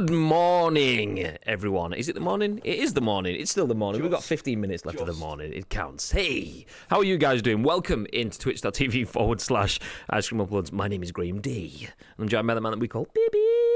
[0.00, 1.92] Good morning, everyone.
[1.92, 2.62] Is it the morning?
[2.64, 3.38] It is the morning.
[3.38, 4.00] It's still the morning.
[4.00, 5.52] We've got 15 minutes left of the morning.
[5.52, 6.10] It counts.
[6.10, 7.62] Hey, how are you guys doing?
[7.62, 10.72] Welcome into twitch.tv forward slash ice cream uploads.
[10.72, 13.69] My name is Graham Day I'm joined by the man that we call Bibby.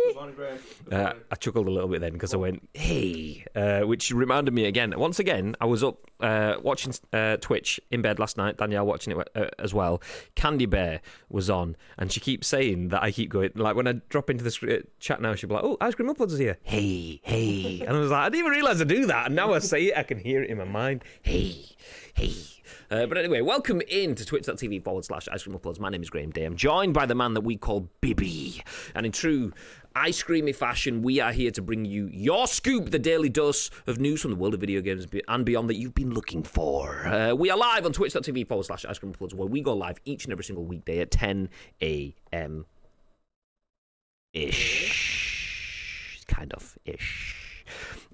[0.91, 1.13] Uh.
[1.31, 4.95] I chuckled a little bit then because I went, hey, uh, which reminded me again.
[4.97, 9.19] Once again, I was up uh, watching uh, Twitch in bed last night, Danielle watching
[9.19, 10.01] it uh, as well.
[10.35, 13.93] Candy Bear was on, and she keeps saying that I keep going, like when I
[14.09, 16.39] drop into the sc- uh, chat now, she'll be like, oh, Ice Cream Uploads is
[16.39, 16.59] here.
[16.63, 17.81] Hey, hey.
[17.81, 19.27] And I was like, I didn't even realise I do that.
[19.27, 21.05] And now I say it, I can hear it in my mind.
[21.23, 21.65] Hey,
[22.15, 22.35] hey.
[22.91, 25.79] Uh, but anyway, welcome in to twitch.tv forward slash ice cream uploads.
[25.79, 26.45] My name is Graham Day.
[26.45, 28.63] I'm joined by the man that we call Bibby.
[28.95, 29.53] And in true
[29.95, 33.99] ice creamy fashion, we are here to bring you your scoop, the daily dose of
[33.99, 37.07] news from the world of video games and beyond that you've been looking for.
[37.07, 39.99] Uh, we are live on twitch.tv forward slash ice cream uploads, where we go live
[40.05, 41.49] each and every single weekday at 10
[41.83, 42.67] a.m.
[44.33, 46.23] ish.
[46.27, 47.55] Kind of ish.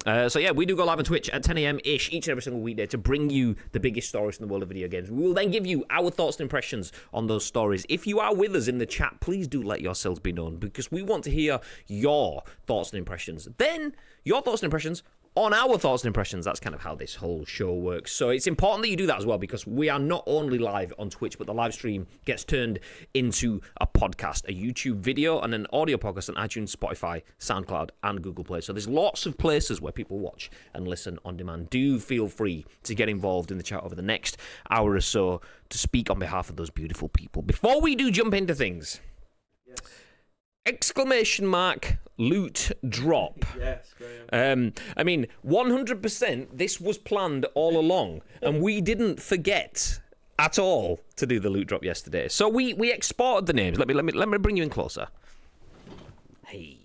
[0.05, 1.79] Uh, so yeah, we do go live on Twitch at 10 a.m.
[1.83, 4.63] ish each and every single weekday to bring you the biggest stories in the world
[4.63, 5.11] of video games.
[5.11, 7.85] We will then give you our thoughts and impressions on those stories.
[7.87, 10.91] If you are with us in the chat, please do let yourselves be known because
[10.91, 13.47] we want to hear your thoughts and impressions.
[13.57, 15.03] Then your thoughts and impressions
[15.35, 16.43] on our thoughts and impressions.
[16.43, 18.11] That's kind of how this whole show works.
[18.11, 20.93] So it's important that you do that as well because we are not only live
[20.99, 22.79] on Twitch, but the live stream gets turned
[23.13, 28.21] into a podcast, a YouTube video, and an audio podcast on iTunes, Spotify, SoundCloud, and
[28.21, 28.61] Google Play.
[28.61, 31.69] So there's lots of places where people watch and listen on demand.
[31.69, 34.37] Do feel free to get involved in the chat over the next
[34.69, 37.41] hour or so to speak on behalf of those beautiful people.
[37.41, 38.99] Before we do jump into things,
[39.65, 39.79] Yes.
[40.65, 43.45] Exclamation mark loot drop.
[43.57, 44.69] Yes, Graham.
[44.69, 49.99] Um, I mean, 100% this was planned all along, and we didn't forget
[50.39, 52.27] at all to do the loot drop yesterday.
[52.27, 53.77] So we we exported the names.
[53.77, 55.07] Let me let me let me bring you in closer.
[56.47, 56.80] Hey.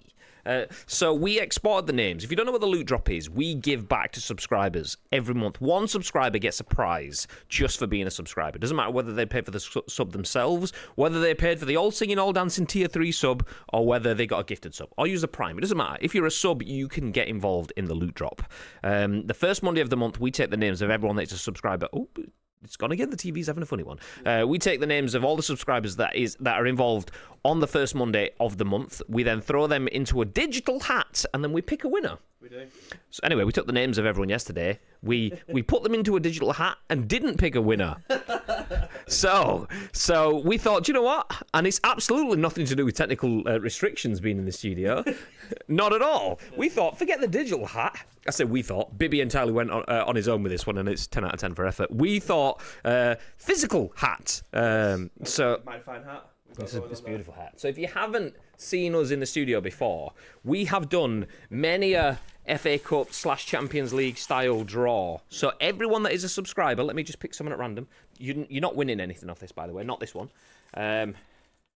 [0.46, 2.24] Uh, so we exported the names.
[2.24, 5.34] If you don't know what the loot drop is, we give back to subscribers every
[5.34, 5.60] month.
[5.60, 8.56] One subscriber gets a prize just for being a subscriber.
[8.56, 11.64] It Doesn't matter whether they paid for the su- sub themselves, whether they paid for
[11.64, 14.88] the all singing, all dancing tier three sub, or whether they got a gifted sub,
[14.96, 15.58] or use a prime.
[15.58, 15.98] It doesn't matter.
[16.00, 18.42] If you're a sub, you can get involved in the loot drop.
[18.84, 21.38] Um, the first Monday of the month, we take the names of everyone that's a
[21.38, 21.88] subscriber.
[21.92, 22.08] Oh,
[22.64, 23.10] it's gone again.
[23.10, 23.98] The TV's having a funny one.
[24.24, 27.10] Uh, we take the names of all the subscribers that is that are involved
[27.44, 29.02] on the first Monday of the month.
[29.08, 32.18] We then throw them into a digital hat, and then we pick a winner.
[32.40, 32.66] We do.
[33.10, 34.78] So anyway, we took the names of everyone yesterday.
[35.02, 37.96] We we put them into a digital hat and didn't pick a winner.
[39.08, 41.30] so so we thought, you know what?
[41.54, 45.04] And it's absolutely nothing to do with technical uh, restrictions being in the studio.
[45.68, 46.40] Not at all.
[46.56, 47.98] We thought, forget the digital hat.
[48.26, 48.98] I said we thought.
[48.98, 51.34] Bibby entirely went on, uh, on his own with this one, and it's ten out
[51.34, 51.90] of ten for effort.
[51.92, 54.42] We thought uh, physical hat.
[54.52, 56.28] Um, so Mighty fine hat.
[56.48, 57.10] We've got it's a, it's a on there.
[57.10, 57.60] beautiful hat.
[57.60, 60.12] So if you haven't seen us in the studio before,
[60.44, 62.18] we have done many a
[62.58, 65.18] FA Cup slash Champions League style draw.
[65.28, 67.88] So everyone that is a subscriber, let me just pick someone at random.
[68.18, 69.84] You, you're not winning anything off this, by the way.
[69.84, 70.30] Not this one.
[70.74, 71.14] Um,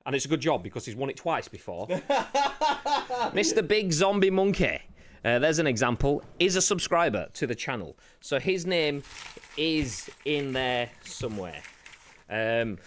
[0.06, 1.86] and it's a good job because he's won it twice before.
[3.34, 3.66] Mr.
[3.66, 4.80] Big Zombie Monkey.
[5.24, 6.22] Uh, there's an example.
[6.38, 9.02] Is a subscriber to the channel, so his name
[9.56, 11.60] is in there somewhere.
[12.30, 12.78] Um,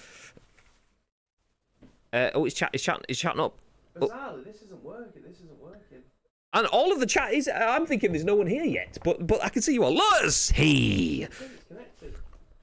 [2.14, 2.70] uh, oh, he's, chat.
[2.72, 3.04] he's, chat.
[3.10, 3.58] It's chatting up.
[3.98, 5.22] Bizarrely, this isn't working.
[5.24, 6.00] This isn't working.
[6.54, 7.50] And all of the chat is.
[7.54, 9.94] I'm thinking there's no one here yet, but but I can see you all.
[9.94, 11.28] Lotus, hey,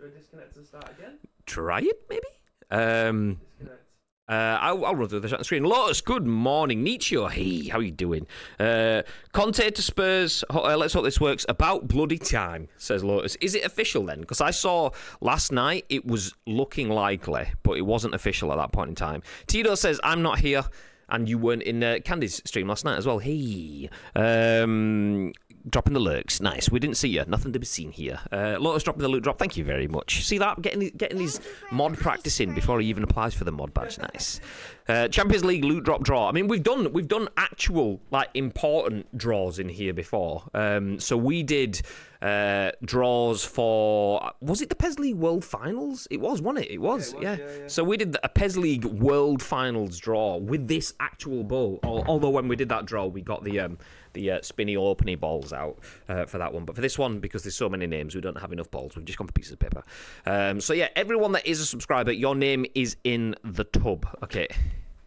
[0.06, 0.54] I think it's connected.
[0.54, 1.18] Do I disconnect and start again?
[1.46, 2.22] try it maybe.
[2.70, 3.82] Um, Disconnect.
[4.28, 5.64] uh, I'll, I'll run through the chat screen.
[5.64, 6.82] Lotus, good morning.
[6.82, 8.26] Nietzsche, hey, how you doing?
[8.58, 9.02] Uh,
[9.32, 10.44] Conte to Spurs.
[10.50, 11.44] Uh, let's hope this works.
[11.48, 13.36] About bloody time, says Lotus.
[13.36, 14.20] Is it official then?
[14.20, 14.90] Because I saw
[15.20, 19.22] last night it was looking likely, but it wasn't official at that point in time.
[19.46, 20.64] Tito says I'm not here.
[21.08, 23.20] And you weren't in uh, Candy's stream last night as well.
[23.20, 25.30] Hey, um,
[25.69, 26.71] dropping the lurks, nice.
[26.71, 27.24] We didn't see you.
[27.27, 28.21] Nothing to be seen here.
[28.33, 29.39] Uh, Lotus dropping the loot drop.
[29.39, 30.24] Thank you very much.
[30.24, 30.63] See that?
[30.63, 31.41] Getting getting his
[31.71, 33.98] mod practice in before he even applies for the mod badge.
[33.98, 34.41] Nice.
[34.89, 36.28] Uh, Champions League loot drop draw.
[36.28, 40.45] I mean, we've done we've done actual like important draws in here before.
[40.54, 41.83] Um, so we did
[42.22, 46.07] uh, draws for was it the PES League World Finals?
[46.10, 46.72] It was, wasn't it?
[46.72, 47.15] It was.
[47.15, 47.36] was, yeah.
[47.36, 47.66] yeah, yeah.
[47.66, 51.80] So we did a PES League World Finals draw with this actual bowl.
[51.83, 53.78] Al- Although when we did that draw, we got the um,
[54.16, 55.78] the uh, spinny opening balls out
[56.09, 56.65] uh, for that one.
[56.65, 58.97] But for this one, because there's so many names, we don't have enough balls.
[58.97, 59.83] We've just gone for pieces of paper.
[60.24, 64.07] Um, so yeah, everyone that is a subscriber, your name is in the tub.
[64.24, 64.48] Okay,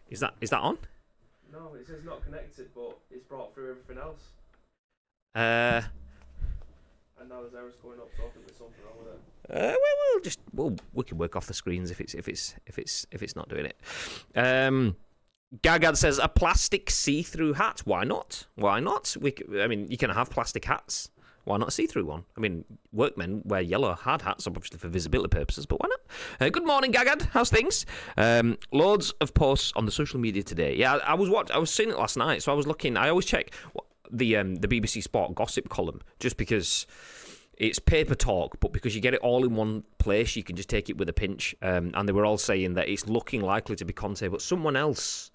[0.08, 0.78] is that is that on?
[1.52, 4.22] No, it says not connected, but it's brought through everything else.
[5.34, 5.82] Uh,
[7.20, 9.20] And now there's errors going up, so I think there's something wrong with it.
[9.50, 12.54] Uh, well, we'll just we'll, we can work off the screens if it's if it's
[12.66, 13.76] if it's if it's not doing it.
[14.36, 14.96] Um,
[15.62, 17.82] Gagad says a plastic see-through hat.
[17.84, 18.46] Why not?
[18.54, 19.16] Why not?
[19.20, 21.10] We, I mean, you can have plastic hats.
[21.44, 22.24] Why not a see-through one?
[22.36, 26.00] I mean, workmen wear yellow hard hats, obviously for visibility purposes, but why not?
[26.40, 27.30] Uh, good morning, Gagad.
[27.30, 27.86] How's things?
[28.16, 30.76] Um, loads of posts on the social media today.
[30.76, 32.96] Yeah, I, I was what I was seeing it last night, so I was looking.
[32.96, 33.52] I always check
[34.10, 36.86] the um, the BBC Sport gossip column just because
[37.56, 40.68] it's paper talk, but because you get it all in one place, you can just
[40.68, 41.54] take it with a pinch.
[41.62, 44.76] Um, and they were all saying that it's looking likely to be Conte, but someone
[44.76, 45.30] else,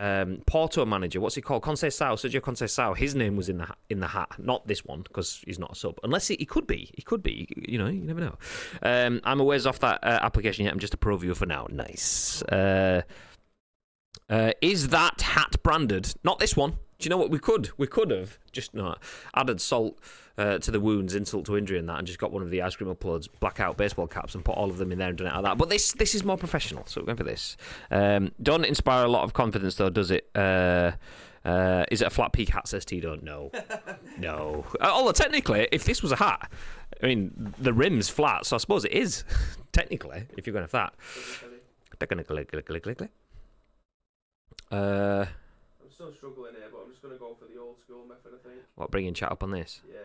[0.00, 1.62] um, Porto manager, what's he called?
[1.62, 2.96] Conceição, Sergio Conceição.
[2.96, 5.74] His name was in the in the hat, not this one because he's not a
[5.74, 5.98] sub.
[6.02, 7.46] Unless he, he could be, he could be.
[7.54, 8.38] You know, you never know.
[8.82, 10.72] Um, I'm a ways off that uh, application yet.
[10.72, 11.66] I'm just a pro viewer for now.
[11.70, 12.42] Nice.
[12.44, 13.02] Uh,
[14.30, 16.14] uh, is that hat branded?
[16.24, 16.70] Not this one.
[16.70, 17.70] Do you know what we could?
[17.76, 19.02] We could have just not
[19.34, 19.98] added salt
[20.40, 22.62] uh, to the wounds, insult to injury, and that, and just got one of the
[22.62, 25.26] ice cream uploads, blackout baseball caps, and put all of them in there and done
[25.26, 25.58] it like that.
[25.58, 27.58] But this this is more professional, so we're going for this.
[27.90, 30.30] Um, don't inspire a lot of confidence though, does it?
[30.34, 30.92] Uh,
[31.44, 32.68] uh, is it a flat peak hat?
[32.68, 33.18] Says Tito.
[33.20, 33.50] No,
[34.18, 34.64] no.
[34.80, 36.50] Uh, although technically, if this was a hat,
[37.02, 39.24] I mean the rim's flat, so I suppose it is
[39.72, 40.94] technically if you're going for that.
[41.98, 42.46] Technically,
[44.72, 45.26] uh,
[45.82, 48.32] I'm still struggling here, but I'm just gonna go for the old school method.
[48.34, 48.62] I think.
[48.76, 49.98] what bringing chat up on this Yeah,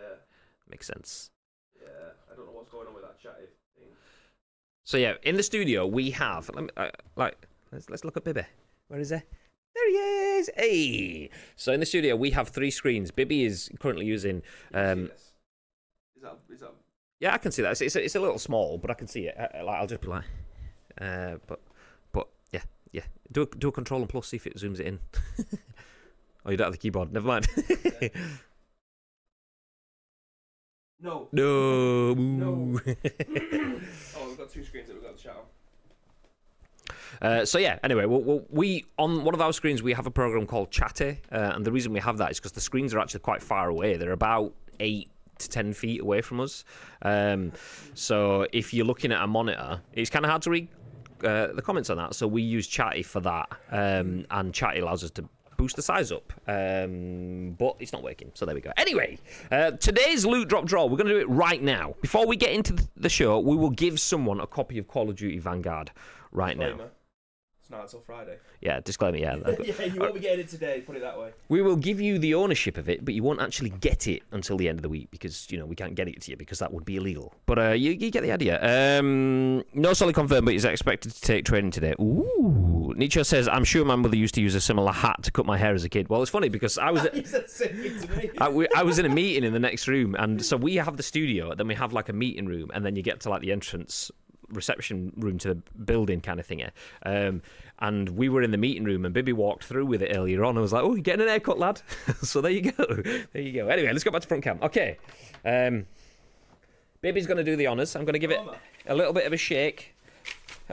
[0.69, 1.31] makes sense.
[1.81, 1.89] yeah.
[2.31, 3.47] I don't know what's going on with that chatty
[3.77, 3.87] thing.
[4.83, 8.23] So yeah, in the studio we have let me, uh, like let's let's look at
[8.23, 8.43] Bibby.
[8.87, 9.15] Where is he?
[9.15, 10.49] There he is.
[10.55, 11.29] Hey.
[11.55, 13.11] So in the studio we have three screens.
[13.11, 14.41] Bibby is currently using.
[14.73, 15.11] Um.
[16.15, 16.71] Is that is that?
[17.19, 17.71] yeah, I can see that.
[17.71, 19.37] It's it's a, it's a little small, but I can see it.
[19.37, 20.23] Uh, like I'll just be like,
[20.99, 21.61] uh, but
[22.11, 23.03] but yeah yeah.
[23.31, 24.99] Do a, do a control and plus see if it zooms it in.
[26.45, 27.11] oh, you don't have the keyboard.
[27.11, 27.47] Never mind.
[31.01, 31.27] No.
[31.31, 32.13] no.
[32.13, 32.79] No.
[32.85, 35.43] oh, we've got two screens that we've got to chat on.
[37.21, 37.79] Uh, so yeah.
[37.83, 41.19] Anyway, we we we on one of our screens we have a program called Chatty,
[41.31, 43.69] uh, and the reason we have that is because the screens are actually quite far
[43.69, 43.97] away.
[43.97, 45.09] They're about eight
[45.39, 46.63] to ten feet away from us.
[47.01, 47.51] Um,
[47.93, 50.67] so if you're looking at a monitor, it's kind of hard to read
[51.23, 52.15] uh, the comments on that.
[52.15, 55.27] So we use Chatty for that, um, and Chatty allows us to
[55.65, 56.31] boost the size up.
[56.47, 58.71] Um, but it's not working, so there we go.
[58.77, 59.17] Anyway,
[59.51, 61.95] uh, today's loot drop draw, we're going to do it right now.
[62.01, 65.15] Before we get into the show, we will give someone a copy of Call of
[65.15, 65.89] Duty Vanguard
[66.31, 66.77] right now.
[67.65, 68.37] It's not until Friday.
[68.61, 69.17] Yeah, disclaimer.
[69.17, 70.81] Yeah, yeah, you won't be getting it today.
[70.85, 71.31] Put it that way.
[71.49, 74.55] we will give you the ownership of it, but you won't actually get it until
[74.55, 76.59] the end of the week because you know we can't get it to you because
[76.59, 77.33] that would be illegal.
[77.47, 78.99] But uh, you, you get the idea.
[78.99, 81.95] Um, no solid confirmed, but he's expected to take training today.
[81.99, 85.47] Ooh, Nietzsche says, "I'm sure my mother used to use a similar hat to cut
[85.47, 87.05] my hair as a kid." Well, it's funny because I was.
[87.05, 88.29] At, He said the same thing to me.
[88.37, 90.97] I, we, I was in a meeting in the next room, and so we have
[90.97, 93.41] the studio, then we have like a meeting room, and then you get to like
[93.41, 94.11] the entrance
[94.49, 96.63] reception room to the building kind of thing.
[97.05, 97.41] Um,
[97.79, 100.57] and we were in the meeting room, and Bibby walked through with it earlier on.
[100.57, 101.81] I was like, "Oh, you're getting an haircut, lad."
[102.21, 103.67] so there you go, there you go.
[103.67, 104.59] Anyway, let's go back to front cam.
[104.61, 104.97] Okay,
[105.43, 105.85] um,
[107.01, 107.95] Bibby's going to do the honors.
[107.95, 108.39] I'm going to give it
[108.87, 109.93] a little bit of a shake.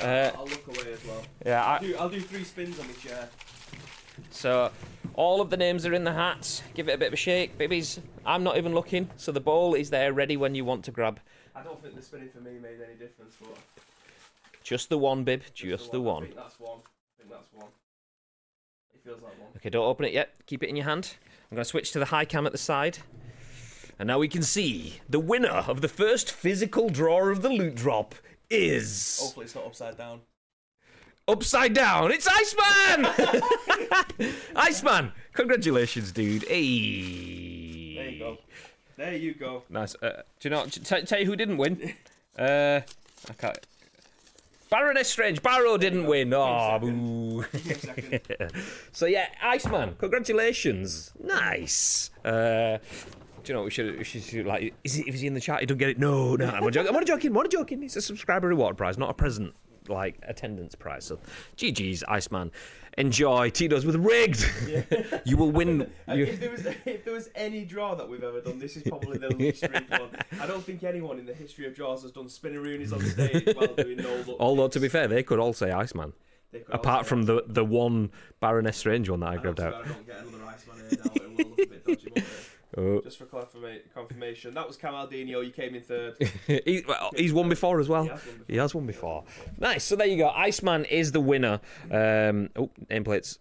[0.01, 1.23] Uh, I'll look away as well.
[1.45, 3.29] yeah, I, I'll do, I'll do three spins on my chair.
[4.31, 4.71] So
[5.15, 6.63] all of the names are in the hats.
[6.75, 8.01] Give it a bit of a shake, babies.
[8.25, 11.21] I'm not even looking, so the ball is there ready when you want to grab.
[11.55, 13.57] I don't think the spinning for me made any difference, but
[14.63, 15.43] Just the one, bib.
[15.55, 16.23] Just, the I one.
[16.23, 16.79] think that's one.
[16.79, 17.69] I think that's one.
[18.95, 19.51] It feels like one.
[19.57, 20.35] Okay, don't open it yet.
[20.47, 21.15] Keep it in your hand.
[21.51, 22.99] I'm going to switch to the high cam at the side.
[23.99, 27.75] And now we can see the winner of the first physical draw of the loot
[27.75, 28.15] drop
[28.51, 30.21] is Hopefully it's not upside down.
[31.29, 32.11] upside down.
[32.11, 34.33] It's Iceman.
[34.57, 36.45] Iceman, congratulations, dude.
[36.45, 37.95] Hey.
[37.97, 38.39] There you go.
[38.97, 39.63] There you go.
[39.69, 39.95] Nice.
[40.03, 40.67] Uh, do you know?
[40.67, 41.95] T- tell you who didn't win?
[42.39, 42.81] Uh,
[43.29, 43.59] I can't.
[44.71, 45.43] Baroness Strange.
[45.43, 46.33] Barrow didn't win.
[46.33, 47.45] Oh, boo.
[47.53, 48.53] Give me a second.
[48.91, 49.97] so yeah, Iceman.
[49.99, 51.13] Congratulations.
[51.23, 52.09] Nice.
[52.25, 52.79] Uh,
[53.45, 54.73] do you know we should, we should like?
[54.83, 55.61] Is he, is he in the chat?
[55.61, 55.99] He don't get it.
[55.99, 56.47] No, no.
[56.47, 56.97] I'm joking.
[56.97, 57.37] I'm joking.
[57.37, 57.83] I'm joking.
[57.83, 59.53] It's a subscriber reward prize, not a present
[59.89, 61.05] like attendance prize.
[61.05, 61.19] So,
[61.59, 62.51] GG's Iceman.
[62.99, 64.45] Enjoy Tito's with rigged.
[65.25, 65.91] you will win.
[66.07, 68.77] And You, if there was if there was any draw that we've ever done, this
[68.77, 70.11] is probably the least rigged one.
[70.41, 73.69] I don't think anyone in the history of draws has done spinneroonies on stage while
[73.75, 74.37] doing no look.
[74.41, 76.13] although to be fair, they could all say Iceman.
[76.69, 79.75] Apart from the the one Baroness Strange one that I I grabbed out.
[79.75, 81.11] I don't get another Iceman here now.
[81.15, 82.25] It will look a bit dodgy.
[82.77, 83.01] Oh.
[83.03, 85.45] Just for confirma- confirmation, that was Camaldinho.
[85.45, 86.17] You came in third.
[86.47, 88.05] he, well, he's won before as well.
[88.05, 88.61] He has won before.
[88.61, 89.25] Has won before.
[89.59, 89.85] Nice.
[89.85, 90.31] So there you go.
[90.31, 91.61] Iceman is the winner.
[91.91, 93.39] Um, oh, nameplates.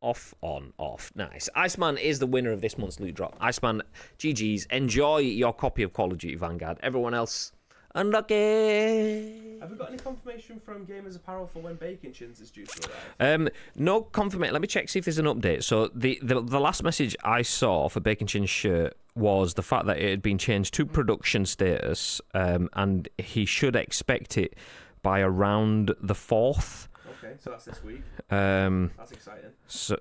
[0.00, 1.12] Off, on, off.
[1.14, 1.48] Nice.
[1.54, 3.36] Iceman is the winner of this month's loot drop.
[3.40, 3.82] Iceman,
[4.18, 4.66] GG's.
[4.66, 6.78] Enjoy your copy of Call of Duty Vanguard.
[6.82, 7.52] Everyone else,
[7.94, 9.58] Unlucky.
[9.60, 12.90] Have we got any confirmation from Gamers Apparel for when Bacon Chins is due to
[12.90, 13.40] arrive?
[13.40, 14.52] Um, no confirmation.
[14.52, 15.62] Let me check see if there's an update.
[15.62, 19.86] So the, the the last message I saw for Bacon Chin's shirt was the fact
[19.86, 24.56] that it had been changed to production status, um, and he should expect it
[25.02, 26.88] by around the fourth.
[27.22, 28.02] Okay, so that's this week.
[28.30, 29.50] Um, That's exciting.
[29.66, 29.98] so.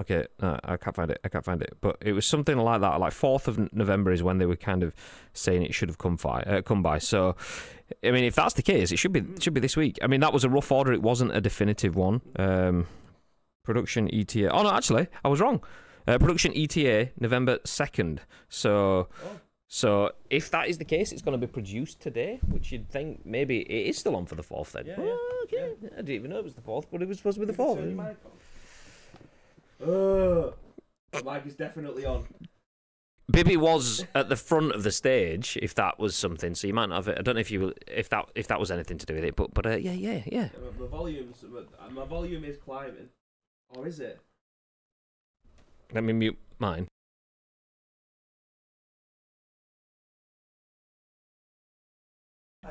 [0.00, 1.18] Okay, no, I can't find it.
[1.24, 1.76] I can't find it.
[1.80, 3.00] But it was something like that.
[3.00, 4.94] Like fourth of November is when they were kind of
[5.32, 6.40] saying it should have come by.
[6.42, 6.98] Uh, come by.
[6.98, 7.34] So,
[8.04, 9.98] I mean, if that's the case, it should be it should be this week.
[10.00, 10.92] I mean, that was a rough order.
[10.92, 12.20] It wasn't a definitive one.
[12.36, 12.86] Um,
[13.64, 14.50] production ETA.
[14.50, 15.62] Oh no, actually, I was wrong.
[16.06, 18.20] Uh, production ETA November second.
[18.48, 19.08] So.
[19.24, 19.40] Oh.
[19.70, 23.26] So if that is the case, it's going to be produced today, which you'd think
[23.26, 24.72] maybe it is still on for the fourth.
[24.72, 25.74] Then, Yeah, Oh, yeah, okay.
[25.92, 27.52] I didn't even know it was the fourth, but it was supposed to be the
[27.52, 27.78] fourth.
[29.80, 30.48] Turn your mic on.
[30.48, 30.52] Uh,
[31.12, 32.26] the mic is definitely on.
[33.30, 36.54] Bibby was at the front of the stage, if that was something.
[36.54, 37.08] So you might not have.
[37.08, 37.18] It.
[37.18, 39.36] I don't know if you if that if that was anything to do with it,
[39.36, 40.48] but but uh, yeah yeah yeah.
[40.78, 43.08] My, volume's my, my volume is climbing.
[43.70, 44.18] Or is it?
[45.92, 46.88] Let me mute mine.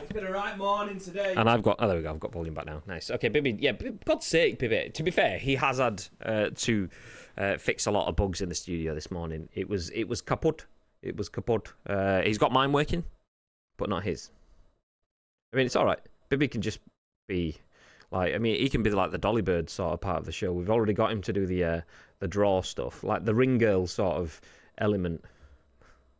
[0.01, 1.33] It's been a right morning today.
[1.35, 2.11] And I've got oh there we go.
[2.11, 2.81] I've got volume back now.
[2.87, 3.09] Nice.
[3.09, 3.57] Okay, Bibby.
[3.59, 3.73] Yeah,
[4.05, 4.91] God's sake, Bibby.
[4.93, 6.89] To be fair, he has had uh, to
[7.37, 9.49] uh, fix a lot of bugs in the studio this morning.
[9.53, 10.65] It was it was kaput.
[11.01, 11.73] It was kaput.
[11.87, 13.03] Uh, he's got mine working,
[13.77, 14.29] but not his.
[15.53, 15.99] I mean, it's all right.
[16.29, 16.79] Bibby can just
[17.27, 17.57] be
[18.11, 18.35] like.
[18.35, 20.53] I mean, he can be like the Dolly Bird sort of part of the show.
[20.53, 21.81] We've already got him to do the uh,
[22.19, 24.39] the draw stuff, like the ring girl sort of
[24.77, 25.23] element.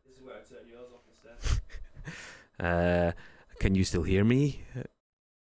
[0.08, 1.62] This is where I turn yours off instead.
[2.60, 3.12] Uh,
[3.60, 4.62] can you still hear me?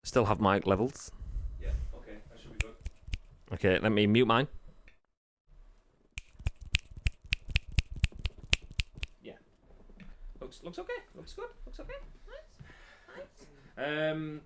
[0.03, 1.11] Still have mic levels.
[1.61, 2.75] Yeah, okay, that should be good.
[3.53, 4.47] Okay, let me mute mine.
[9.21, 9.33] Yeah.
[10.39, 10.93] Looks looks okay.
[11.15, 11.49] Looks good.
[11.65, 11.99] Looks okay.
[12.27, 12.67] Nice.
[13.77, 14.09] Nice.
[14.09, 14.41] Um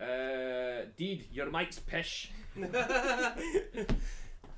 [0.00, 2.32] uh Deed, your mic's pish.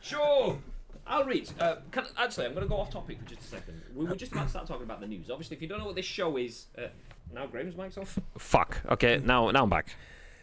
[0.02, 0.58] Sure.
[1.06, 1.48] I'll read.
[1.58, 3.82] Uh, can, actually, I'm going to go off topic for just a second.
[3.94, 5.30] We were just about to start talking about the news.
[5.30, 6.88] Obviously, if you don't know what this show is, uh,
[7.32, 8.18] now Graham's mic's off.
[8.38, 8.80] Fuck.
[8.90, 9.96] Okay, now now I'm back.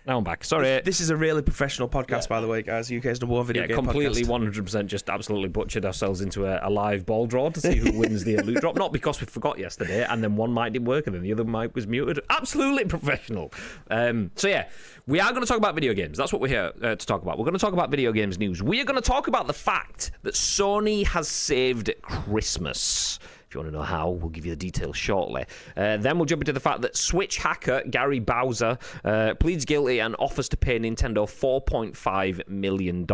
[0.08, 0.44] Now I'm back.
[0.44, 0.82] Sorry.
[0.82, 2.92] This is a really professional podcast, by the way, guys.
[2.92, 4.54] UK's number one video yeah, game completely podcast.
[4.56, 8.24] 100% just absolutely butchered ourselves into a, a live ball draw to see who wins
[8.24, 8.76] the loot drop.
[8.76, 11.44] Not because we forgot yesterday and then one mic didn't work and then the other
[11.44, 12.22] mic was muted.
[12.30, 13.54] Absolutely professional.
[13.92, 14.70] Um, so, yeah,
[15.06, 16.18] we are going to talk about video games.
[16.18, 17.38] That's what we're here uh, to talk about.
[17.38, 18.64] We're going to talk about video games news.
[18.64, 23.20] We are going to talk about the fact that Sony has saved Christmas.
[23.50, 25.44] If you want to know how, we'll give you the details shortly.
[25.76, 30.02] Uh, then we'll jump into the fact that Switch hacker Gary Bowser uh, pleads guilty
[30.02, 33.08] and offers to pay Nintendo $4.5 million.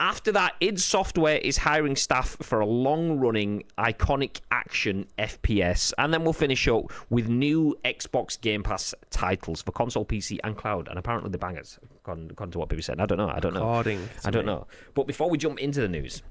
[0.00, 5.94] After that, id Software is hiring staff for a long running, iconic action FPS.
[5.96, 10.58] And then we'll finish up with new Xbox Game Pass titles for console, PC, and
[10.58, 10.88] cloud.
[10.88, 13.00] And apparently the bangers, according, according to what people said.
[13.00, 13.30] I don't know.
[13.30, 13.60] I don't know.
[13.62, 14.52] According I don't me.
[14.52, 14.66] know.
[14.92, 16.22] But before we jump into the news,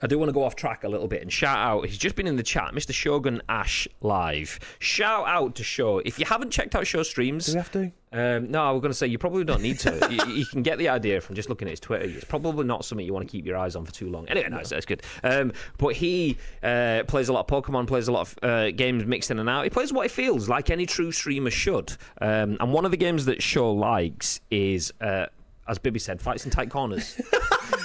[0.00, 1.86] I do want to go off track a little bit and shout out.
[1.86, 2.92] He's just been in the chat, Mr.
[2.92, 4.58] Shogun Ash Live.
[4.80, 5.98] Shout out to Show.
[5.98, 7.92] If you haven't checked out Show streams, Do we have to?
[8.12, 10.08] um, no, I was going to say you probably don't need to.
[10.26, 12.04] you, you can get the idea from just looking at his Twitter.
[12.04, 14.26] It's probably not something you want to keep your eyes on for too long.
[14.28, 15.02] Anyway, no, that's, that's good.
[15.22, 19.04] Um, but he uh, plays a lot of Pokemon, plays a lot of uh, games
[19.06, 19.62] mixed in and out.
[19.64, 21.92] He plays what he feels like any true streamer should.
[22.20, 24.92] Um, and one of the games that Show likes is.
[25.00, 25.26] Uh,
[25.68, 27.20] as Bibby said, fights in tight corners.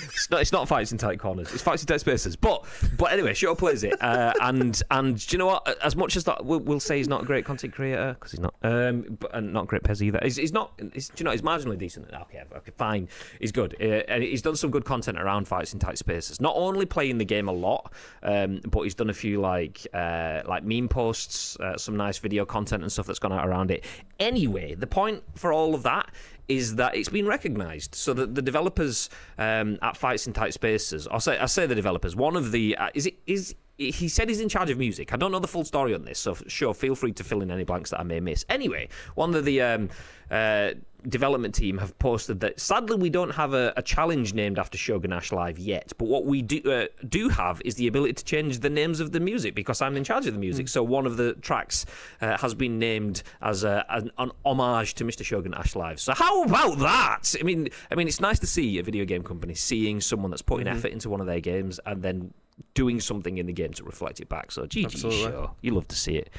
[0.04, 0.42] it's not.
[0.42, 1.54] It's not fights in tight corners.
[1.54, 2.36] It's fights in tight spaces.
[2.36, 2.66] But
[2.98, 5.78] but anyway, Show plays it, uh, and and do you know what?
[5.84, 8.40] As much as that, we'll, we'll say he's not a great content creator because he's
[8.40, 10.20] not, um, but and not great PES either.
[10.24, 10.74] He's, he's not.
[10.94, 11.32] He's, do you know?
[11.32, 12.08] He's marginally decent.
[12.12, 13.08] Okay, okay, fine.
[13.40, 16.42] He's good, uh, and he's done some good content around fights in tight spaces.
[16.42, 17.94] Not only playing the game a lot,
[18.24, 22.46] um, but he's done a few like uh, like meme posts, uh, some nice video
[22.46, 23.86] content and stuff that's gone out around it.
[24.20, 26.10] Anyway, the point for all of that
[26.48, 27.96] is that it's been recognised.
[27.96, 31.76] So that the developers um, at Fights in Tight Spaces, I say I say the
[31.76, 32.16] developers.
[32.16, 35.14] One of the uh, is it is he said he's in charge of music.
[35.14, 37.52] I don't know the full story on this, so sure, feel free to fill in
[37.52, 38.44] any blanks that I may miss.
[38.50, 39.90] Anyway, one of the um,
[40.32, 40.72] uh,
[41.10, 45.14] development team have posted that sadly we don't have a, a challenge named after Shogun
[45.14, 48.60] Ash Live yet, but what we do uh, do have is the ability to change
[48.60, 50.68] the names of the music because I'm in charge of the music.
[50.70, 51.86] So one of the tracks
[52.20, 55.24] uh, has been named as a, an, an homage to Mr.
[55.24, 56.00] Shogun Ash Live.
[56.00, 57.36] So how about that?
[57.40, 60.42] I mean, I mean, it's nice to see a video game company seeing someone that's
[60.42, 62.34] putting effort into one of their games and then
[62.74, 64.52] doing something in the game to reflect it back.
[64.52, 65.22] So GG Absolutely.
[65.24, 65.52] show.
[65.62, 66.30] You love to see it.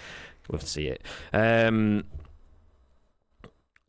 [0.50, 1.02] Love to see it.
[1.32, 2.04] Um,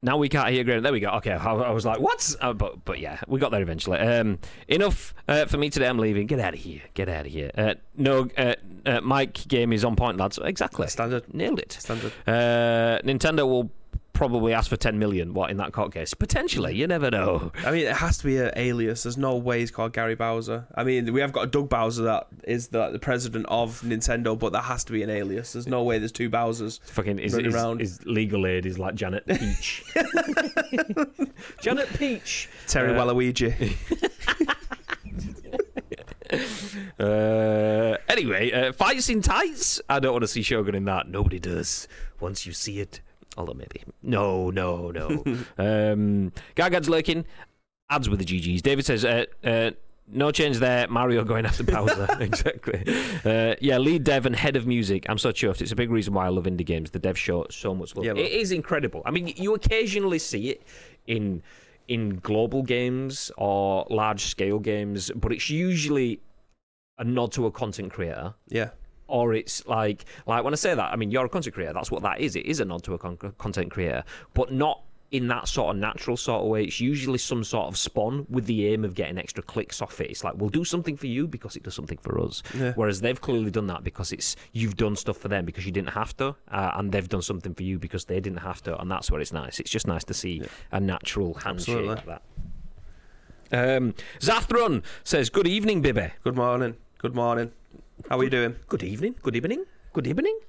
[0.01, 0.81] Now we can't hear Graham.
[0.83, 1.09] There we go.
[1.17, 2.33] Okay, I, I was like, what?
[2.39, 3.99] Uh, but but yeah, we got there eventually.
[3.99, 5.87] Um, enough uh, for me today.
[5.87, 6.25] I'm leaving.
[6.25, 6.81] Get out of here.
[6.93, 7.51] Get out of here.
[7.57, 8.55] Uh, no, uh,
[8.85, 10.39] uh, Mike game is on point, lads.
[10.41, 10.87] Exactly.
[10.87, 11.33] Standard.
[11.33, 11.73] Nailed it.
[11.73, 12.13] Standard.
[12.25, 13.71] Uh, Nintendo will
[14.19, 15.33] probably ask for 10 million.
[15.33, 16.13] What in that court case?
[16.13, 16.75] Potentially.
[16.75, 17.53] You never know.
[17.65, 19.03] I mean, it has to be an alias.
[19.03, 20.67] There's no way he's called Gary Bowser.
[20.75, 24.37] I mean, we have got a Doug Bowser that is the, the president of Nintendo,
[24.37, 25.53] but that has to be an alias.
[25.53, 26.81] There's no way there's two Bowsers.
[26.83, 27.81] Fucking is, Running is, around.
[27.81, 29.85] is legal aid is like Janet Peach.
[31.61, 32.49] Janet Peach.
[32.67, 33.75] Terry Uh, Waluigi.
[36.99, 39.81] Uh, anyway, uh, fights in tights.
[39.89, 41.07] I don't want to see Shogun in that.
[41.07, 41.87] Nobody does.
[42.19, 42.99] Once you see it,
[43.37, 45.23] although maybe no, no, no.
[45.57, 47.25] um, Gargad's lurking.
[47.91, 48.61] Ads with the GGs.
[48.61, 49.71] David says, uh, uh,
[50.07, 52.07] "No change there." Mario going after Bowser.
[52.19, 52.83] exactly.
[53.25, 55.07] Uh, yeah, lead dev and head of music.
[55.09, 55.61] I'm so chuffed.
[55.61, 56.91] It's a big reason why I love indie games.
[56.91, 58.05] The dev show so much love.
[58.05, 59.01] Yeah, it is incredible.
[59.05, 60.61] I mean, you occasionally see it
[61.07, 61.41] in
[61.87, 66.21] in global games or large scale games, but it's usually
[66.99, 68.69] a nod to a content creator yeah.
[69.09, 71.73] Or it's like like when I say that, I mean you're a content creator.
[71.73, 72.35] That's what that is.
[72.35, 75.81] It is a nod to a con- content creator, but not in that sort of
[75.81, 76.63] natural sort of way.
[76.63, 80.11] It's usually some sort of spawn with the aim of getting extra clicks off it.
[80.11, 82.43] It's like we'll do something for you because it does something for us.
[82.55, 82.73] Yeah.
[82.75, 85.89] Whereas they've clearly done that because it's you've done stuff for them because you didn't
[85.89, 88.91] have to, uh, and they've done something for you because they didn't have to, and
[88.91, 89.59] that's where it's nice.
[89.59, 91.95] It's just nice to see a natural handshake Absolutely.
[91.95, 92.21] like that.
[93.51, 96.75] Um, Zathron says, "Good evening, Bibby." Good morning.
[96.99, 97.51] Good morning.
[98.09, 98.55] How are you doing?
[98.67, 99.13] Good evening.
[99.21, 99.65] Good evening.
[99.93, 100.39] Good evening.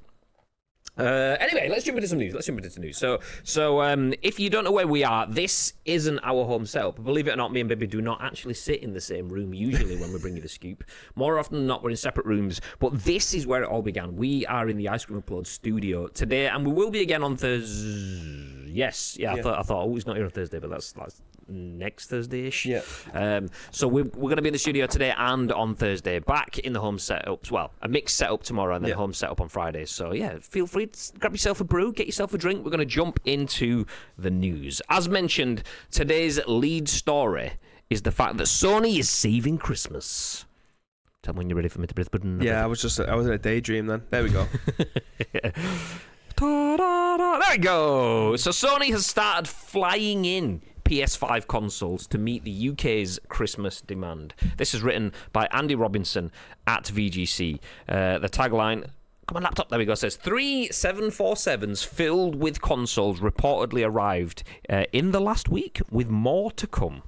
[0.97, 2.33] Uh, anyway, let's jump into some news.
[2.33, 2.97] Let's jump into some news.
[2.97, 7.05] So, so um, if you don't know where we are, this isn't our home setup.
[7.05, 9.53] Believe it or not, me and Bibby do not actually sit in the same room
[9.53, 10.85] usually when we bring you the scoop.
[11.17, 12.63] More often than not, we're in separate rooms.
[12.79, 14.17] But this is where it all began.
[14.17, 17.37] We are in the Ice Cream Upload studio today, and we will be again on
[17.37, 18.71] Thursday.
[18.71, 21.21] Yes, yeah, I thought I thought oh, he's not here on Thursday, but that's that's
[21.51, 22.67] next Thursday-ish.
[22.67, 22.83] Yeah.
[23.13, 26.19] Um, so we're, we're going to be in the studio today and on Thursday.
[26.21, 27.51] Back in the home setups.
[27.51, 28.97] Well, a mixed setup tomorrow and then Yeah.
[28.97, 29.85] home setup on Friday.
[29.85, 32.65] So yeah, feel free to grab yourself a brew, get yourself a drink.
[32.65, 33.85] We're going to jump into
[34.17, 34.81] the news.
[34.89, 37.53] As mentioned, today's lead story
[37.91, 40.45] is the fact that Sony is saving Christmas.
[41.23, 42.09] Tell me when you're ready for me to breathe.
[42.43, 44.03] Yeah, I was just I was in a daydream then.
[44.11, 44.47] There we go.
[46.37, 47.39] Ta-da-da.
[47.39, 48.37] There we go.
[48.37, 54.35] So Sony has started flying in PS5 consoles to meet the UK's Christmas demand.
[54.57, 56.33] This is written by Andy Robinson
[56.67, 57.61] at VGC.
[57.89, 58.89] Uh, the tagline.
[59.29, 59.69] Come on, laptop.
[59.69, 59.95] There we go.
[59.95, 66.51] Says three 747s filled with consoles reportedly arrived uh, in the last week, with more
[66.53, 67.03] to come.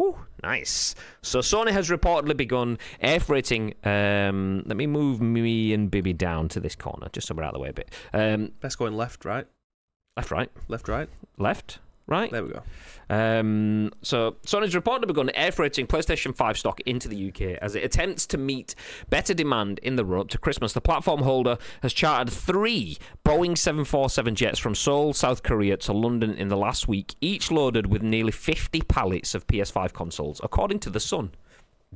[0.00, 0.96] Ooh, nice.
[1.22, 3.74] So Sony has reportedly begun air freighting.
[3.84, 7.50] Um, let me move me and Bibby down to this corner, just so we're out
[7.50, 7.92] of the way a bit.
[8.12, 9.46] Um, Best going left, right?
[10.16, 11.08] left, right, Left, right.
[11.36, 12.30] left, right.
[12.30, 12.62] There we go.
[13.10, 17.84] Um, so Sony's reportedly begun air freighting PlayStation 5 stock into the UK as it
[17.84, 18.74] attempts to meet
[19.08, 20.72] better demand in the run up to Christmas.
[20.72, 26.34] The platform holder has chartered three Boeing 747 jets from Seoul, South Korea to London
[26.34, 30.90] in the last week, each loaded with nearly 50 pallets of PS5 consoles, according to
[30.90, 31.30] The Sun.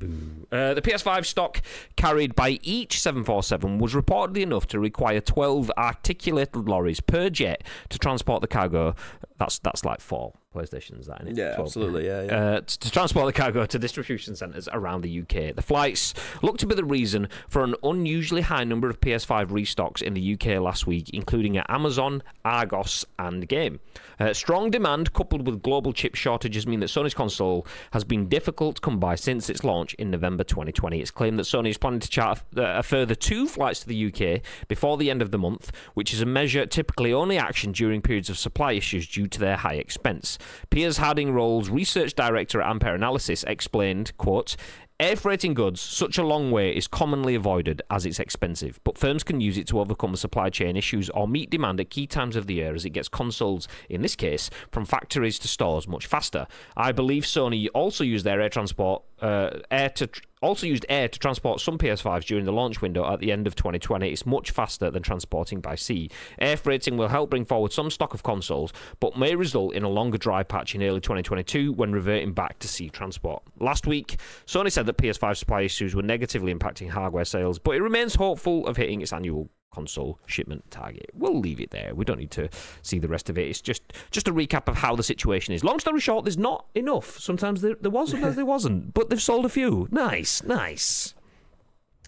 [0.00, 1.62] Uh, the PS5 stock
[1.96, 7.98] carried by each 747 was reportedly enough to require 12 articulated lorries per jet to
[7.98, 8.94] transport the cargo.
[9.38, 11.42] That's that's like four PlayStations, that isn't it?
[11.42, 11.66] Yeah, 12.
[11.66, 12.06] absolutely.
[12.06, 12.36] Yeah, yeah.
[12.36, 15.54] Uh, t- to transport the cargo to distribution centres around the UK.
[15.54, 20.02] The flights look to be the reason for an unusually high number of PS5 restocks
[20.02, 23.80] in the UK last week, including at Amazon, Argos, and Game.
[24.20, 28.76] Uh, strong demand coupled with global chip shortages mean that Sony's console has been difficult
[28.76, 31.00] to come by since its launch in November 2020.
[31.00, 34.42] It's claimed that Sony is planning to chart a further two flights to the UK
[34.68, 38.30] before the end of the month, which is a measure typically only action during periods
[38.30, 40.38] of supply issues due to their high expense.
[40.70, 44.56] Piers Harding Rolls, research director at Ampere Analysis, explained, quote,
[45.02, 49.24] Air freighting goods such a long way is commonly avoided as it's expensive, but firms
[49.24, 52.46] can use it to overcome supply chain issues or meet demand at key times of
[52.46, 56.46] the year as it gets consoles, in this case, from factories to stores much faster.
[56.76, 60.08] I believe Sony also used their air transport, uh, air to
[60.42, 63.54] also used air to transport some PS5s during the launch window at the end of
[63.54, 64.10] 2020.
[64.10, 66.10] It's much faster than transporting by sea.
[66.38, 69.88] Air freighting will help bring forward some stock of consoles, but may result in a
[69.88, 73.42] longer dry patch in early 2022 when reverting back to sea transport.
[73.60, 77.82] Last week, Sony said that PS5 supply issues were negatively impacting hardware sales, but it
[77.82, 81.10] remains hopeful of hitting its annual console shipment target.
[81.14, 81.94] We'll leave it there.
[81.94, 82.48] We don't need to
[82.82, 83.48] see the rest of it.
[83.48, 85.64] It's just just a recap of how the situation is.
[85.64, 87.18] Long story short, there's not enough.
[87.18, 88.94] Sometimes there, there was, sometimes there wasn't.
[88.94, 89.88] But they've sold a few.
[89.90, 91.14] Nice, nice.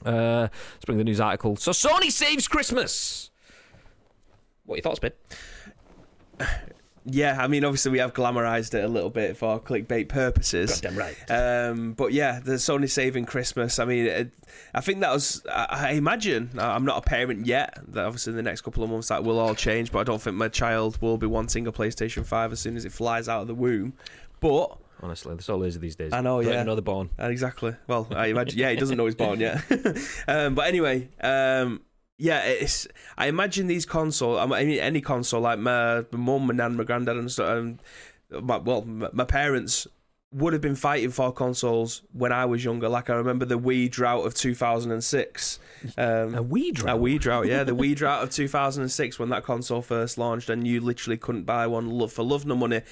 [0.04, 1.56] Uh, let's bring the news article.
[1.56, 3.30] So Sony saves Christmas.
[4.64, 5.12] What are your thoughts, Ben?
[7.06, 10.80] Yeah, I mean, obviously we have glamorized it a little bit for clickbait purposes.
[10.80, 11.30] Goddamn right.
[11.30, 13.78] Um, but yeah, the Sony saving Christmas.
[13.78, 14.32] I mean, it,
[14.74, 15.42] I think that was.
[15.50, 17.78] I, I imagine I'm not a parent yet.
[17.88, 19.92] That obviously in the next couple of months that will all change.
[19.92, 22.86] But I don't think my child will be wanting a PlayStation Five as soon as
[22.86, 23.92] it flies out of the womb.
[24.40, 26.14] But Honestly, they're so lazy these days.
[26.14, 26.60] I know, Don't yeah.
[26.62, 27.10] Another born.
[27.20, 27.74] Uh, exactly.
[27.86, 28.58] Well, I imagine.
[28.58, 29.62] Yeah, he doesn't know he's born yet.
[30.28, 31.82] um, but anyway, um,
[32.18, 32.86] yeah, it's.
[33.18, 34.38] I imagine these console.
[34.38, 37.48] I mean, any console like my, my mum, my nan, my granddad, and stuff.
[37.48, 37.78] Um,
[38.30, 39.86] my, well, my, my parents
[40.34, 42.88] would have been fighting for consoles when I was younger.
[42.88, 45.58] Like I remember the Wii drought of 2006.
[45.96, 46.72] Um, A wee a.
[46.72, 50.80] Wii drought, yeah, the Wii drought of 2006 when that console first launched, and you
[50.80, 52.82] literally couldn't buy one for love nor money.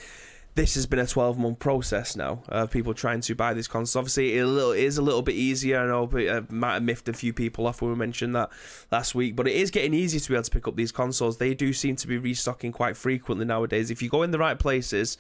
[0.55, 3.97] This has been a 12 month process now of people trying to buy these consoles.
[3.97, 5.81] Obviously, it, is a little bit easier.
[5.81, 8.51] I know I uh, might have miffed a few people off when we mentioned that
[8.91, 11.39] last week, but it is getting easier to be able to pick up these consoles.
[11.39, 13.91] They do seem to be restocking quite frequently nowadays.
[13.91, 15.17] If you go in the right places,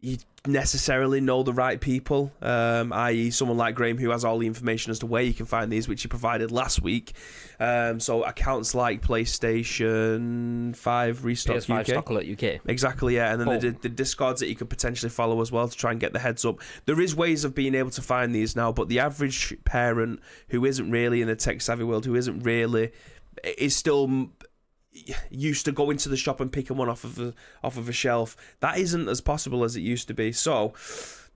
[0.00, 4.46] you necessarily know the right people, um, i.e., someone like Graham who has all the
[4.46, 7.12] information as to where you can find these, which he provided last week.
[7.58, 12.54] Um, so accounts like PlayStation Five Restock PS5 UK.
[12.56, 12.60] UK.
[12.66, 13.78] Exactly, yeah, and then the, Boom.
[13.82, 16.44] the discords that you could potentially follow as well to try and get the heads
[16.44, 16.60] up.
[16.86, 20.64] There is ways of being able to find these now, but the average parent who
[20.64, 22.92] isn't really in the tech savvy world, who isn't really,
[23.58, 24.30] is still
[25.30, 27.92] used to going to the shop and picking one off of a, off of a
[27.92, 28.36] shelf.
[28.60, 30.32] That isn't as possible as it used to be.
[30.32, 30.74] So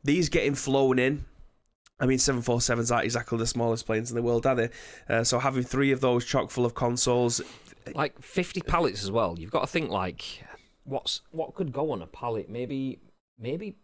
[0.03, 1.25] these getting flown in.
[2.01, 4.71] I mean, 747s aren't exactly the smallest planes in the world, are they?
[5.09, 7.41] Uh, so having three of those chock full of consoles,
[7.95, 9.37] Like 50 pallets as well.
[9.39, 10.43] You've got to think like
[10.85, 12.51] what's what could go on a pallet?
[12.51, 12.99] Maybe
[13.39, 13.77] maybe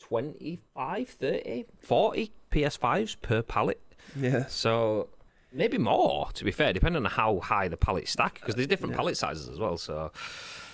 [0.00, 3.80] 25, 30, 40 PS5s per pallet.
[4.16, 5.08] yeah, So
[5.52, 8.94] maybe more to be fair, depending on how high the pallet stack because there's different
[8.94, 9.76] pallet sizes as well.
[9.76, 10.12] So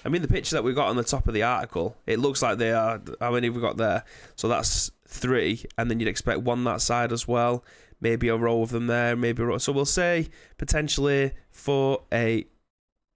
[0.05, 2.43] I mean, the picture that we got on the top of the article, it looks
[2.43, 3.01] like they are.
[3.21, 4.05] How many have we got there?
[4.37, 7.65] So that's three, and then you'd expect one that side as well.
[8.01, 9.59] Maybe a row of them there, maybe a row.
[9.59, 12.47] So we'll say potentially for a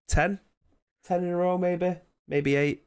[0.09, 0.41] 10?
[1.05, 1.97] 10 in a row, maybe?
[2.27, 2.85] Maybe eight?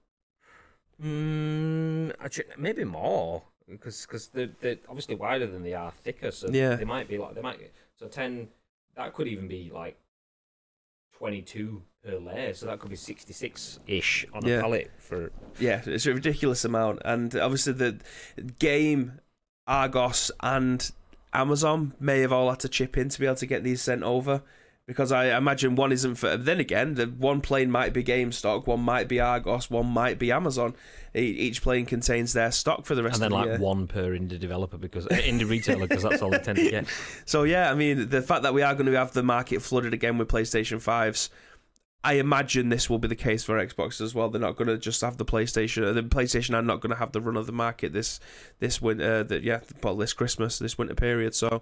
[1.03, 6.31] mm, actually, maybe more because because they're, they're obviously wider than they are thicker.
[6.31, 6.75] So Yeah.
[6.75, 7.59] they might be like they might
[7.97, 8.47] so 10
[9.03, 9.97] that could even be like
[11.17, 12.53] 22 per layer.
[12.53, 14.57] So that could be 66 ish on Yeah.
[14.57, 17.01] a pallet for Yeah, it's a ridiculous amount.
[17.05, 17.99] And obviously, the
[18.59, 19.19] game,
[19.67, 20.89] Argos, and
[21.33, 24.03] Amazon may have all had to chip in to be able to get these sent
[24.03, 24.43] over.
[24.91, 26.35] Because I imagine one isn't for.
[26.37, 30.31] Then again, the one plane might be GameStop, one might be Argos, one might be
[30.31, 30.73] Amazon.
[31.15, 33.67] E- Each plane contains their stock for the rest and then of the like year.
[33.67, 36.87] one per indie developer because uh, indie retailer because that's all they tend to get.
[37.25, 39.93] So yeah, I mean, the fact that we are going to have the market flooded
[39.93, 41.29] again with PlayStation fives,
[42.03, 44.29] I imagine this will be the case for Xbox as well.
[44.29, 45.87] They're not going to just have the PlayStation.
[45.87, 48.19] uh, The PlayStation are not going to have the run of the market this
[48.59, 49.23] this winter.
[49.23, 51.35] That yeah, well, this Christmas, this winter period.
[51.35, 51.61] So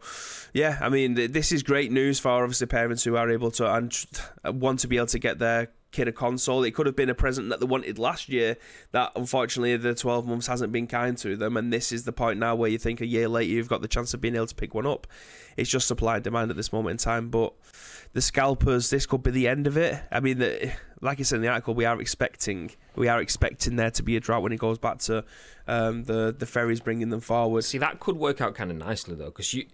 [0.53, 3.93] yeah, I mean, this is great news for obviously parents who are able to and
[4.45, 6.63] uh, want to be able to get their kid a console.
[6.63, 8.57] It could have been a present that they wanted last year
[8.91, 12.39] that unfortunately the 12 months hasn't been kind to them and this is the point
[12.39, 14.55] now where you think a year later you've got the chance of being able to
[14.55, 15.07] pick one up.
[15.57, 17.53] It's just supply and demand at this moment in time, but
[18.13, 19.99] the scalpers this could be the end of it.
[20.11, 20.71] I mean, the,
[21.01, 24.15] like I said in the article, we are expecting we are expecting there to be
[24.15, 25.23] a drought when it goes back to
[25.67, 27.63] um, the the ferries bringing them forward.
[27.63, 29.65] See, that could work out kind of nicely though, because you,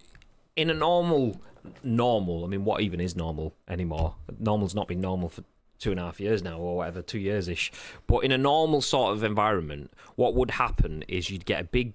[0.54, 1.40] in a normal,
[1.82, 2.44] normal.
[2.44, 4.14] I mean, what even is normal anymore?
[4.38, 5.42] Normal's not been normal for
[5.78, 7.72] two and a half years now, or whatever, two years ish.
[8.06, 11.94] But in a normal sort of environment, what would happen is you'd get a big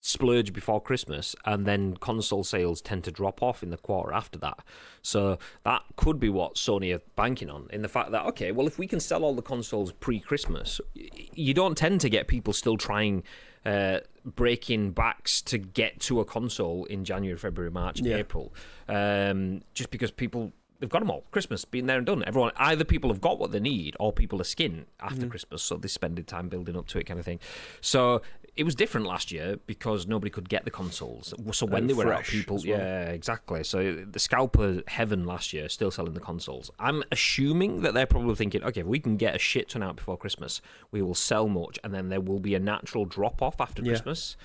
[0.00, 4.38] splurge before Christmas, and then console sales tend to drop off in the quarter after
[4.38, 4.60] that.
[5.02, 8.68] So that could be what Sony are banking on, in the fact that okay, well,
[8.68, 12.76] if we can sell all the consoles pre-Christmas, you don't tend to get people still
[12.76, 13.22] trying.
[13.64, 18.18] Uh, breaking backs to get to a console in January, February, March, Yeah.
[18.18, 18.54] April,
[18.88, 21.24] um, just because people they've got them all.
[21.30, 22.22] Christmas been there and done.
[22.26, 25.28] Everyone either people have got what they need or people are skin after Mm-hmm.
[25.30, 27.40] Christmas, so they spend the time building up to it, kind of thing.
[27.80, 28.22] So
[28.56, 31.34] it was different last year because nobody could get the consoles.
[31.52, 32.64] So when And they were out, people well.
[32.64, 33.64] yeah, exactly.
[33.64, 36.70] So the scalper heaven last year still selling the consoles.
[36.78, 39.96] I'm assuming that they're probably thinking, okay, if we can get a shit ton out
[39.96, 40.60] before Christmas,
[40.90, 43.90] we will sell much, and then there will be a natural drop off after Yeah.
[43.90, 44.36] Christmas,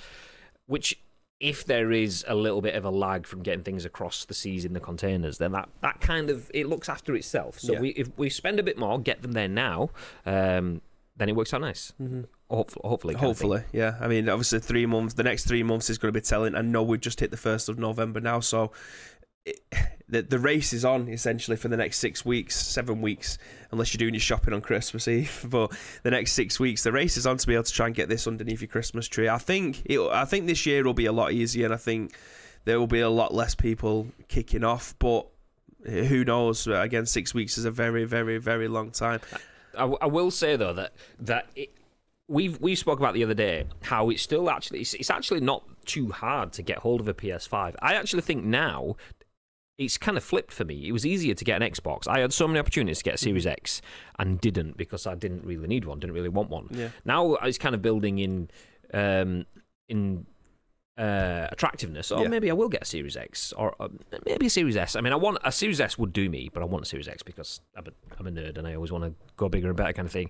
[0.65, 1.00] which.
[1.41, 4.63] If there is a little bit of a lag from getting things across the seas
[4.63, 7.60] in the containers, then that, that kind of it looks after itself.
[7.60, 7.80] So Yeah.
[7.80, 9.89] we if we spend a bit more, get them there now,
[10.25, 10.82] um,
[11.17, 11.93] then it works out nice.
[12.01, 12.21] Mm-hmm.
[12.49, 13.49] Hopefully, hopefully, kind of thing.
[13.49, 13.95] Hopefully, yeah.
[13.99, 15.13] I mean, obviously, three months.
[15.15, 16.54] The next three months is going to be telling.
[16.54, 18.71] I know we've just hit the first of November now, so
[19.45, 19.60] it,
[20.10, 23.38] the the race is on essentially for the next six weeks, seven weeks,
[23.71, 25.45] unless you're doing your shopping on Christmas Eve.
[25.49, 25.71] But
[26.04, 28.10] the next six weeks, the race is on to be able to try and get
[28.10, 29.30] this underneath your Christmas tree.
[29.30, 32.15] I think it, I think this year will be a lot easier, and I think
[32.65, 34.95] there will be a lot less people kicking off.
[34.99, 35.27] But
[35.86, 36.67] who knows?
[36.67, 39.19] Again, six weeks is a very, very, very long time.
[39.77, 41.73] I, I will say though that that it,
[42.27, 45.63] we've we spoke about the other day how it's still actually it's, it's actually not
[45.86, 47.75] too hard to get hold of a PS5.
[47.82, 48.95] I actually think now
[49.84, 50.88] it's kind of flipped for me.
[50.88, 52.08] It was easier to get an Xbox.
[52.08, 53.82] I had so many opportunities to get a Series X
[54.20, 56.67] and didn't because I didn't really need one, didn't really want one.
[56.72, 56.89] Yeah.
[57.06, 58.50] Now it's kind of building in
[58.94, 59.46] um,
[59.89, 60.26] in
[60.98, 62.12] uh, attractiveness.
[62.12, 62.28] Or Yeah.
[62.28, 63.88] maybe I will get a Series X or uh,
[64.26, 64.96] maybe a Series S.
[64.96, 67.08] I mean, I want a Series S would do me, but I want a Series
[67.08, 69.78] X because I'm a, I'm a nerd and I always want to go bigger and
[69.78, 70.30] better kind of thing.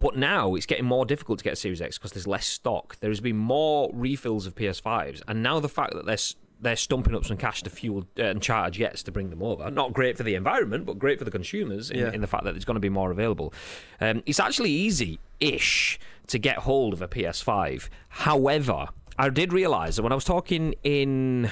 [0.00, 2.96] But now it's getting more difficult to get a Series X because there's less stock.
[3.00, 6.74] There has been more refills of PS5s, and now the fact that they're s- they're
[6.76, 9.70] stumping up some cash to fuel uh, and charge Jets to bring them over.
[9.70, 12.10] Not great for the environment, but great for the consumers in, Yeah.
[12.12, 13.54] in the fact that there's going to be more available.
[14.00, 17.88] Um, it's actually easy-ish to get hold of a PS5.
[18.08, 18.86] However,
[19.18, 21.50] I did realise that when I was talking in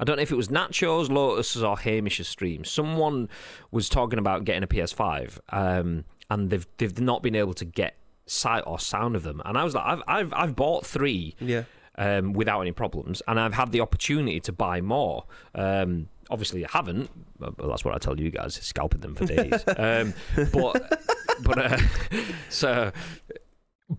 [0.00, 2.64] I don't know if it was Nachos, Lotus, or Hamish's stream.
[2.64, 3.28] Someone
[3.70, 7.94] was talking about getting a PS5, um, and they've they've not been able to get
[8.26, 9.40] sight or sound of them.
[9.44, 11.64] And I was like, I've I've I've bought three Yeah.
[11.96, 15.24] Um, without any problems, and I've had the opportunity to buy more.
[15.54, 17.10] Um, obviously, I haven't.
[17.38, 19.64] But that's what I tell you guys: scalping them for days.
[19.76, 20.14] um,
[20.52, 21.00] but
[21.42, 21.78] but uh,
[22.48, 22.92] so.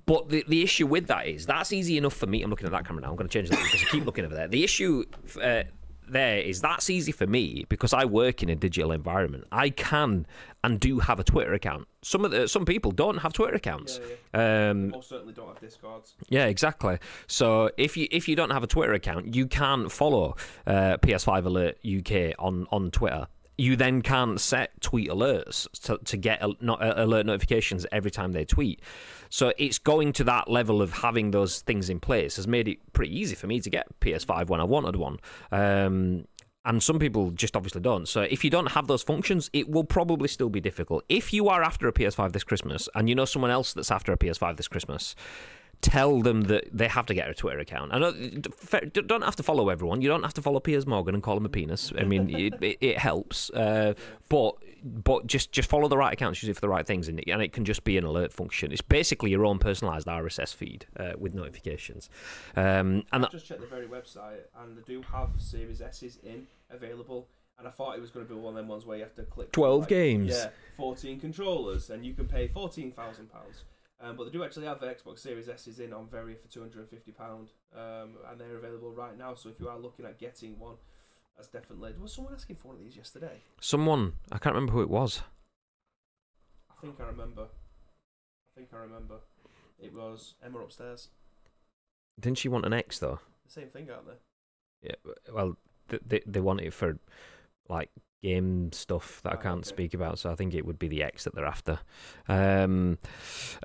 [0.08, 2.42] But the, the issue with that is that's easy enough for me.
[2.42, 3.10] I'm looking at that camera now.
[3.10, 4.48] I'm going to change that because I keep looking over there.
[4.48, 5.06] The issue
[5.42, 5.64] uh,
[6.08, 9.46] there is that's easy for me because I work in a digital environment.
[9.52, 10.26] I can
[10.64, 11.88] and do have a Twitter account.
[12.02, 14.00] Some of the some people don't have Twitter accounts.
[14.34, 16.16] Yeah, Um, Most certainly don't have discords.
[16.30, 17.00] yeah, exactly.
[17.28, 20.36] So if you if you don't have a Twitter account, you can't follow
[20.68, 23.28] uh, PS5 Alert UK on on Twitter.
[23.58, 28.12] You then can't set tweet alerts to, to get al- not, uh, alert notifications every
[28.12, 28.82] time they tweet.
[29.30, 32.78] So it's going to that level of having those things in place has made it
[32.94, 35.20] pretty easy for me to get PS5 when I wanted one.
[35.52, 36.26] Um,
[36.66, 38.08] and some people just obviously don't.
[38.08, 41.04] So if you don't have those functions, it will probably still be difficult.
[41.10, 44.12] If you are after a PS5 this Christmas and you know someone else that's after
[44.12, 45.16] a PS5 this Christmas,
[45.82, 47.92] tell them that they have to get a Twitter account.
[47.94, 50.02] I don't have to follow everyone.
[50.02, 51.94] You don't have to follow Piers Morgan and call him a penis.
[51.96, 53.94] I mean, it, it, it helps, uh,
[54.30, 54.56] but
[54.86, 57.30] but just just follow the right accounts, use it for the right things, and it,
[57.30, 58.72] and it can just be an alert function.
[58.72, 62.10] It's basically your own personalized RSS feed uh, with notifications,
[62.56, 66.20] um, and I that, just checked the very website, and they do have Series S's
[66.24, 67.28] in available.
[67.58, 69.16] And I thought it was going to be one of them ones where you have
[69.16, 70.32] to click 12 like, games.
[70.32, 73.64] Yeah, fourteen controllers, and you can pay fourteen thousand pounds.
[74.02, 76.60] Um, but they do actually have the Xbox Series S's in on Very for two
[76.60, 79.36] hundred and fifty pound, um, and they're available right now.
[79.36, 80.76] So if you are looking at getting one,
[81.36, 81.94] that's definitely.
[82.02, 83.42] Was someone asking for one of these yesterday?
[83.60, 85.22] someone I can't remember who it was.
[86.72, 87.44] I think I remember.
[87.44, 89.16] I think I remember.
[89.80, 91.10] It was Emma upstairs.
[92.20, 93.20] Didn't she want an X though?
[93.46, 94.90] The same thing, aren't they?
[94.90, 95.58] Yeah, well,
[95.90, 96.98] th- they they want it for
[97.68, 97.90] like
[98.24, 99.68] game stuff that I Ah, can't okay.
[99.68, 101.80] speak about, so I think it would be the X that they're after.
[102.28, 102.98] Um,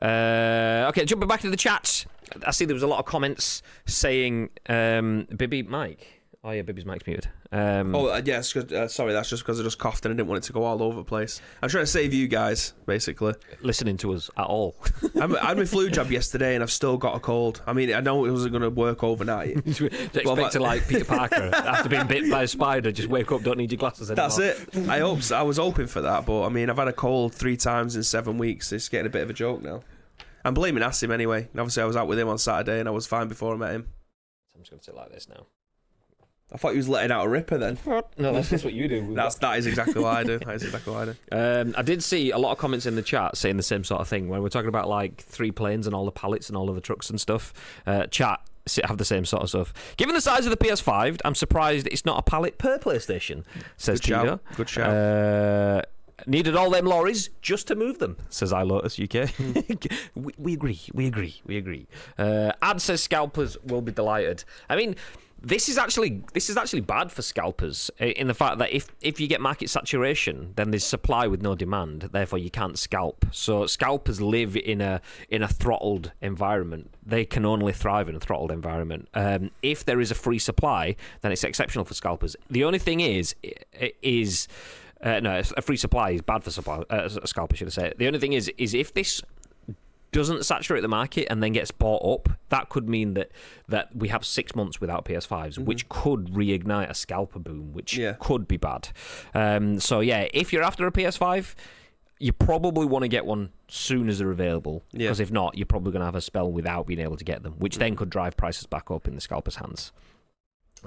[0.03, 2.07] uh, okay, jumping back to the chats,
[2.45, 6.87] I see there was a lot of comments saying, um, "Bibby, Mike." Oh yeah, Bibby's
[6.87, 7.29] mic's muted.
[7.53, 10.17] Um, Oh uh, yes, 'cause- uh, sorry, that's just because I just coughed and I
[10.17, 11.39] didn't want it to go all over the place.
[11.61, 13.35] I'm trying to save you guys, basically.
[13.61, 14.75] listening to us at all.
[15.17, 17.61] I had- I had my flu jab yesterday and I've still got a cold.
[17.67, 19.63] I mean, I know it wasn't going to work overnight.
[19.67, 23.31] Just expect but- to like Peter Parker after being bit by a spider, just wake
[23.33, 24.31] up, don't need your glasses anymore.
[24.31, 24.89] That's it.
[24.89, 25.37] I hope so.
[25.37, 28.03] I was hoping for that, but I mean, I've had a cold three times in
[28.03, 28.73] seven weeks.
[28.73, 29.83] It's getting a bit of a joke now.
[30.43, 31.49] I'm blaming Asim anyway.
[31.55, 33.73] Obviously, I was out with him on Saturday and I was fine before I met
[33.75, 33.89] him.
[34.55, 35.45] I'm just going to sit like this now.
[36.53, 37.79] I thought he was letting out a ripper then.
[37.87, 39.15] No, that's just what you do.
[39.21, 40.39] That's that is exactly what I do.
[40.39, 41.17] That is exactly what I do.
[41.33, 44.01] Um, I did see a lot of comments in the chat saying the same sort
[44.01, 46.69] of thing when we're talking about like three planes and all the pallets and all
[46.69, 47.53] of the trucks and stuff.
[47.87, 48.41] Uh, chat
[48.85, 49.73] have the same sort of stuff.
[49.97, 53.45] Given the size of the PS5, I'm surprised it's not a pallet per PlayStation.
[53.77, 54.25] Says Good Tito.
[54.25, 54.41] shout.
[54.57, 54.91] Good shout.
[54.91, 55.83] Uh,
[56.27, 59.91] needed all them lorries just to move them, says iLotus UK.
[60.15, 61.87] we, we agree, we agree, we agree.
[62.19, 64.45] Uh, Ad says scalpers will be delighted.
[64.69, 64.97] I mean,
[65.43, 69.21] this is actually this is actually bad for scalpers in the fact that if if
[69.21, 72.11] you get market saturation, then there's supply with no demand.
[72.13, 73.25] Therefore, you can't scalp.
[73.31, 76.95] So scalpers live in a in a throttled environment.
[77.05, 79.09] They can only thrive in a throttled environment.
[79.15, 82.37] Um, if there is a free supply, then it's exceptional for scalpers.
[82.51, 83.35] The only thing is
[84.03, 84.49] is
[85.03, 86.83] uh, no, a free supply is bad for supply.
[86.91, 87.93] Uh, a scalper, should I say?
[87.97, 89.23] The only thing is, is if this
[90.13, 93.31] doesn't saturate the market and then gets bought up, that could mean that
[93.69, 98.17] that we have six months without PS5s, which could reignite a scalper boom, which Yeah.
[98.19, 98.89] could be bad.
[99.35, 101.55] Um, so yeah, if you're after a PS5,
[102.19, 104.83] you probably want to get one soon as they're available.
[104.93, 105.07] Yeah.
[105.07, 107.43] Because if not, you're probably going to have a spell without being able to get
[107.43, 109.93] them, which then could drive prices back up in the scalpers' hands.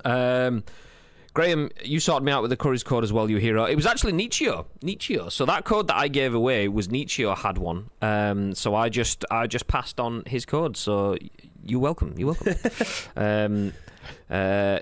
[0.06, 0.64] Um,
[1.34, 3.66] Graham, you sorted me out with the Curry's code as well, you hero.
[3.66, 4.66] It was actually Nietzscheo.
[4.82, 5.32] Nietzscheo.
[5.32, 7.90] So that code that I gave away was Nietzscheo had one.
[8.04, 10.78] Um, so I just I just passed on his code.
[10.78, 11.18] So
[11.64, 12.14] you're welcome.
[12.18, 12.56] You're welcome.
[13.16, 13.74] um,
[14.30, 14.80] uh,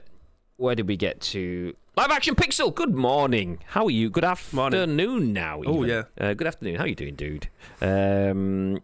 [0.58, 1.74] where did we get to?
[1.96, 2.74] Live action pixel.
[2.74, 3.60] Good morning.
[3.68, 4.10] How are you?
[4.10, 5.62] Good afternoon now.
[5.66, 6.04] Oh, yeah.
[6.20, 6.76] Uh, good afternoon.
[6.76, 7.48] How are you doing, dude?
[7.82, 8.82] Um,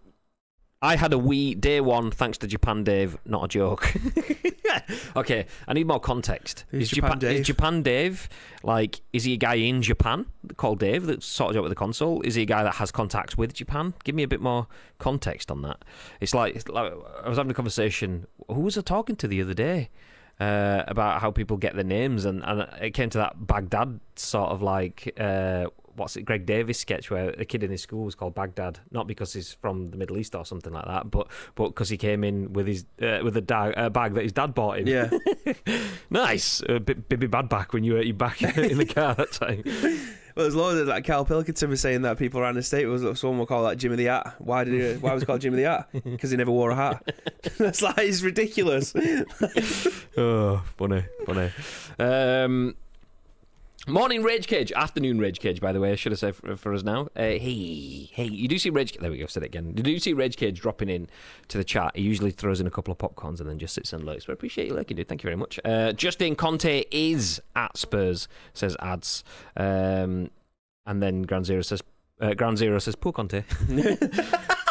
[0.81, 3.17] I had a wee day one thanks to Japan Dave.
[3.25, 3.91] Not a joke.
[5.15, 6.65] okay, I need more context.
[6.69, 7.39] Who's is Japan Japan, Dave?
[7.39, 8.29] Is Japan Dave
[8.63, 9.01] like?
[9.11, 12.21] Is he a guy in Japan called Dave that sorted out with the console?
[12.21, 13.95] Is he a guy that has contacts with Japan?
[14.03, 14.67] Give me a bit more
[14.99, 15.83] context on that.
[16.21, 18.27] It's like, it's like I was having a conversation.
[18.47, 19.89] Who was I talking to the other day?
[20.39, 24.51] Uh, about how people get their names, and, and it came to that Baghdad sort
[24.51, 25.65] of like uh,
[25.97, 29.07] what's it, Greg Davies sketch where a kid in his school was called Baghdad, not
[29.07, 32.23] because he's from the Middle East or something like that, but but because he came
[32.23, 34.87] in with his uh, with a da- uh, bag that his dad bought him.
[34.87, 35.09] Yeah.
[36.09, 39.31] nice, a bit Bibby Bad back when you hurt your back in the car that
[39.31, 39.63] time.
[40.35, 43.01] Well, there's loads of like Karl Pilkington was saying that people around the state was
[43.19, 44.35] someone will call that Jimmy the Hat.
[44.37, 44.99] Why did he?
[44.99, 45.89] Why was he called Jimmy the Hat?
[46.17, 47.03] Because he never wore a hat.
[47.57, 48.93] That's like it's ridiculous.
[50.15, 51.51] Oh, funny, funny.
[51.97, 52.75] Um,
[53.87, 55.61] morning Rage Cage, afternoon Rage Cage.
[55.61, 57.07] By the way, I should have said for, for us now.
[57.15, 58.97] Uh, hey, hey, you do see Rage?
[58.97, 59.25] There we go.
[59.27, 59.73] Said it again.
[59.75, 61.07] You do see Rage Cage dropping in
[61.47, 61.95] to the chat.
[61.95, 64.25] He usually throws in a couple of popcorns and then just sits and lurks.
[64.25, 65.07] But I appreciate you lurking, dude.
[65.07, 65.59] Thank you very much.
[65.63, 68.27] Uh, Justin Conte is at Spurs.
[68.53, 69.23] Says ads.
[69.55, 70.31] Um,
[70.85, 71.81] and then Ground Zero says.
[72.19, 73.43] Uh, Ground Zero says poor Conte.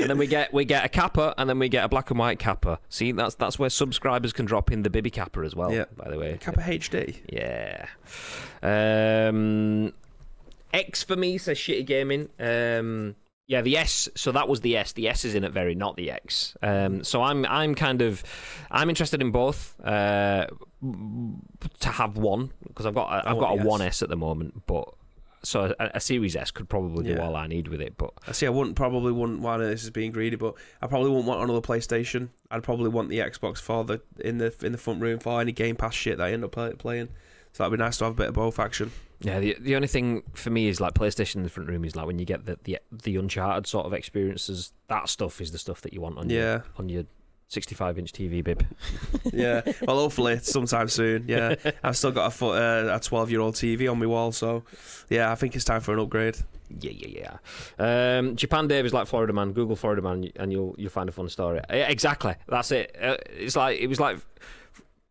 [0.00, 2.18] and then we get we get a kappa, and then we get a black and
[2.18, 2.78] white kappa.
[2.88, 5.72] See, that's that's where subscribers can drop in the Bibby kappa as well.
[5.72, 5.84] Yeah.
[5.96, 7.16] By the way, Kappa HD.
[7.30, 7.86] yeah.
[8.62, 9.92] Um,
[10.72, 12.28] X for me says shitty gaming.
[12.38, 14.08] Um, yeah, the S.
[14.14, 14.92] So that was the S.
[14.92, 16.56] The S is in it very, not the X.
[16.62, 18.22] Um, so I'm I'm kind of
[18.70, 19.74] I'm interested in both.
[19.82, 20.46] Uh,
[21.80, 23.82] to have one because I've got a, I've got a one.
[23.82, 24.94] S at the moment, but.
[25.42, 27.24] So a, a Series S could probably do Yeah.
[27.24, 28.46] all I need with it, but I see.
[28.46, 31.60] I wouldn't probably wouldn't want this is being greedy, but I probably wouldn't want another
[31.60, 32.30] PlayStation.
[32.50, 35.52] I'd probably want the Xbox for the in the in the front room for any
[35.52, 37.08] Game Pass shit that I end up play, playing.
[37.52, 38.90] So that'd be nice to have a bit of both action.
[39.20, 41.96] Yeah, the the only thing for me is like PlayStation in the front room is
[41.96, 44.72] like when you get the the, the Uncharted sort of experiences.
[44.88, 46.38] That stuff is the stuff that you want on Yeah.
[46.38, 47.04] your on your
[47.48, 48.64] 65 inch TV, bib.
[49.32, 49.62] Yeah.
[49.82, 51.24] well, hopefully sometime soon.
[51.28, 51.54] Yeah.
[51.82, 54.64] I've still got a fo- uh, a twelve year old TV on my wall, so
[55.08, 56.36] yeah, I think it's time for an upgrade.
[56.80, 57.38] Yeah, yeah,
[57.78, 58.18] yeah.
[58.18, 59.52] Um, Japan Dave is like Florida Man.
[59.52, 61.60] Google Florida Man, and you'll you'll find a fun story.
[61.70, 62.34] Yeah, exactly.
[62.48, 62.96] That's it.
[63.00, 64.18] Uh, it's like it was like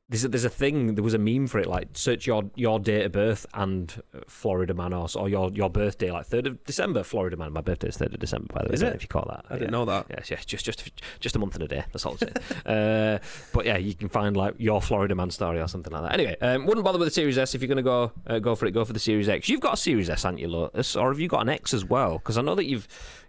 [0.09, 0.95] there's a, there's a thing.
[0.95, 1.67] There was a meme for it.
[1.67, 5.69] Like search your your date of birth and uh, Florida Man, or, or your your
[5.69, 7.51] birthday, like third of December, Florida Man.
[7.51, 8.75] My birthday is third of December, by the way.
[8.75, 8.95] Is it?
[8.95, 10.05] If you call that, I didn't know that.
[10.09, 11.83] Yes, yes, just just just a month and a day.
[11.91, 12.33] That's all I'm saying.
[12.65, 13.19] uh,
[13.51, 16.13] but yeah, you can find like your Florida man story or something like that.
[16.13, 18.55] Anyway, um, wouldn't bother with the Series S if you're going to go uh, go
[18.55, 18.71] for it.
[18.71, 19.49] Go for the Series X.
[19.49, 20.95] You've got a Series S, haven't you, Lotus?
[20.95, 22.13] Or have you got an X as well?
[22.13, 22.87] Because I know that you've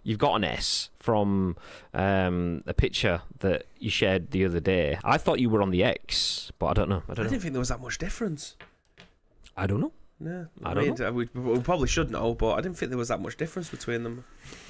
[0.09, 1.55] you've got an S from
[1.93, 4.97] um, a picture that you shared the other day.
[5.03, 7.03] I thought you were on the X, but I don't know.
[7.07, 7.29] I I don't know.
[7.29, 8.55] didn't think there was that much difference.
[9.55, 9.91] I don't know.
[10.21, 12.89] No, I I, don't mean, uh, we, we probably should know, but I didn't think
[12.89, 14.25] there was that much difference between them.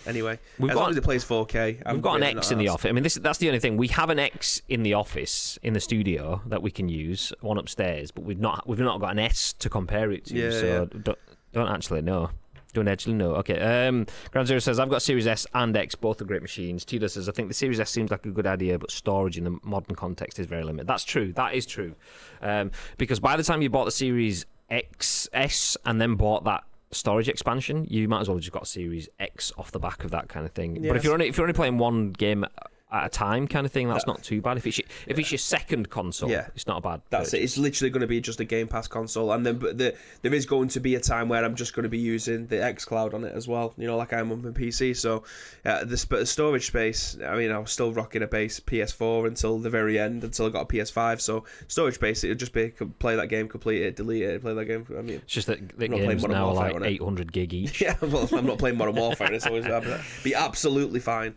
[0.06, 2.60] Anyway, We've as got- long as it plays 4K, I'm We've got an X in
[2.60, 2.88] the office.
[2.88, 3.76] I mean, this that's the only thing.
[3.76, 7.58] We have an X in the office in the studio that we can use, one
[7.58, 10.36] upstairs, but we've not we've not got an S to compare it to.
[10.36, 11.00] Yeah, so yeah.
[11.02, 11.18] Don't,
[11.54, 12.30] don't actually know.
[12.74, 13.36] Don't actually know.
[13.36, 13.60] Okay.
[13.60, 16.86] Um, Ground Zero says I've got Series S and X, both are great machines.
[16.86, 19.44] Tito says I think the Series S seems like a good idea, but storage in
[19.44, 20.88] the modern context is very limited.
[20.88, 21.34] That's true.
[21.34, 21.96] That is true.
[22.42, 26.64] Um, because by the time you bought the Series X S and then bought that
[26.92, 30.04] storage expansion, you might as well have just got a Series X off the back
[30.04, 30.82] of that kind of thing.
[30.82, 32.46] But if you're only if you're only playing one game
[32.92, 34.58] at a time, kind of thing, that's not too bad.
[34.58, 36.48] If it's your, if it's your second console, Yeah.
[36.56, 37.02] it's not a bad.
[37.12, 37.44] That's it.
[37.44, 40.34] It's literally going to be just a Game Pass console, and then but the, there
[40.34, 42.86] is going to be a time where I'm just going to be using the X
[42.86, 43.74] Cloud on it as well.
[43.78, 44.96] You know, like I'm on my PC.
[44.98, 45.24] So
[45.66, 47.18] uh, the sp- storage space.
[47.24, 50.50] I mean, I was still rocking a base PS4 until the very end, until I
[50.50, 51.22] got a PS5.
[51.22, 54.66] So storage space, it'll just be play that game, complete it, delete it, play that
[54.66, 54.88] game.
[54.98, 56.84] I mean, It's just that the I'm not playing games Modern now Warfare like on
[56.86, 57.82] 800 gig each.
[57.82, 59.32] yeah, well, I'm not playing Modern Warfare.
[59.32, 59.66] It's always
[60.24, 61.36] be absolutely fine.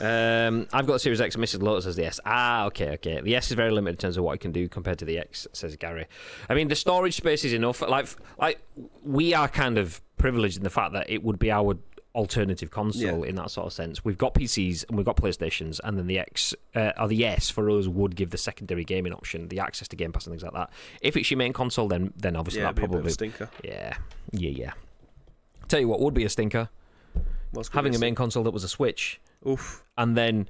[0.00, 1.36] Um, I've got the Series X.
[1.36, 1.62] Mrs.
[1.62, 2.20] Lotus as the S.
[2.24, 3.20] Ah, okay, okay.
[3.20, 5.18] The S is very limited in terms of what it can do compared to the
[5.18, 6.06] X, says Gary.
[6.48, 7.80] I mean, the storage space is enough.
[7.82, 8.60] Like, like
[9.04, 11.76] we are kind of privileged in the fact that it would be our
[12.14, 14.04] alternative console in that sort of sense.
[14.04, 17.50] We've got PCs and we've got PlayStations, and then the X uh, or the S
[17.50, 20.42] for us would give the secondary gaming option, the access to Game Pass and things
[20.42, 20.70] like that.
[21.00, 23.10] If it's your main console, then then obviously yeah, that it'd a bit of probably
[23.10, 23.50] a stinker.
[23.62, 23.96] yeah
[24.32, 24.72] yeah yeah.
[25.68, 26.68] Tell you what would be a stinker
[27.72, 29.84] having be a main console that was a Switch, Oof.
[29.96, 30.48] and then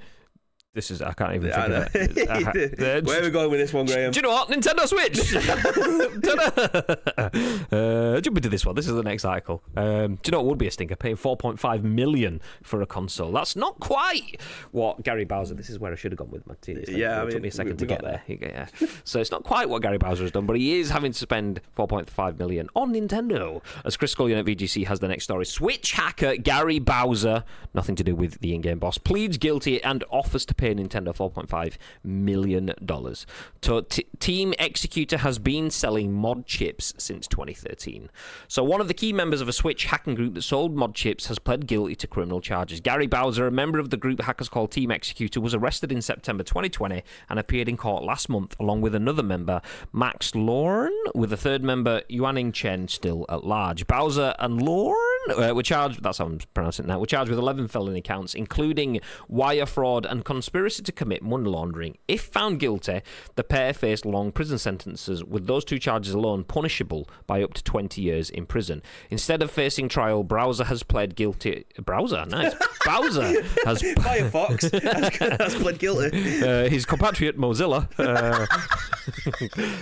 [0.72, 2.78] this is I can't even I think of it.
[3.04, 4.12] Where are we going with this one, Graham?
[4.12, 4.48] do you know what?
[4.48, 5.20] Nintendo Switch!
[7.70, 8.74] Uh, jump into this one.
[8.74, 9.62] This is the next article.
[9.76, 10.96] Um, do you know what would be a stinker?
[10.96, 13.30] Paying 4.5 million for a console.
[13.32, 14.40] That's not quite
[14.72, 15.54] what Gary Bowser.
[15.54, 16.82] This is where I should have gone with my team.
[16.88, 18.38] Yeah, I it took me a second to get got there.
[18.40, 18.66] Yeah.
[19.04, 21.60] so it's not quite what Gary Bowser has done, but he is having to spend
[21.76, 23.62] 4.5 million on Nintendo.
[23.84, 25.46] As Chris Scullion at VGC has the next story.
[25.46, 27.44] Switch hacker Gary Bowser,
[27.74, 31.78] nothing to do with the in-game boss, pleads guilty and offers to pay Nintendo 4.5
[32.04, 33.26] million dollars.
[33.62, 38.10] So t- Team Executor has been selling mod chips since 2013.
[38.46, 41.26] So one of the key members of a Switch hacking group that sold mod chips
[41.26, 42.80] has pled guilty to criminal charges.
[42.80, 46.44] Gary Bowser, a member of the group hackers called Team Executor, was arrested in September
[46.44, 51.36] 2020 and appeared in court last month along with another member, Max Louarn, with a
[51.36, 53.86] third member, Yuanning Chen, still at large.
[53.86, 54.94] Bowser and Louarn
[55.30, 59.00] uh, were charged, that's how I'm pronouncing now, were charged with 11 felony counts, including
[59.28, 61.96] wire fraud and conspiracy to commit money laundering.
[62.08, 63.02] If found guilty,
[63.36, 67.64] the pair faced long prison sentences, with those two charges alone punishable by up to
[67.64, 68.82] 20 years in prison.
[69.10, 71.64] Instead of facing trial, Browser has pled guilty.
[71.84, 72.54] Browser, nice.
[72.84, 74.70] Bowser has Firefox
[75.20, 76.42] has, has pled guilty.
[76.42, 78.46] uh, his compatriot Mozilla, uh,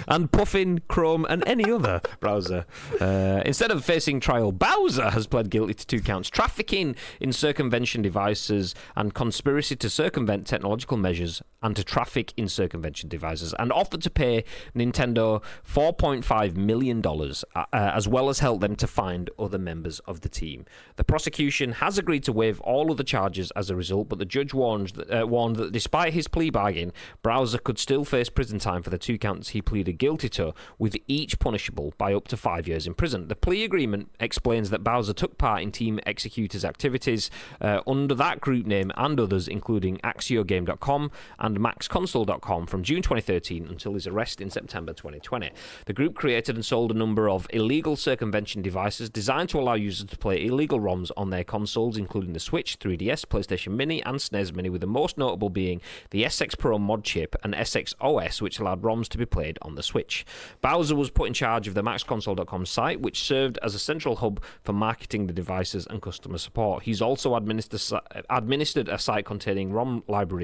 [0.09, 2.67] and Puffin, Chrome, and any other browser.
[3.01, 8.03] Uh, instead of facing trial, Bowser has pled guilty to two counts trafficking in circumvention
[8.03, 14.03] devices and conspiracy to circumvent technological measures and to traffic in circumvention devices, and offered
[14.03, 14.45] to pay
[14.75, 20.29] Nintendo $4.5 million, uh, as well as help them to find other members of the
[20.29, 20.65] team.
[20.97, 24.55] The prosecution has agreed to waive all other charges as a result, but the judge
[24.55, 26.93] warned that, uh, warned that despite his plea bargain,
[27.23, 30.97] Browser could still face prison time for the two counts he pleaded guilty to, with
[31.09, 33.29] each punishable by up to five years in prison.
[33.29, 37.31] The plea agreement explains that Bowser took part in Team Executor's activities
[37.61, 40.01] uh, under that group name and others, including
[40.49, 45.51] AxioGame.com and MaxConsole.com from June 2013 until his arrest in September 2020.
[45.87, 50.07] The group created and sold a number of illegal circumvention devices designed to allow users
[50.07, 54.55] to play illegal ROMs on their consoles, including the Switch, 3DS, PlayStation Mini, and SNES
[54.55, 55.81] Mini, with the most notable being
[56.11, 59.75] the SX Pro mod chip and SX OS, which allowed ROMs to be played on
[59.75, 60.25] the Switch.
[60.61, 64.43] Bowser was put in charge of the MaxConsole.com site, which served as a central hub
[64.63, 66.85] for marketing the devices and customer support.
[66.85, 70.38] He's also administered a site containing ROM libraries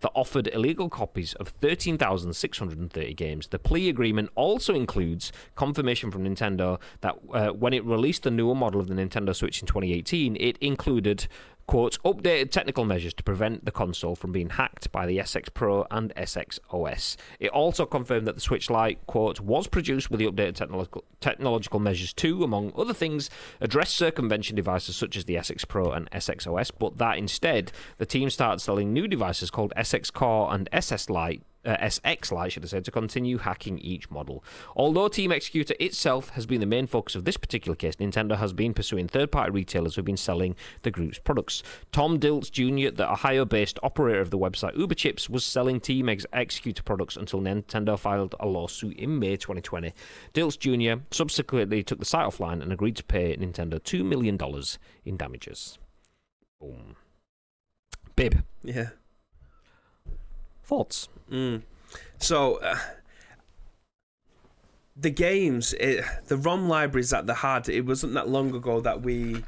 [0.00, 3.48] that offered illegal copies of 13,630 games.
[3.48, 8.54] The plea agreement also includes confirmation from Nintendo that uh, when it released the newer
[8.54, 11.26] model of the Nintendo Switch in 2018, it included
[11.68, 15.86] quote, updated technical measures to prevent the console from being hacked by the SX Pro
[15.90, 17.16] and SX OS.
[17.38, 21.78] It also confirmed that the Switch Lite, quote, was produced with the updated technological, technological
[21.78, 23.28] measures to, among other things,
[23.60, 28.06] address circumvention devices such as the SX Pro and SX OS, but that instead, the
[28.06, 32.62] team started selling new devices called SX Core and SS Lite uh, SX Lite, should
[32.62, 34.42] have said, to continue hacking each model.
[34.74, 38.52] Although Team Executor itself has been the main focus of this particular case, Nintendo has
[38.52, 41.62] been pursuing third party retailers who've been selling the group's products.
[41.92, 46.26] Tom Dilts Jr., the Ohio based operator of the website UberChips, was selling Team Ex-
[46.32, 49.92] Executor products until Nintendo filed a lawsuit in May 2020.
[50.32, 51.02] Dilts Jr.
[51.10, 54.38] subsequently took the site offline and agreed to pay Nintendo $2 million
[55.04, 55.78] in damages.
[56.60, 56.96] Boom.
[58.16, 58.90] Bib, Yeah.
[60.68, 61.08] Thoughts?
[61.30, 61.62] Mm.
[62.18, 62.78] So, uh,
[64.96, 69.02] the games, it, the ROM libraries that they had, it wasn't that long ago that
[69.02, 69.42] we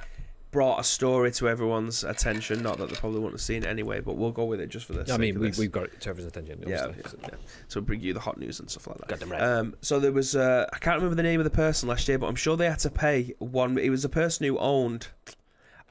[0.51, 2.63] brought a story to everyone's attention.
[2.63, 4.87] Not that they probably wouldn't have seen it anyway, but we'll go with it just
[4.87, 5.11] for this.
[5.11, 6.65] I mean, we, we've got it to everyone's attention.
[6.67, 7.29] yeah, yeah, yeah.
[7.69, 9.09] So bring you the hot news and stuff like that.
[9.09, 9.43] Goddamn right.
[9.43, 12.19] Um, so there was, uh, I can't remember the name of the person last year,
[12.19, 13.79] but I'm sure they had to pay one.
[13.79, 15.09] It was a person who owned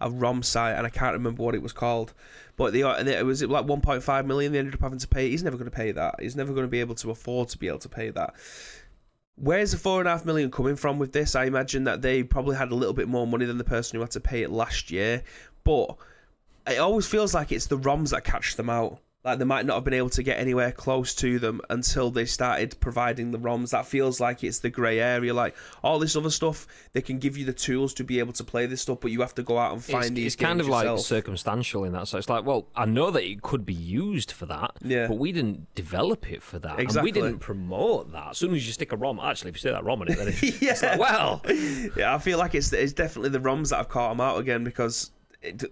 [0.01, 2.13] a ROM site, and I can't remember what it was called.
[2.59, 4.51] But the it was it like 1.5 million.
[4.51, 5.29] They ended up having to pay.
[5.29, 6.15] He's never going to pay that.
[6.19, 8.35] He's never going to be able to afford to be able to pay that.
[9.37, 11.35] Where's the four and a half million coming from with this?
[11.35, 14.01] I imagine that they probably had a little bit more money than the person who
[14.01, 15.23] had to pay it last year.
[15.63, 15.95] But
[16.67, 18.99] it always feels like it's the ROMs that catch them out.
[19.29, 22.25] Like they might not have been able to get anywhere close to them until they
[22.25, 23.71] started providing the ROMs.
[23.71, 25.33] That feels like it's the grey area.
[25.33, 28.43] Like all this other stuff, they can give you the tools to be able to
[28.43, 30.25] play this stuff, but you have to go out and find it's, these.
[30.27, 32.07] it's kind of games like circumstantial in that.
[32.07, 35.07] So it's like, well, I know that it could be used for that, Yeah.
[35.07, 37.11] but we didn't develop it for that, and Exactly.
[37.11, 38.31] we didn't promote that.
[38.31, 40.17] As soon as you stick a ROM, actually, if you stick that ROM on it,
[40.17, 40.71] then it's, Yeah.
[40.71, 41.41] it's like, well,
[41.95, 44.63] yeah, I feel like it's it's definitely the ROMs that have caught them out again
[44.63, 45.11] because
[45.41, 45.63] it,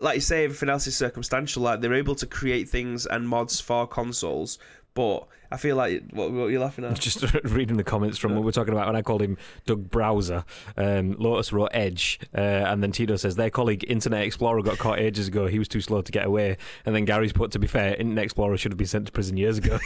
[0.00, 1.62] like you say, everything else is circumstantial.
[1.62, 4.58] Like they're able to create things and mods for consoles,
[4.94, 6.98] but I feel like what, what are you laughing at?
[7.00, 10.44] Just reading the comments from what we're talking about when I called him Doug Browser.
[10.76, 14.98] Um, Lotus wrote Edge, uh, and then Tito says their colleague Internet Explorer got caught
[14.98, 15.46] ages ago.
[15.46, 16.58] He was too slow to get away.
[16.84, 19.36] And then Gary's put, to be fair, Internet Explorer should have been sent to prison
[19.36, 19.78] years ago.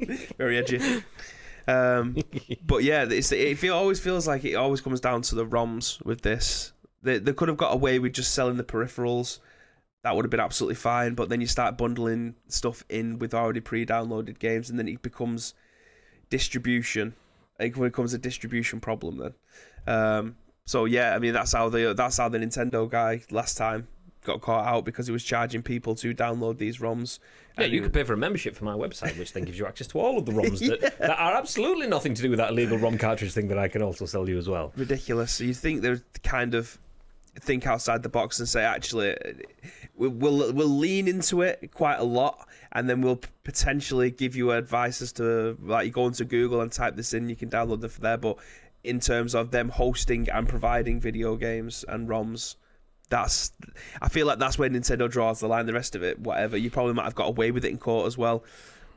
[0.38, 1.02] Very edgy.
[1.66, 2.16] Um,
[2.64, 6.04] but yeah, it's, it feel, always feels like it always comes down to the ROMs
[6.04, 6.72] with this.
[7.02, 9.38] They, they could have got away with just selling the peripherals.
[10.02, 11.14] That would have been absolutely fine.
[11.14, 15.54] But then you start bundling stuff in with already pre-downloaded games, and then it becomes
[16.30, 17.14] distribution.
[17.58, 19.34] It becomes a distribution problem then.
[19.86, 23.88] Um, so yeah, I mean that's how the that's how the Nintendo guy last time
[24.24, 27.18] got caught out because he was charging people to download these ROMs.
[27.58, 29.86] Yeah, you could pay for a membership for my website, which then gives you access
[29.88, 32.78] to all of the ROMs that, that are absolutely nothing to do with that illegal
[32.78, 34.72] ROM cartridge thing that I can also sell you as well.
[34.76, 35.32] ridiculous.
[35.32, 36.78] So you think they're kind of
[37.38, 39.16] think outside the box and say, actually,
[39.94, 44.50] we'll we'll, we'll lean into it quite a lot, and then we'll potentially give you
[44.52, 47.84] advice as to like you go into Google and type this in, you can download
[47.84, 48.18] it for there.
[48.18, 48.38] But
[48.84, 52.56] in terms of them hosting and providing video games and ROMs.
[53.10, 53.52] That's,
[54.00, 55.66] I feel like that's where Nintendo draws the line.
[55.66, 58.06] The rest of it, whatever, you probably might have got away with it in court
[58.06, 58.44] as well,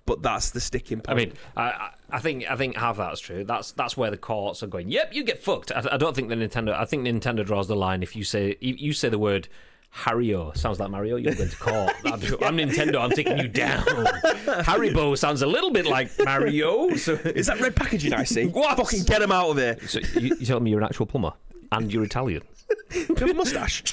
[0.06, 1.10] but that's the sticking point.
[1.10, 3.44] I mean, I, I- think I think half that's true.
[3.44, 4.90] That's that's where the courts are going.
[4.90, 5.72] Yep, you get fucked.
[5.72, 6.74] I, I don't think the Nintendo.
[6.74, 9.48] I think Nintendo draws the line if you say you, you say the word
[9.96, 10.56] Hario.
[10.58, 11.16] Sounds like Mario.
[11.18, 11.94] You're going to court.
[12.06, 13.00] I'm Nintendo.
[13.02, 13.84] I'm taking you down.
[13.86, 16.96] Haribo sounds a little bit like Mario.
[16.96, 18.46] So, Is that red packaging I see?
[18.54, 18.78] What?
[18.78, 19.78] Fucking get him out of here.
[19.88, 21.34] so you, you telling me you're an actual plumber
[21.74, 22.44] and you're Italian?
[22.94, 23.84] You have a mustache.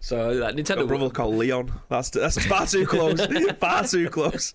[0.00, 0.86] So that a Nintendo.
[0.88, 1.72] brother called Leon.
[1.88, 3.24] That's that's far too close.
[3.60, 4.54] far too close.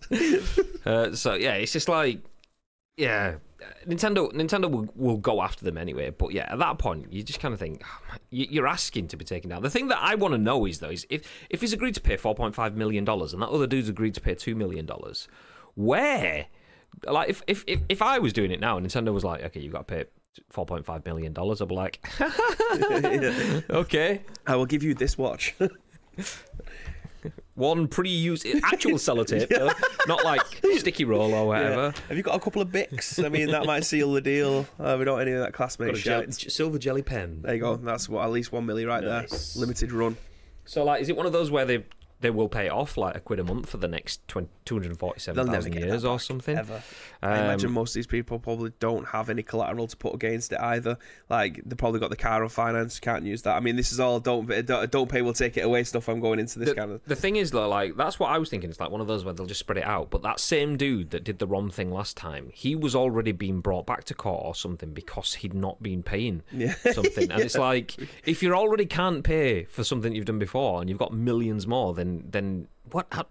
[0.86, 2.20] Uh, so yeah, it's just like,
[2.98, 3.36] yeah,
[3.88, 4.32] Nintendo.
[4.34, 6.10] Nintendo will, will go after them anyway.
[6.12, 9.18] But yeah, at that point, you just kind of think "Oh, you- you're asking to
[9.18, 9.62] be taken down.
[9.62, 12.02] The thing that I want to know is though, is if if he's agreed to
[12.02, 14.86] pay four point five million dollars and that other dude's agreed to pay two million
[14.86, 15.28] dollars,
[15.76, 16.48] where,
[17.06, 19.60] like, if, if if if I was doing it now, and Nintendo was like, okay,
[19.60, 20.06] you've got to pay.
[20.50, 21.62] Four point five million dollars.
[21.62, 22.04] I'd be like,
[23.70, 25.56] okay, I will give you this watch.
[27.56, 29.72] one pre-used actual sellotape, though,
[30.08, 30.42] not like
[30.78, 31.94] sticky roll or whatever.
[32.08, 33.24] Have you got a couple of Bics?
[33.24, 34.66] I mean, that might seal the deal.
[34.80, 36.52] Uh, we don't any of that classmate a gel- shit.
[36.52, 37.42] silver jelly pen.
[37.44, 37.76] There you go.
[37.76, 39.54] That's what at least one milli right Nice.
[39.54, 39.62] there.
[39.62, 40.18] Limited run.
[40.66, 41.86] So, like, is it one of those where they
[42.24, 45.74] they will pay off like a quid a month for the next 20, They'll 247,000
[45.76, 46.58] years or something?
[46.58, 46.82] Ever.
[47.22, 50.52] I imagine Um, most of these people probably don't have any collateral to put against
[50.52, 50.98] it either.
[51.30, 53.56] Like they probably got the car on finance, can't use that.
[53.56, 56.08] I mean, this is all don't don't, don't pay, will take it away stuff.
[56.10, 57.02] I'm going into this the, kind of.
[57.06, 58.70] the thing is though, like that's what I was thinking.
[58.70, 60.10] It's like one of those where they'll just spread it out.
[60.10, 63.60] But that same dude that did the wrong thing last time, he was already being
[63.60, 66.74] brought back to court or something because he'd not been paying Yeah.
[66.94, 67.32] something.
[67.32, 67.96] And it's like
[68.26, 71.94] if you already can't pay for something you've done before and you've got millions more,
[71.94, 73.08] then then what?
[73.12, 73.26] How,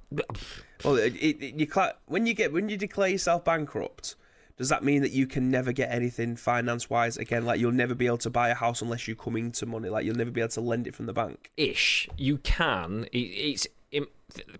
[0.84, 4.16] Well, it, it, you cla when you get when you declare yourself bankrupt,
[4.56, 7.44] does that mean that you can never get anything finance wise again?
[7.44, 9.88] Like you'll never be able to buy a house unless you come into money.
[9.88, 11.50] Like you'll never be able to lend it from the bank.
[11.56, 12.08] ish.
[12.16, 13.06] You can.
[13.12, 14.06] It, it's im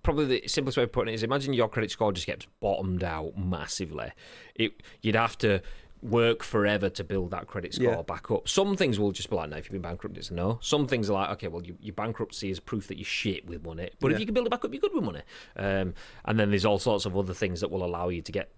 [0.03, 3.03] probably the simplest way of putting it is imagine your credit score just gets bottomed
[3.03, 4.13] out massively.
[4.55, 5.63] It you'd have to
[6.03, 8.03] work forever to build that credit score Yeah.
[8.03, 8.49] back up.
[8.49, 10.59] Some things will just be like, no, if you've been bankrupt, it's no.
[10.61, 13.65] Some things are like, okay, well, you, your bankruptcy is proof that you're shit with
[13.65, 13.91] money.
[14.01, 15.23] But if you can build it back up, you're good with money.
[15.57, 15.95] Um,
[16.25, 18.51] and then there's all sorts of other things that will allow you to get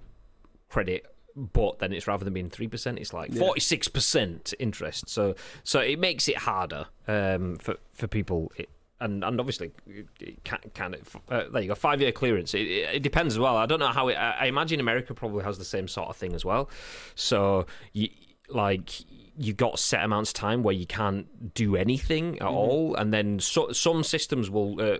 [0.71, 5.35] credit but then it's rather than being 3% it's like 46% interest so
[5.65, 8.69] so it makes it harder um, for for people it,
[9.05, 12.55] and and obviously it it can kind of uh, there you go five year clearance.
[12.55, 13.57] It, it, it depends as well.
[13.57, 16.35] I don't know how it I, imagine america probably has the same sort of thing
[16.35, 16.69] as well.
[17.15, 18.09] So you
[18.49, 18.91] like
[19.37, 23.41] you got set amounts of time where you can't do anything at all and then
[23.41, 24.99] so, some systems will uh,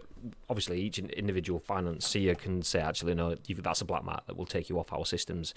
[0.51, 4.47] obviously each individual financier can say actually no you've, that's a black mark that will
[4.47, 5.55] take you off our systems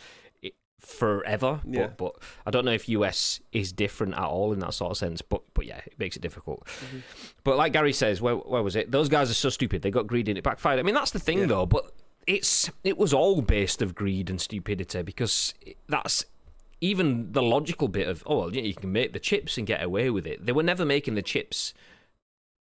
[0.79, 1.87] forever Yeah.
[1.87, 2.15] but, but
[2.45, 5.41] i don't know if us is different at all in that sort of sense but
[5.53, 6.65] but yeah it makes it difficult.
[6.67, 6.99] Mm-hmm.
[7.43, 8.91] But like gary says where, where was it?
[8.91, 10.79] Those guys are so stupid they got greedy and it backfired.
[10.79, 11.45] I mean that's the thing Yeah.
[11.47, 11.91] though but
[12.27, 15.53] it's it was all based of greed and stupidity because
[15.87, 16.25] that's
[16.79, 20.09] even the logical bit of oh well you can make the chips and get away
[20.09, 20.45] with it.
[20.45, 21.73] They were never making the chips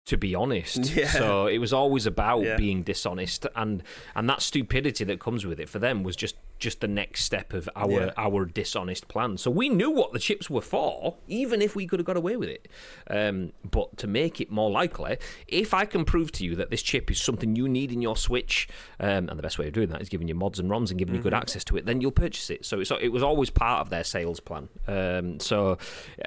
[0.06, 0.89] to be honest.
[0.95, 1.08] Yeah.
[1.08, 2.58] So it was always about Yeah.
[2.58, 3.84] being dishonest, and
[4.16, 7.54] and that stupidity that comes with it for them was just just the next step
[7.54, 8.12] of our Yeah.
[8.18, 9.38] our dishonest plan.
[9.38, 12.36] So we knew what the chips were for, even if we could have got away
[12.36, 12.68] with it.
[13.10, 16.82] Um, but to make it more likely, if I can prove to you that this
[16.82, 18.68] chip is something you need in your Switch,
[19.00, 20.97] um, and the best way of doing that is giving you mods and ROMs and
[21.00, 22.66] giving you good access to it, then you'll purchase it.
[22.66, 24.68] So it was always part of their sales plan.
[24.88, 25.78] Um, so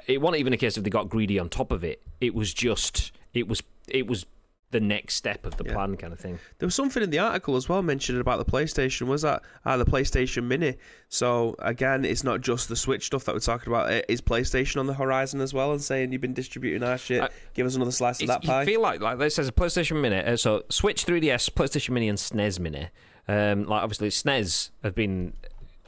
[0.07, 2.01] it wasn't even a case of they got greedy on top of it.
[2.21, 4.25] It was just it was it was
[4.71, 5.73] the next step of the Yeah.
[5.73, 6.39] plan kind of thing.
[6.57, 9.05] There was something in the article as well mentioned about the PlayStation.
[9.05, 10.77] Was that ah, the PlayStation Mini?
[11.09, 13.91] So again, it's not just the Switch stuff that we're talking about.
[13.91, 17.21] It is PlayStation on the horizon as well, and saying you've been distributing our shit.
[17.21, 18.61] I- Give us another slice of that pie.
[18.61, 22.09] You feel like like this says a PlayStation Mini, uh, so Switch 3DS, PlayStation Mini,
[22.09, 22.87] and SNES Mini.
[23.27, 25.33] Um, like obviously SNES have been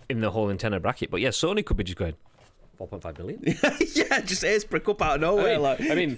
[0.10, 2.14] in the whole Nintendo bracket, but yeah, Sony could be just going
[2.78, 3.42] 4.5 million.
[3.96, 5.54] yeah, just ears prick up out of I nowhere.
[5.54, 6.18] mean, like, I mean,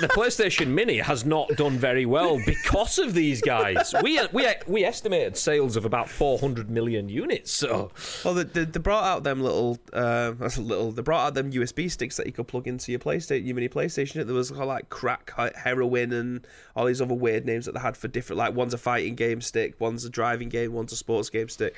[0.00, 3.94] the PlayStation Mini has not done very well because of these guys.
[4.02, 7.52] We we we estimated sales of about 400 million units.
[7.52, 7.90] So
[8.24, 10.92] well, they, they, they brought out them little, uh, that's a little.
[10.92, 13.68] They brought out them USB sticks that you could plug into your PlayStation, your mini
[13.68, 14.24] PlayStation.
[14.24, 18.08] There was like crack, heroin, and all these other weird names that they had for
[18.08, 18.38] different.
[18.38, 21.76] Like one's a fighting game stick, one's a driving game, one's a sports game stick.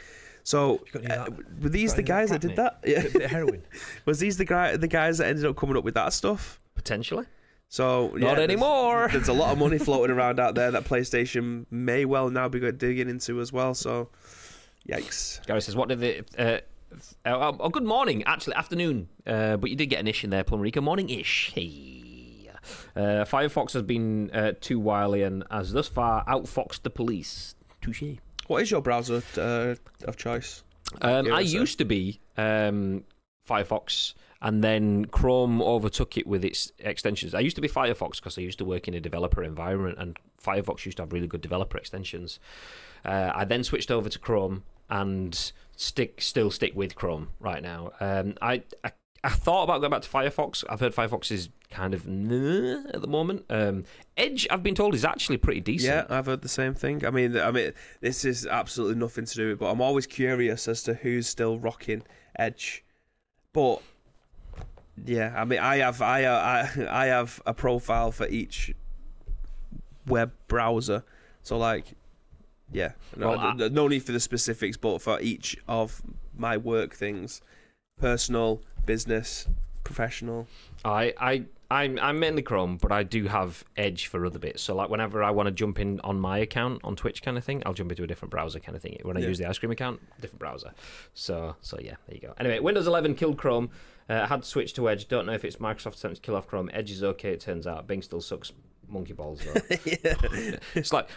[0.48, 2.78] So got any of uh, were these the guys that that, did that?
[2.82, 3.02] Yeah.
[3.02, 3.62] bit of heroin
[4.06, 6.58] Was these the guy, the guys that ended up coming up with that stuff?
[6.74, 7.26] potentially.
[7.68, 9.08] So yeah, Not there's- anymore.
[9.12, 12.60] There's a lot of money floating around out there that PlayStation may well now be
[12.72, 13.74] digging into as well.
[13.74, 14.08] So,
[14.88, 15.44] yikes.
[15.46, 16.60] Gary says, "What did the?" Uh,
[17.28, 18.24] uh, oh, good morning.
[18.24, 19.08] Actually, afternoon.
[19.26, 20.82] Uh, but you did get an ish in there, Plumerica.
[20.82, 21.52] Morning ish.
[21.54, 22.48] Hey.
[22.96, 27.54] Uh, Firefox has been uh, too wily and has thus far outfoxed the police.
[27.82, 28.16] Touche.
[28.48, 30.64] What is your browser uh, of choice?
[31.02, 33.04] Um, I used to be um,
[33.48, 37.34] Firefox, and then Chrome overtook it with its extensions.
[37.34, 40.16] I used to be Firefox because I used to work in a developer environment, and
[40.42, 42.40] Firefox used to have really good developer extensions.
[43.04, 47.92] Uh, I then switched over to Chrome and stick still stick with Chrome right now.
[48.00, 48.92] Um, I, I
[49.24, 50.62] I thought about going back to Firefox.
[50.68, 52.02] I've heard Firefox is kind of
[52.94, 53.44] at the moment.
[53.50, 53.84] Um,
[54.16, 56.08] Edge, I've been told, is actually pretty decent.
[56.08, 57.04] Yeah, I've heard the same thing.
[57.04, 60.06] I mean, I mean, this is absolutely nothing to do with it, but I'm always
[60.06, 62.02] curious as to who's still rocking
[62.38, 62.84] Edge.
[63.52, 63.82] But
[65.04, 68.72] yeah, I mean, I have, I, uh, I, I have a profile for each
[70.06, 71.02] web browser.
[71.42, 71.86] So like,
[72.72, 76.02] yeah, no, Well, I- no need for the specifics, but for each of
[76.36, 77.40] my work things,
[77.98, 79.46] personal, business,
[79.84, 80.48] professional.
[80.82, 84.62] I, I, I'm, I'm mainly Chrome, but I do have Edge for other bits.
[84.62, 87.44] So, like, whenever I want to jump in on my account on Twitch, kind of
[87.44, 88.98] thing, I'll jump into a different browser, kind of thing.
[89.02, 89.28] When I Yeah.
[89.28, 90.72] use the ice cream account, different browser.
[91.12, 92.32] So, so yeah, there you go.
[92.40, 93.68] Anyway, Windows 11 killed Chrome.
[94.08, 95.06] Uh, had to switch to Edge.
[95.06, 96.70] Don't know if it's Microsoft's attempt to kill off Chrome.
[96.72, 97.32] Edge is okay.
[97.32, 98.52] It turns out Bing still sucks.
[98.90, 99.60] Monkey balls though.
[100.74, 101.08] It's like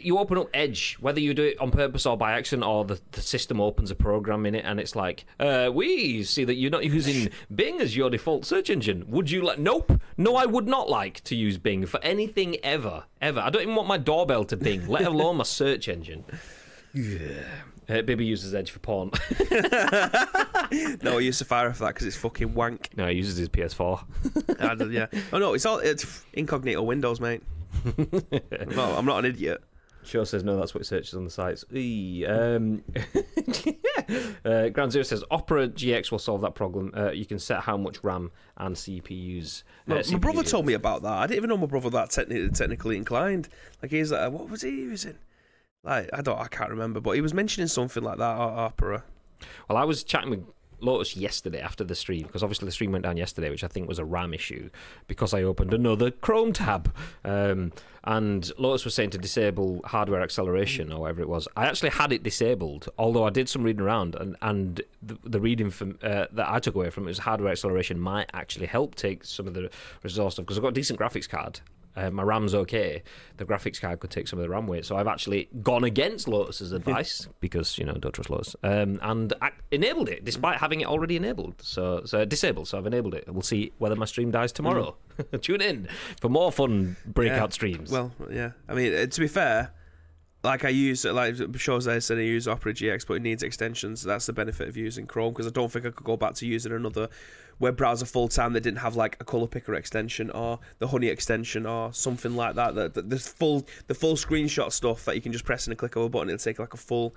[0.00, 3.00] you open up Edge, whether you do it on purpose or by accident, or the,
[3.12, 6.70] the system opens a program in it, and it's like, uh, we see that you're
[6.70, 9.04] not using Bing as your default search engine.
[9.08, 9.58] Would you like?
[9.58, 10.00] Nope.
[10.16, 13.40] No, I would not like to use Bing for anything ever, ever.
[13.40, 16.24] I don't even want my doorbell to Bing, let alone my search engine.
[16.94, 17.44] Yeah.
[17.88, 19.10] Uh, Bibby uses Edge for porn.
[21.02, 22.90] No, I use Safari for that because it's fucking wank.
[22.96, 24.02] no, he uses his PS4.
[24.60, 25.06] I don't- yeah.
[25.32, 27.42] Oh no, it's all it's incognito Windows, mate.
[27.96, 29.62] no, I'm not an idiot.
[30.02, 31.64] Sure says no, that's what it searches on the sites.
[31.72, 32.82] Eee, um,
[34.44, 36.92] uh, Ground Zero says Opera GX will solve that problem.
[36.96, 39.62] Uh, you can set how much RAM and CPUs.
[39.62, 41.12] Uh, My, my CPU brother told me about that.
[41.12, 43.48] I didn't even know my brother that techni- technically inclined.
[43.82, 45.16] Like he's like, what was he using?
[45.86, 48.36] Like I don't, I can't remember, but he was mentioning something like that.
[48.36, 49.04] o- Opera.
[49.68, 50.44] Well, I was chatting with
[50.80, 53.88] Lotus yesterday after the stream because obviously the stream went down yesterday, which I think
[53.88, 54.68] was a RAM issue
[55.06, 56.94] because I opened another Chrome tab.
[57.24, 57.72] Um,
[58.04, 61.48] and Lotus was saying to disable hardware acceleration or whatever it was.
[61.56, 65.40] I actually had it disabled, although I did some reading around, and and the, the
[65.40, 68.94] reading from uh, that I took away from it was hardware acceleration might actually help
[68.96, 69.70] take some of the
[70.02, 71.60] resource stuff because I've got a decent graphics card.
[71.96, 73.02] Uh, my RAM's okay.
[73.38, 76.28] The graphics card could take some of the RAM weight, so I've actually gone against
[76.28, 80.80] Lotus's advice because you know don't trust Lotus, um, and I enabled it despite having
[80.82, 81.54] it already enabled.
[81.62, 82.68] So, so disabled.
[82.68, 83.24] So I've enabled it.
[83.32, 84.96] We'll see whether my stream dies tomorrow.
[85.40, 85.88] Tune in
[86.20, 87.54] for more fun breakout Yeah.
[87.54, 87.90] streams.
[87.90, 88.50] Well, yeah.
[88.68, 89.72] I mean, uh, to be fair,
[90.44, 94.02] like I use, like Shaw's there said, I use Opera GX, but it needs extensions.
[94.02, 96.46] That's the benefit of using Chrome because I don't think I could go back to
[96.46, 97.08] using another
[97.58, 101.08] web browser full time that didn't have like a color picker extension or the Honey
[101.08, 102.74] extension or something like that.
[102.74, 105.76] That that- the full the full screenshot stuff that you can just press in a
[105.76, 107.14] click of a button, it'll take like a full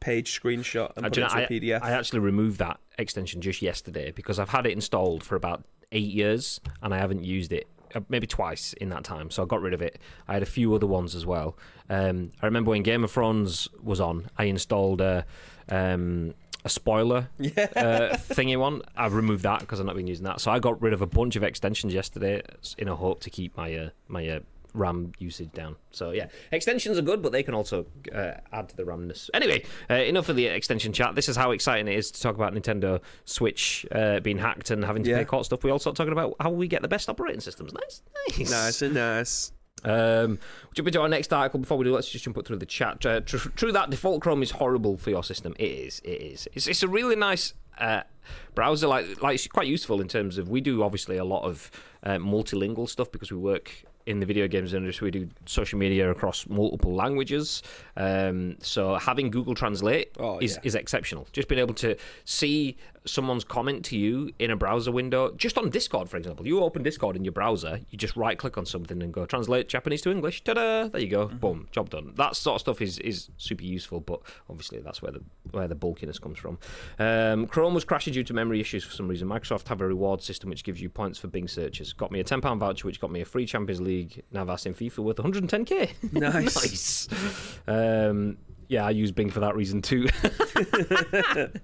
[0.00, 1.82] page screenshot and put it into a PDF.
[1.82, 6.10] I actually removed that extension just yesterday because I've had it installed for about eight
[6.12, 9.62] years and I haven't used it uh, maybe twice in that time, so I got
[9.62, 9.98] rid of it.
[10.28, 11.56] I had a few other ones as well.
[11.88, 15.24] Um, I remember when Game of Thrones was on, I installed a.
[15.68, 16.34] Um,
[16.64, 17.68] a spoiler Yeah.
[17.76, 18.82] uh, thingy one.
[18.96, 20.40] I've removed that because I've not been using that.
[20.40, 22.42] So I got rid of a bunch of extensions yesterday
[22.78, 24.40] in a hope to keep my uh, my uh,
[24.72, 25.76] RAM usage down.
[25.92, 29.30] So yeah, extensions are good, but they can also uh, add to the RAMness.
[29.32, 31.14] Anyway, uh, enough of the extension chat.
[31.14, 34.84] This is how exciting it is to talk about Nintendo Switch uh, being hacked and
[34.84, 35.18] having to Yeah.
[35.18, 35.62] pay court stuff.
[35.62, 37.72] We also talking about how we get the best operating systems.
[37.72, 38.02] Nice,
[38.38, 39.52] nice, nice and nice.
[39.84, 40.38] Um,
[40.72, 41.60] jump into our next article.
[41.60, 43.04] Before we do, let's just jump up through the chat.
[43.04, 45.54] Uh, tr- true that default Chrome is horrible for your system.
[45.58, 46.00] It is.
[46.04, 46.48] It is.
[46.54, 48.02] It's, it's a really nice uh,
[48.54, 48.86] browser.
[48.86, 51.70] Like, like it's quite useful in terms of we do obviously a lot of
[52.02, 55.06] uh, multilingual stuff because we work in the video games industry.
[55.06, 57.62] We do social media across multiple languages.
[57.96, 60.60] Um, so having Google Translate Oh, is yeah.
[60.64, 61.26] is exceptional.
[61.32, 62.76] Just being able to see
[63.06, 66.46] someone's comment to you in a browser window, just on Discord, for example.
[66.46, 69.68] You open Discord in your browser, you just right click on something and go translate
[69.68, 70.42] Japanese to English.
[70.42, 70.88] Ta da!
[70.88, 71.26] There you go.
[71.28, 71.36] Mm-hmm.
[71.36, 71.68] Boom.
[71.70, 72.12] Job done.
[72.16, 75.74] That sort of stuff is, is super useful, but obviously that's where the where the
[75.74, 76.58] bulkiness comes from.
[76.98, 79.28] Um, Chrome was crashing due to memory issues for some reason.
[79.28, 81.92] Microsoft have a reward system which gives you points for Bing searches.
[81.92, 83.93] Got me a ten pound voucher, which got me a free Champions League
[84.32, 85.90] Navas in FIFA worth 110k.
[86.12, 87.08] Nice.
[87.08, 87.08] nice.
[87.66, 88.36] Um,
[88.68, 90.06] yeah, I use Bing for that reason too.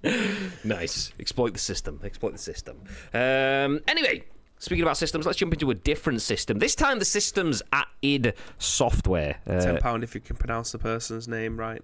[0.65, 1.13] nice.
[1.19, 2.01] Exploit the system.
[2.05, 2.83] Exploit the system.
[3.15, 4.25] Um, anyway,
[4.59, 6.59] speaking about systems, let's jump into a different system.
[6.59, 9.37] This time, the system's at id Software.
[9.47, 11.83] Uh, Ten pound if you can pronounce the person's name right.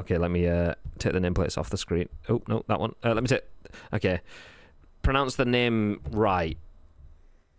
[0.00, 2.08] okay, let me uh, take the nameplates off the screen.
[2.28, 2.94] Oh no, that one.
[3.04, 3.42] Uh, let me take.
[3.92, 4.20] Okay,
[5.02, 6.56] pronounce the name right.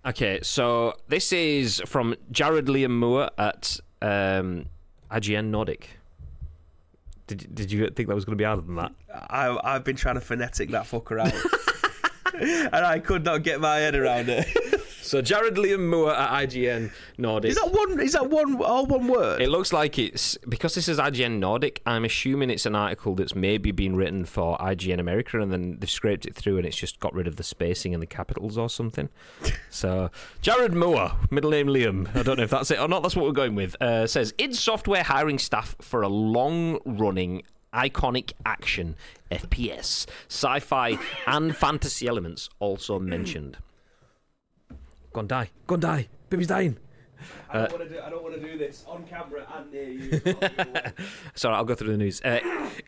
[0.06, 4.66] Okay, so this is from Jared Liam Moore at um,
[5.12, 5.89] IGN Nordic.
[7.28, 8.93] Did, did you think that was going to be harder than that?
[9.14, 11.34] I I've been trying to phonetic that fucker out.
[12.74, 14.47] and I could not get my head around it.
[15.10, 17.49] So Jared Liam Moore at IGN Nordic.
[17.49, 17.99] Is that one?
[17.99, 18.62] Is that one?
[18.62, 19.41] All one word?
[19.41, 21.82] It looks like it's because this is IGN Nordic.
[21.88, 25.89] I'm assuming it's an article that's maybe been written for IGN America, and then they've
[25.89, 28.70] scraped it through, and it's just got rid of the spacing and the capitals or
[28.70, 29.10] something.
[29.72, 30.12] so
[30.43, 32.16] Jared Moore, middle name Liam.
[32.16, 33.01] I don't know if that's it or not.
[33.01, 33.82] That's what we're going with.
[33.82, 37.41] Uh, says id Software hiring staff for a long-running.
[37.72, 38.95] Iconic action
[39.32, 40.97] FPS, sci-fi,
[41.28, 43.57] and fantasy elements also mentioned.
[45.14, 45.49] Go and die.
[45.68, 46.07] Go and die.
[46.30, 46.78] Baby's dying.
[47.50, 48.02] I don't want to do.
[48.02, 50.22] I don't want to do this on camera and near you.
[51.36, 52.22] Sorry, I'll go through the news.
[52.22, 52.40] Uh,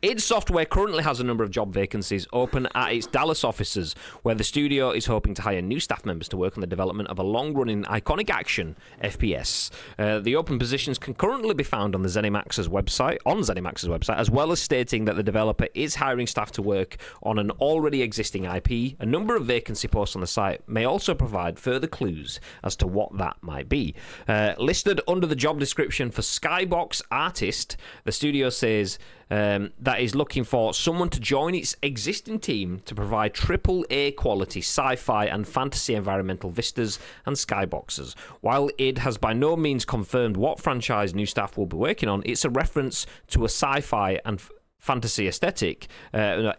[0.02, 4.36] id Software currently has a number of job vacancies open at its Dallas offices, where
[4.36, 7.20] the studio is hoping to hire new staff members to work on the development of
[7.20, 9.72] a long-running iconic action FPS.
[9.98, 14.18] Uh, the open positions can currently be found on the ZeniMax's website, on ZeniMax's website,
[14.18, 18.02] as well as stating that the developer is hiring staff to work on an already
[18.02, 18.96] existing IP.
[19.00, 22.88] A number of vacancy posts on the site may also provide further clues as to
[22.88, 23.96] what that might be.
[24.28, 29.00] Uh, listed under the job description for Skybox Artist, the studio says
[29.30, 34.12] um, that is looking for someone to join its existing team to provide triple A
[34.12, 38.16] quality sci fi and fantasy environmental vistas and skyboxes.
[38.42, 42.22] While id has by no means confirmed what franchise new staff will be working on,
[42.26, 45.88] it's a reference to a sci fi and f- fantasy aesthetic.
[46.14, 46.54] Uh,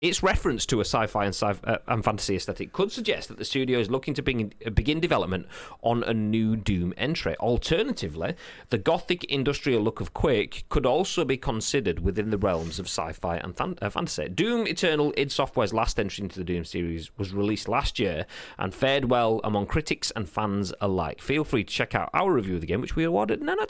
[0.00, 3.44] its reference to a sci-fi and, sci- uh, and fantasy aesthetic could suggest that the
[3.44, 5.46] studio is looking to begin, begin development
[5.82, 7.36] on a new Doom entry.
[7.36, 8.34] Alternatively,
[8.70, 13.36] the gothic industrial look of Quake could also be considered within the realms of sci-fi
[13.36, 14.28] and uh, fantasy.
[14.30, 18.24] Doom Eternal, id Software's last entry into the Doom series, was released last year
[18.58, 21.20] and fared well among critics and fans alike.
[21.20, 23.62] Feel free to check out our review of the game, which we awarded 9 out
[23.62, 23.68] of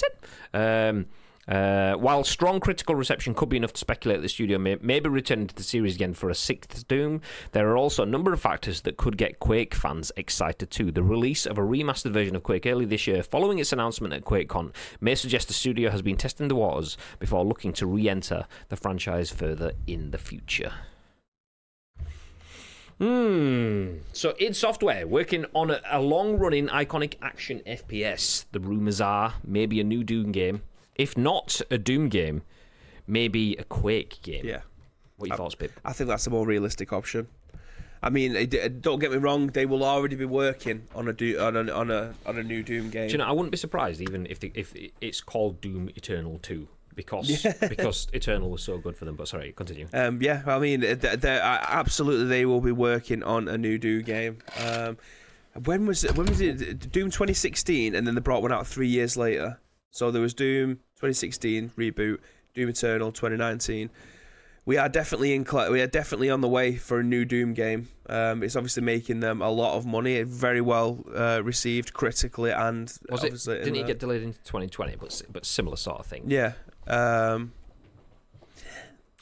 [0.53, 0.95] 10.
[0.95, 1.07] Um,
[1.51, 5.09] uh, while strong critical reception could be enough to speculate the studio may, may be
[5.09, 7.21] returning to the series again for a sixth Doom,
[7.53, 10.93] there are also a number of factors that could get Quake fans excited too.
[10.93, 14.25] The release of a remastered version of Quake early this year, following its announcement at
[14.25, 18.47] QuakeCon, may suggest the studio has been testing the waters before looking to re enter
[18.69, 20.73] the franchise further in the future.
[23.01, 23.95] Hmm.
[24.13, 28.45] So, id Software working on a, a long-running iconic action FPS.
[28.53, 30.63] The rumors are maybe a new Doom game.
[31.01, 32.43] If not a Doom game,
[33.07, 34.45] maybe a Quake game.
[34.45, 34.61] yeah,
[35.17, 35.73] What are your thoughts, Pip?
[35.85, 37.27] I think that's a more realistic option.
[38.03, 38.33] I mean,
[38.81, 41.91] don't get me wrong; they will already be working on a do on a on
[41.91, 43.09] a on a new Doom game.
[43.09, 43.25] Do you know?
[43.25, 48.09] I wouldn't be surprised even if the, if it's called Doom Eternal Two because because
[48.13, 49.17] Eternal was so good for them.
[49.17, 49.87] But sorry, continue.
[49.93, 53.77] Um, yeah, I mean, th- th- uh, absolutely, they will be working on a new
[53.79, 54.39] Doom game.
[54.67, 54.97] Um,
[55.65, 56.17] when was it?
[56.17, 56.91] When was it?
[56.93, 59.59] Doom 2016, and then they brought one out three years later.
[59.91, 62.19] So there was Doom 2016 reboot,
[62.55, 63.91] Doom Eternal 2019.
[64.67, 65.45] we are definitely in.
[65.71, 67.89] We are definitely on the way for a new Doom game.
[68.09, 70.23] Um, it's obviously making them a lot of money.
[70.23, 73.65] Very well uh, received critically and Was it?
[73.65, 74.97] Didn't it get delayed into 2020?
[74.97, 76.25] But but similar sort of thing.
[76.27, 76.53] Yeah.
[76.87, 77.53] Um,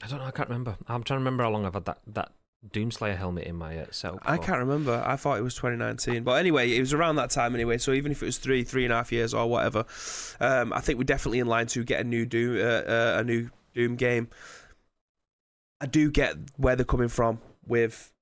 [0.02, 0.26] I don't know.
[0.26, 0.76] I can't remember.
[0.86, 2.32] I'm trying to remember how long I've had that that
[2.66, 4.20] Doomslayer helmet in my uh, setup.
[4.24, 5.02] I can't remember.
[5.06, 7.78] I thought it was 2019, but anyway, it was around that time anyway.
[7.78, 9.84] So even if it was three, three and a half years or whatever,
[10.40, 13.24] um, I think we're definitely in line to get a new Doom, uh, uh, a
[13.24, 14.28] new Doom game.
[15.80, 18.12] I do get where they're coming from with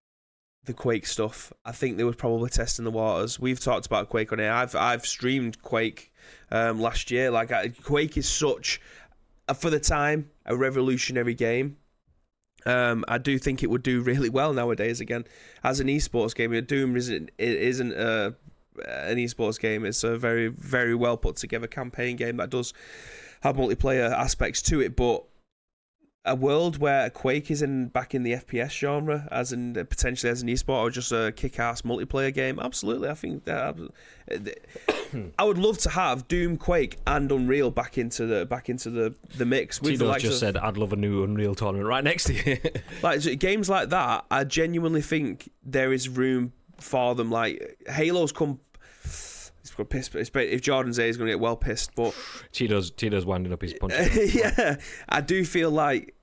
[0.64, 1.53] the Quake stuff.
[1.64, 3.41] I think they were probably testing the waters.
[3.41, 4.53] We've talked about Quake on here.
[4.53, 6.12] I've I've streamed Quake
[6.51, 7.30] um, last year.
[7.30, 8.80] Like I, Quake is such,
[9.49, 11.78] uh, for the time, a revolutionary game.
[12.67, 15.01] Um, I do think it would do really well nowadays.
[15.01, 15.25] Again,
[15.62, 18.33] as an esports game, Doom isn't it isn't uh,
[18.87, 19.85] an esports game.
[19.85, 22.75] It's a very very well put together campaign game that does
[23.43, 25.25] have multiplayer aspects to it, but
[26.27, 30.31] a world where Quake is in back in the FPS genre, as in uh, potentially
[30.31, 32.59] as an esport or just a kick-ass multiplayer game.
[32.59, 33.79] Absolutely, I think that
[34.31, 38.91] uh, I would love to have Doom, Quake, and Unreal back into the back into
[38.91, 39.81] the the mix.
[39.81, 42.59] with the just of- said, "I'd love a new Unreal tournament right next to you."
[43.03, 47.31] like games like that, I genuinely think there is room for them.
[47.31, 48.59] Like Halo's come.
[49.05, 50.12] He's got pissed.
[50.33, 51.95] But if Jordan's there, is going to get well pissed.
[51.95, 52.14] But
[52.53, 53.95] Tito's Tito's winding up his punch.
[54.35, 54.77] yeah,
[55.09, 56.16] I do feel like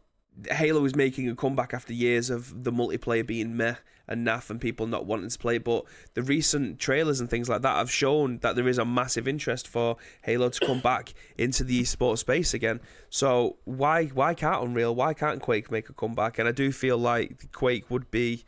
[0.49, 3.75] Halo is making a comeback after years of the multiplayer being meh
[4.07, 5.57] and naff and people not wanting to play.
[5.57, 9.27] But the recent trailers and things like that have shown that there is a massive
[9.27, 12.79] interest for Halo to come back into the esports space again.
[13.09, 14.93] So why why can't Unreal?
[14.95, 16.39] Why can't Quake make a comeback?
[16.39, 18.43] And I do feel like Quake would be,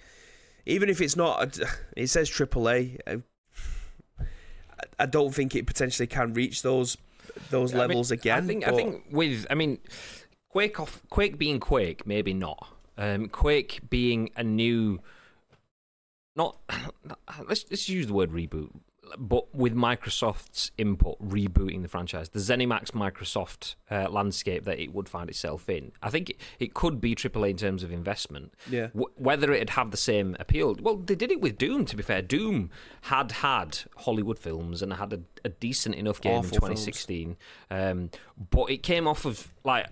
[0.66, 1.58] even if it's not,
[1.96, 3.00] it says AAA.
[3.08, 3.24] Um,
[4.20, 4.24] I-
[5.00, 6.98] I don't think it potentially can reach those
[7.50, 8.44] those I mean, levels again.
[8.44, 9.80] I think I think with I mean,
[10.56, 12.70] Quake off Quake being Quake, maybe not.
[12.98, 15.02] Um, Quake being a new,
[16.34, 16.56] not
[17.50, 18.70] let's let's use the word reboot,
[19.18, 25.10] but with Microsoft's input, rebooting the franchise, the ZeniMax Microsoft uh, landscape that it would
[25.10, 25.92] find itself in.
[26.02, 28.54] I think it, it could be AAA in terms of investment.
[28.72, 28.88] Yeah.
[28.94, 30.78] W- whether it'd have the same appeal.
[30.80, 31.84] Well, they did it with Doom.
[31.84, 32.70] To be fair, Doom
[33.02, 37.36] had had Hollywood films and had a, a decent enough game Awful in 2016,
[37.70, 38.10] um,
[38.52, 39.88] but it came off of like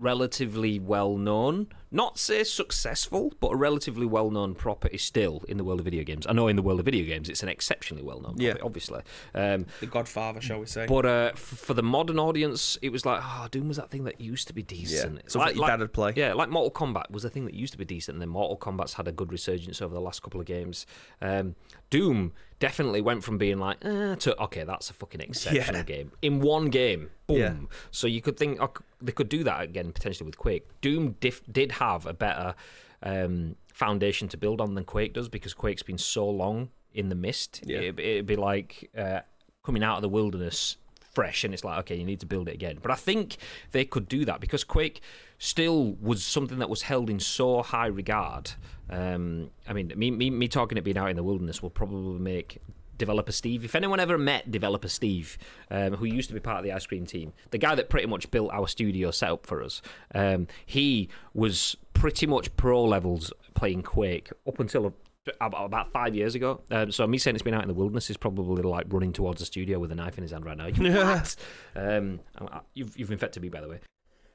[0.00, 5.64] relatively well known, not say successful, but a relatively well known property still in the
[5.64, 6.26] world of video games.
[6.28, 8.54] I know in the world of video games, it's an exceptionally well known Yeah.
[8.62, 9.02] obviously.
[9.34, 10.86] Um, The Godfather, shall we say?
[10.86, 14.04] but uh, f- for the modern audience, it was like, oh, Doom was that thing
[14.04, 15.22] that used to be decent.
[15.30, 16.12] something Like- your like- dad would play.
[16.16, 18.56] Yeah, like Mortal Kombat was a thing that used to be decent, and then Mortal
[18.56, 20.86] Kombat's had a good resurgence over the last couple of games.
[21.20, 21.56] Um,
[21.90, 25.82] Doom definitely went from being like, eh, to okay, that's a fucking exceptional Yeah.
[25.82, 27.10] game in one game.
[27.26, 27.36] Boom.
[27.38, 27.54] Yeah.
[27.90, 30.66] So you could think oh, they could do that again potentially with Quake.
[30.80, 32.54] Doom dif- did have a better
[33.02, 37.14] um, foundation to build on than Quake does because Quake's been so long in the
[37.14, 37.62] mist.
[37.64, 37.78] Yeah.
[37.78, 39.20] It, it'd be like uh,
[39.64, 40.76] coming out of the wilderness
[41.12, 43.36] fresh and it's like okay you need to build it again but i think
[43.72, 45.00] they could do that because quake
[45.38, 48.52] still was something that was held in so high regard
[48.90, 52.20] um, i mean me, me, me talking it being out in the wilderness will probably
[52.20, 52.62] make
[53.00, 55.36] developer steve if anyone ever met developer steve
[55.72, 58.06] um, who used to be part of the ice cream team the guy that pretty
[58.06, 59.82] much built our studio setup for us
[60.14, 66.34] um, he was pretty much pro levels playing quake up until about about five years
[66.34, 66.62] ago.
[66.70, 69.38] Um, so me saying it's been out in the wilderness is probably like running towards
[69.40, 70.66] the studio with a knife in his hand right now.
[70.74, 71.36] You what?
[71.76, 73.80] um, I- you've, you've infected me, by the way.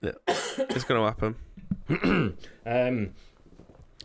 [0.03, 1.35] It's going to happen.
[2.65, 3.11] Um,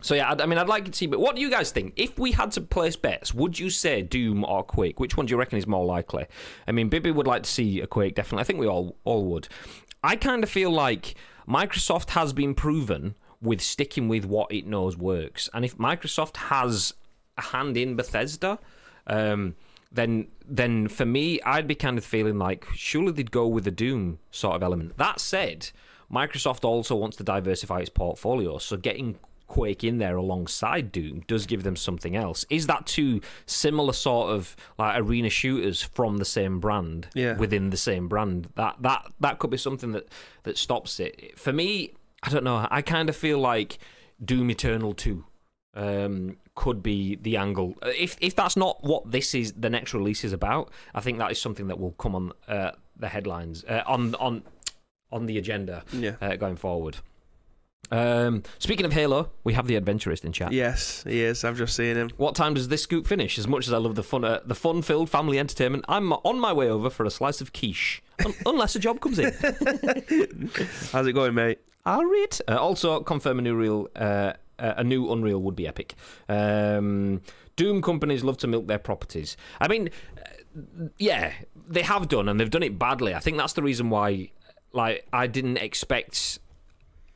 [0.01, 1.05] so yeah, I, I mean, I'd like to see.
[1.05, 1.93] But what do you guys think?
[1.95, 4.99] If we had to place bets, would you say Doom or Quake?
[4.99, 6.25] Which one do you reckon is more likely?
[6.67, 8.41] I mean, Bibby would like to see a Quake, definitely.
[8.41, 9.47] I think we all all would.
[10.03, 11.15] I kind of feel like
[11.47, 16.93] Microsoft has been proven with sticking with what it knows works, and if Microsoft has
[17.37, 18.59] a hand in Bethesda.
[19.07, 19.55] Um,
[19.91, 23.71] then then for me, I'd be kind of feeling like surely they'd go with the
[23.71, 24.97] Doom sort of element.
[24.97, 25.69] That said,
[26.11, 29.17] Microsoft also wants to diversify its portfolio, so getting
[29.51, 32.45] Quake in there alongside Doom does give them something else.
[32.49, 37.35] Is that two similar sort of like arena shooters from the same brand Yeah.
[37.37, 38.47] within the same brand?
[38.55, 40.07] That that that could be something that
[40.43, 41.37] that stops it.
[41.37, 41.93] For me,
[42.23, 42.65] I don't know.
[42.71, 43.77] I kind of feel like
[44.23, 45.25] Doom Eternal Two
[45.73, 47.75] um, could be the angle.
[47.83, 51.31] If if that's not what this is, the next release is about, I think that
[51.31, 54.43] is something that will come on uh, the headlines uh, on on
[55.11, 56.15] on the agenda Yeah.
[56.21, 56.97] uh, going forward.
[57.91, 60.53] Um, speaking of Halo, we have the adventurist in chat.
[60.53, 61.43] Yes, he is.
[61.43, 62.09] I've just seen him.
[62.17, 63.37] What time does this scoop finish?
[63.37, 66.53] As much as I love the fun, uh, the fun-filled family entertainment, I'm on my
[66.53, 69.31] way over for a slice of quiche, un- unless a job comes in.
[70.91, 71.59] How's it going, mate?
[71.85, 72.37] I'll read.
[72.47, 75.95] Uh, also, confirm a new real, uh, uh, a new Unreal would be epic.
[76.29, 77.21] Um,
[77.57, 79.35] Doom companies love to milk their properties.
[79.59, 81.33] I mean, uh, yeah,
[81.67, 83.13] they have done, and they've done it badly.
[83.13, 84.31] I think that's the reason why.
[84.73, 86.39] Like, I didn't expect.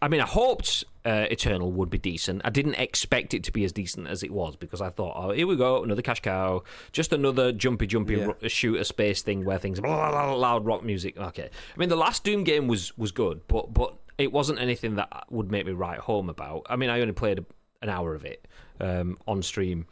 [0.06, 2.44] I mean, I hoped uh, Eternal would be decent.
[2.46, 5.32] I didn't expect it to be as decent as it was because I thought, oh,
[5.32, 8.26] here we go, another cash cow, just another jumpy, jumpy Yeah.
[8.26, 11.18] ro- shooter space thing where things blah, blah, blah, loud rock music.
[11.18, 14.94] Okay, I mean, the last Doom game was was good, but but it wasn't anything
[14.98, 16.68] that would make me write home about.
[16.70, 17.46] I mean, I only played a,
[17.82, 18.48] an hour of it
[18.80, 19.88] um, on stream,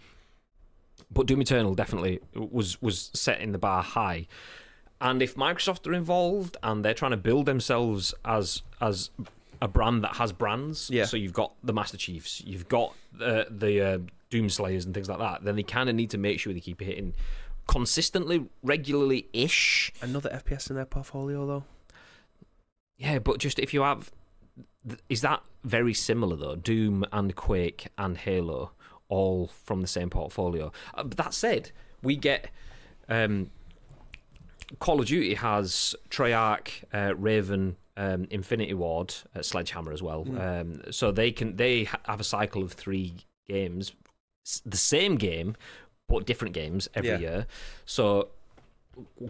[1.09, 4.27] but Doom Eternal definitely was was setting the bar high.
[5.01, 9.09] And if Microsoft are involved and they're trying to build themselves as as
[9.63, 11.05] a brand that has brands, Yeah.
[11.05, 13.97] so you've got the Master Chiefs, you've got the the uh,
[14.29, 16.59] Doom Slayers and things like that, then they kind of need to make sure they
[16.59, 17.13] keep hitting
[17.67, 19.91] consistently, regularly ish.
[20.01, 21.63] Another FPS in their portfolio, though.
[22.97, 24.11] Yeah, but just if you have,
[25.09, 26.55] is that very similar though?
[26.55, 28.71] Doom and Quake and Halo,
[29.07, 30.71] all from the same portfolio.
[30.93, 32.49] Uh, but that said, we get
[33.07, 33.49] um,
[34.79, 40.25] Call of Duty has Treyarch, uh, Raven, um, Infinity Ward, Sledgehammer as well.
[40.39, 43.13] Um, so they can they have a cycle of three
[43.47, 43.91] games,
[44.65, 45.55] the same game,
[46.07, 47.17] but different games every Yeah.
[47.19, 47.47] year.
[47.85, 48.29] So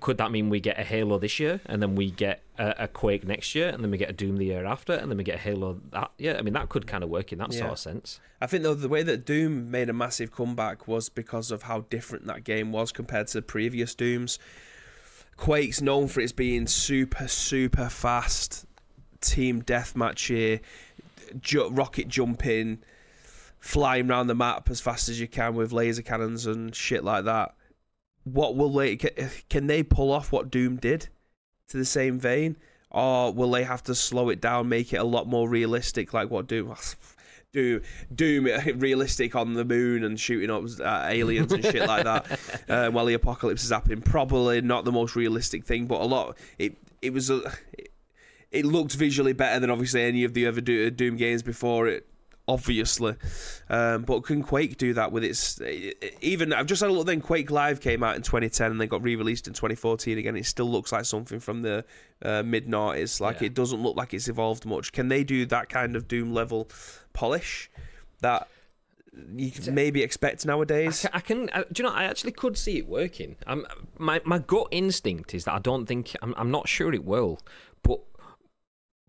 [0.01, 2.87] could that mean we get a Halo this year, and then we get a, a
[2.87, 5.23] Quake next year, and then we get a Doom the year after, and then we
[5.23, 6.11] get a Halo that?
[6.17, 8.19] Yeah, I mean that could kind of work in that sort of sense.
[8.41, 11.81] I think though the way that Doom made a massive comeback was because of how
[11.89, 14.37] different that game was compared to previous Dooms.
[15.37, 18.65] Quake's known for its being super super fast,
[19.21, 20.61] team deathmatchy,
[21.39, 22.79] ju- rocket jumping,
[23.59, 27.25] flying around the map as fast as you can with laser cannons and shit like
[27.25, 27.55] that.
[28.23, 31.09] What will they can they pull off what Doom did
[31.69, 32.57] to the same vein,
[32.89, 36.29] or will they have to slow it down, make it a lot more realistic, like
[36.29, 36.73] what Doom?
[37.53, 37.81] Doom,
[38.13, 38.45] Doom,
[38.79, 42.39] realistic on the moon and shooting up uh, aliens and shit like that.
[42.69, 46.37] Uh, while the apocalypse is happening, probably not the most realistic thing, but a lot.
[46.57, 47.41] It it was a.
[47.77, 47.91] It,
[48.51, 52.07] it looked visually better than obviously any of the other Do- Doom games before it.
[52.47, 53.15] Obviously,
[53.69, 55.61] um, but can Quake do that with its?
[56.21, 57.05] Even I've just had a look.
[57.05, 60.35] Then Quake Live came out in 2010 and then got re-released in 2014 again.
[60.35, 61.85] It still looks like something from the
[62.21, 63.21] uh, mid noughties.
[63.21, 63.47] Like Yeah.
[63.47, 64.91] it doesn't look like it's evolved much.
[64.91, 66.69] Can they do that kind of Doom level
[67.13, 67.69] polish
[68.21, 68.47] that
[69.35, 71.01] you maybe expect I nowadays?
[71.01, 71.95] can, I can I, do you know?
[71.95, 73.35] I actually could see it working.
[73.47, 73.65] Um,
[73.97, 76.33] my my gut instinct is that I don't think I'm.
[76.37, 77.39] I'm not sure it will,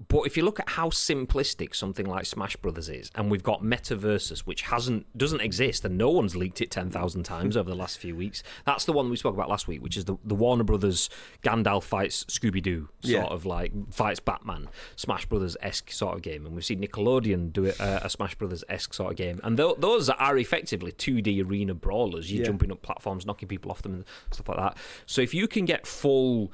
[0.08, 3.62] but if you look at how simplistic something like Smash Brothers is, and we've got
[3.62, 7.76] MultiVersus, which hasn't doesn't exist, and no one's leaked it ten thousand times over the
[7.76, 8.42] last few weeks.
[8.66, 11.10] That's the one we spoke about last week, which is the the Warner Brothers
[11.42, 13.24] Gandalf fights Scooby Doo sort Yeah.
[13.24, 17.64] of like fights Batman, Smash Brothers esque sort of game, and we've seen Nickelodeon do
[17.64, 21.22] it, uh, a Smash Brothers esque sort of game, and th- those are effectively two
[21.22, 22.32] D arena brawlers.
[22.32, 22.46] You're Yeah.
[22.48, 24.76] jumping up platforms, knocking people off them, and stuff like that.
[25.06, 26.52] So if you can get full.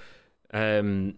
[0.53, 1.14] Um,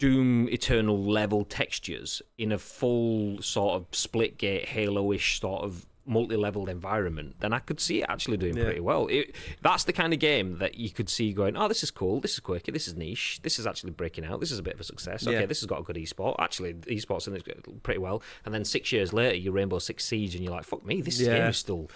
[0.00, 6.34] Doom Eternal level textures in a full sort of Splitgate Halo ish sort of multi
[6.34, 8.64] leveled environment, then I could see it actually doing Yeah.
[8.64, 9.06] pretty well.
[9.08, 12.18] It, that's the kind of game that you could see going, oh, this is cool,
[12.20, 14.74] this is quirky, this is niche, this is actually breaking out, this is a bit
[14.74, 15.24] of a success.
[15.24, 15.46] Okay, Yeah.
[15.46, 16.34] this has got a good esport.
[16.40, 18.22] Actually, esport's in it pretty well.
[18.44, 21.20] And then six years later, you Rainbow Six Siege, and you're like, fuck me, this
[21.20, 21.34] Yeah.
[21.38, 21.88] game is still.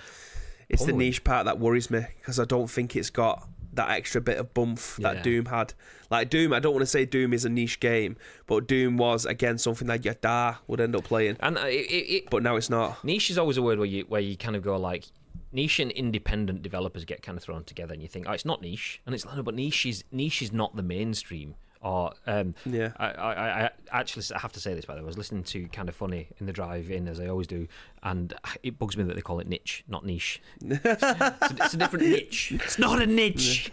[0.69, 4.21] It's the niche part that worries me because I don't think it's got that extra
[4.21, 5.23] bit of bump that Yeah.
[5.23, 5.75] Doom had.
[6.11, 8.17] Like Doom, I don't want to say Doom is a niche game,
[8.47, 11.37] but Doom was again something that your da would end up playing.
[11.41, 13.03] And uh, it, it, it, But now it's not.
[13.05, 15.07] niche is always a word where you where you kind of go like
[15.53, 18.61] niche and independent developers get kind of thrown together and you think oh it's not
[18.61, 21.55] niche and it's like no but niche is niche is not the mainstream
[21.85, 22.93] or um Yeah.
[22.97, 25.45] I, I, I actually I have to say this by the way I was listening
[25.45, 27.69] to kind of funny in the drive in as I always do
[28.03, 30.41] and it bugs me that they call it niche not niche.
[30.63, 32.53] It's, a, it's a different niche.
[32.53, 33.71] It's not a niche.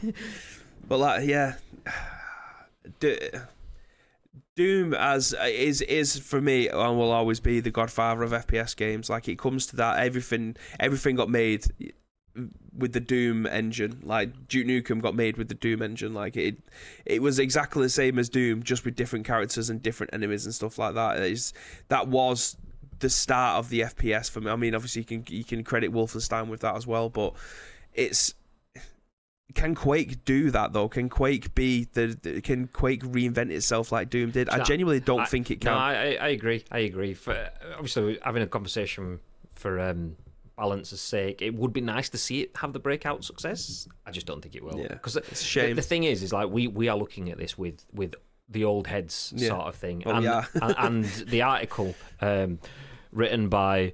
[0.88, 1.56] But like, yeah,
[3.00, 3.18] Do-
[4.56, 9.10] Doom as is is for me and will always be the godfather of FPS games.
[9.10, 11.66] Like it comes to that, everything everything got made
[12.78, 14.00] with the Doom engine.
[14.04, 16.14] Like Duke Nukem got made with the Doom engine.
[16.14, 16.58] Like it,
[17.06, 20.54] it was exactly the same as Doom, just with different characters and different enemies and
[20.56, 21.20] stuff like that.
[21.20, 21.54] It's,
[21.90, 22.56] that was
[23.00, 24.50] the start of the FPS for me.
[24.52, 27.34] I mean, obviously you can you can credit Wolfenstein with that as well, but
[27.94, 28.34] it's
[29.54, 30.88] can Quake do that though?
[30.88, 34.48] Can Quake be the, the- can Quake reinvent itself like Doom did?
[34.50, 35.74] I genuinely don't I- think it can.
[35.74, 36.64] I, I I agree.
[36.72, 37.14] I agree.
[37.14, 39.20] For obviously having a conversation
[39.56, 40.16] for um,
[40.62, 43.88] balance's sake, it would be nice to see it have the breakout success.
[44.06, 44.78] I just don't think it will.
[44.80, 45.76] Yeah, because it's a shame.
[45.76, 48.14] The, thing is, is like we we are looking at this with with
[48.48, 49.50] the old heads Yeah.
[49.50, 50.46] sort of thing, Well, and, yeah.
[50.62, 52.60] and and the article um,
[53.12, 53.94] written by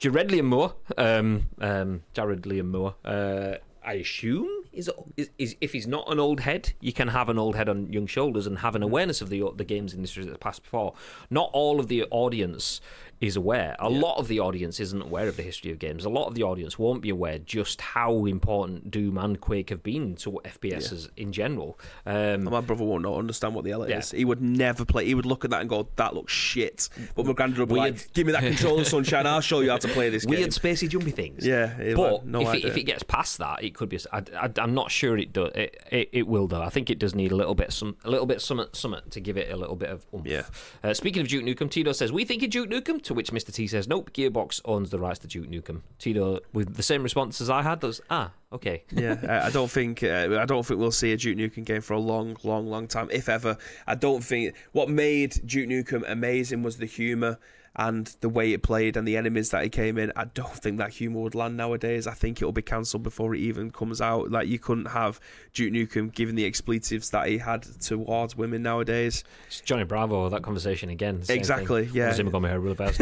[0.00, 2.94] Jared Liam Moore, um, um, Jared Liam Moore.
[3.04, 3.54] Uh,
[3.84, 7.38] I assume is, is is if he's not an old head, you can have an
[7.38, 10.40] old head on young shoulders and have an awareness of the the games industry that
[10.40, 10.94] passed before.
[11.30, 12.80] Not all of the audience
[13.20, 13.76] is aware.
[13.78, 16.04] A lot of the audience isn't aware of the history of games.
[16.04, 19.80] A lot of the audience won't be aware just how important Doom and Quake have
[19.84, 21.78] been to FPSs in general.
[22.04, 23.98] Um, My brother won't know, understand what the it Yeah.
[23.98, 24.10] is.
[24.10, 25.06] He would never play.
[25.06, 27.74] He would look at that and go, "That looks shit." But my granddad would be
[27.74, 29.24] Weird- like, "Give me that controller, sunshine.
[29.24, 31.46] I'll show you how to play this game." weird spacey jumpy things.
[31.46, 33.98] Yeah, but had no if, it, if it gets past that, it could be.
[34.12, 35.52] I, I, I'm not sure it does.
[35.54, 36.62] It, it, it will though.
[36.62, 39.20] I think it does need a little bit some a little bit summit summit to
[39.20, 40.26] give it a little bit of oomph.
[40.26, 40.42] Yeah.
[40.82, 43.02] Uh, speaking of Duke Nukem, Tito says we think of Duke Nukem.
[43.02, 44.12] To which Mr T says nope.
[44.12, 45.82] Gearbox owns the rights to Duke Nukem.
[45.98, 47.80] Tito with the same response as I had.
[47.80, 48.84] Does ah okay.
[48.90, 51.80] yeah, I I don't think uh, I don't think we'll see a Duke Nukem game
[51.80, 53.56] for a long, long, long time, if ever.
[53.86, 57.38] I don't think what made Duke Nukem amazing was the humor
[57.76, 60.12] and the way it played and the enemies that it came in.
[60.14, 62.06] I don't think that humor would land nowadays.
[62.06, 64.30] I think it'll be cancelled before it even comes out.
[64.30, 65.18] Like you couldn't have
[65.54, 69.24] Duke Nukem given the expletives that he had towards women nowadays.
[69.46, 70.28] It's Johnny Bravo.
[70.28, 71.22] That conversation again.
[71.28, 71.94] Exactly, Thing.
[71.96, 72.12] yeah.
[72.12, 73.00] Zimmer got my hair really fast.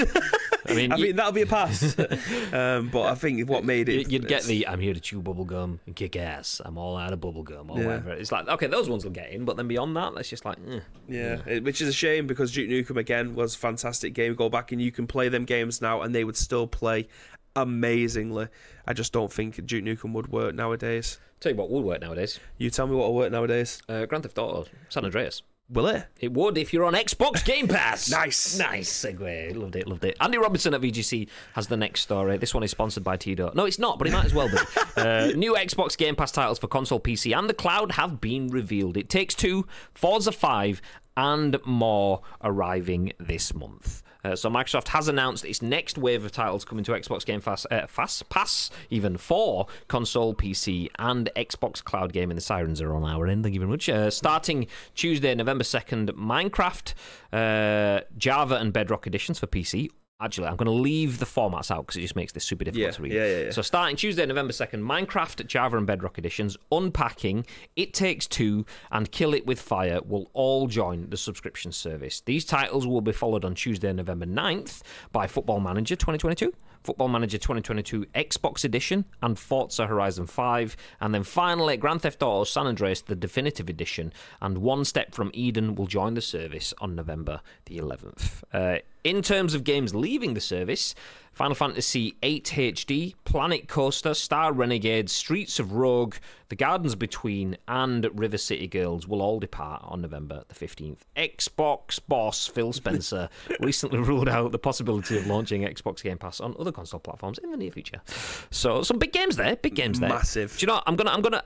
[0.69, 1.99] I mean, I you- mean that'll be a pass.
[2.53, 5.79] um, but I think what made it You'd get the I'm here to chew bubblegum
[5.87, 6.61] and kick ass.
[6.65, 7.87] I'm all out of bubblegum or Yeah.
[7.87, 8.13] whatever.
[8.13, 10.59] It's like, okay, those ones will get in, but then beyond that, that's just like,
[10.71, 10.81] eh.
[11.09, 14.35] Yeah, it- which is a shame because Duke Nukem again was a fantastic game.
[14.35, 17.09] Go back and you can play them games now, and they would still play
[17.57, 18.49] amazingly.
[18.87, 21.19] I just don't think Duke Nukem would work nowadays.
[21.41, 22.39] Tell you what would work nowadays.
[22.59, 23.83] You tell me what will work nowadays.
[23.89, 25.43] Uh, Grand Theft Auto, San Andreas.
[25.71, 26.05] Will it?
[26.19, 28.11] It would if you're on Xbox Game Pass.
[28.21, 28.59] Nice.
[28.59, 29.57] Nice segue.
[29.57, 30.17] Loved it, loved it.
[30.21, 32.37] Andy Robinson at VGC has the next story.
[32.39, 33.53] This one is sponsored by Tito.
[33.55, 34.57] No, it's not, but it might as well be.
[34.97, 38.97] uh, new Xbox Game Pass titles for console, PC, and the cloud have been revealed.
[38.97, 40.83] It takes two, Forza 5,
[41.17, 44.03] and more arriving this month.
[44.25, 47.67] Uh, so Microsoft has announced its next wave of titles coming to Xbox Game Pass,
[47.71, 52.35] uh, Fast Pass, even for console, PC, and Xbox Cloud Gaming.
[52.35, 53.43] The sirens are on our end.
[53.43, 53.89] Thank you very much.
[53.89, 56.95] Uh, starting Tuesday, November second, Minecraft,
[57.33, 59.91] uh, Java, and Bedrock editions for PC.
[60.21, 62.85] Actually, I'm going to leave the formats out because it just makes this super difficult
[62.87, 63.13] Yeah, to read.
[63.13, 63.51] yeah, yeah, yeah.
[63.53, 67.47] So starting Tuesday, November 2nd, Minecraft, Java, and Bedrock editions, Unpacking,
[67.77, 72.21] It Takes Two, and Kill It With Fire will all join the subscription service.
[72.21, 76.53] These titles will be followed on Tuesday, November 9th by Football Manager 2022,
[76.83, 80.77] Football Manager 2022 Xbox Edition, and Forza Horizon 5.
[81.01, 84.13] And then finally, Grand Theft Auto San Andreas, the Definitive Edition,
[84.43, 88.43] and One Step from Eden will join the service on November the 11th.
[88.53, 90.95] Uh, in terms of games leaving the service,
[91.33, 96.17] Final Fantasy VIII HD, Planet Coaster, Star Renegade, Streets of Rogue,
[96.49, 100.99] The Gardens Between, and River City Girls will all depart on November the 15th.
[101.17, 103.29] Xbox boss Phil Spencer
[103.61, 107.51] recently ruled out the possibility of launching Xbox Game Pass on other console platforms in
[107.51, 108.03] the near future.
[108.51, 110.11] So some big games there, big games there.
[110.11, 110.57] Massive.
[110.59, 110.75] Do you know?
[110.75, 110.85] what?
[110.87, 111.45] I'm gonna, I'm gonna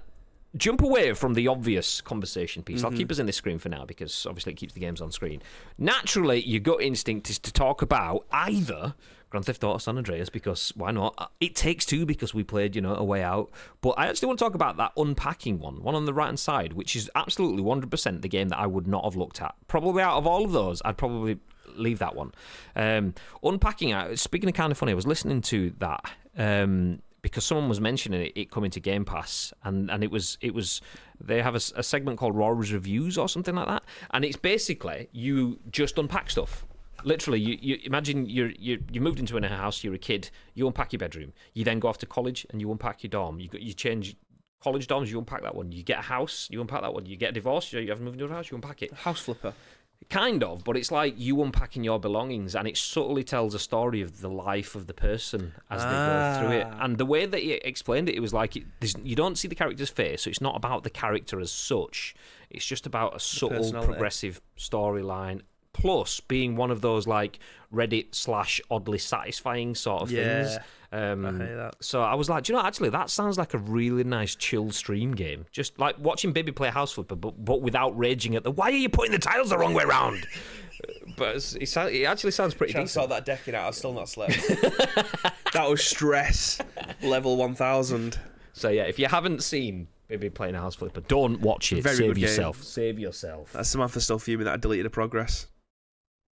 [0.56, 2.84] jump away from the obvious conversation piece.
[2.84, 5.10] I'll keep us in this screen for now because obviously it keeps the games on
[5.10, 5.42] screen.
[5.78, 8.94] Naturally, your gut instinct is to talk about either
[9.30, 11.14] Grand Theft Auto San Andreas because why not?
[11.18, 13.50] Uh, It takes two because we played, you know, a way out.
[13.80, 16.38] But I actually want to talk about that unpacking one, one on the right hand
[16.38, 19.56] side, which is absolutely 100% the game that I would not have looked at.
[19.66, 21.38] Probably out of all of those, I'd probably
[21.74, 22.30] leave that one.
[22.76, 26.04] Um, unpacking, uh, speaking of kind of funny, I was listening to that.
[26.38, 30.36] Um, because someone was mentioning it, it coming to Game Pass, and, and it was
[30.42, 30.82] it was
[31.18, 35.58] they have a segment called Rory's Reviews or something like that, and it's basically you
[35.70, 36.66] just unpack stuff.
[37.02, 40.66] Literally, you, you imagine you're, you you moved into a house, you're a kid, you
[40.66, 43.48] unpack your bedroom, you then go off to college and you unpack your dorm, you
[43.54, 44.16] you change
[44.62, 47.16] college dorms, you unpack that one, you get a house, you unpack that one, you
[47.16, 48.92] get a divorce, you you have moved into a house, you unpack it.
[48.92, 49.54] House flipper.
[50.10, 54.00] Kind of, but it's like you unpacking your belongings, and it subtly tells a story
[54.00, 56.66] of the life of the person as they go through it.
[56.70, 56.84] Ah.
[56.84, 58.64] And the way that he explained it, it was like it,
[59.02, 62.14] you don't see the character's face, so it's not about the character as such.
[62.50, 65.40] It's just about a subtle, progressive storyline.
[65.72, 67.40] Plus, being one of those like
[67.72, 70.10] Reddit slash oddly satisfying sort of
[70.44, 70.58] things.
[70.94, 71.74] Yeah, Um, I hate that.
[71.80, 74.70] So I was like, do you know, actually, that sounds like a really nice chill
[74.70, 75.46] stream game.
[75.50, 78.70] Just like watching Baby play House Flipper, but but without raging at the why are
[78.72, 80.26] you putting the tiles the wrong way around?
[81.16, 83.02] but it's, it, it actually sounds pretty Trying to decent.
[83.02, 83.66] sort that decking out.
[83.68, 84.32] I've still not slept.
[85.52, 86.60] that was stress
[87.02, 88.18] level one thousand.
[88.52, 91.00] So yeah, if you haven't seen Maybe playing a house flipper.
[91.00, 91.82] Don't watch it.
[91.82, 92.22] Very Save good game.
[92.24, 92.62] yourself.
[92.62, 93.52] Save yourself.
[93.54, 95.46] That's Samantha still fuming that I deleted a progress.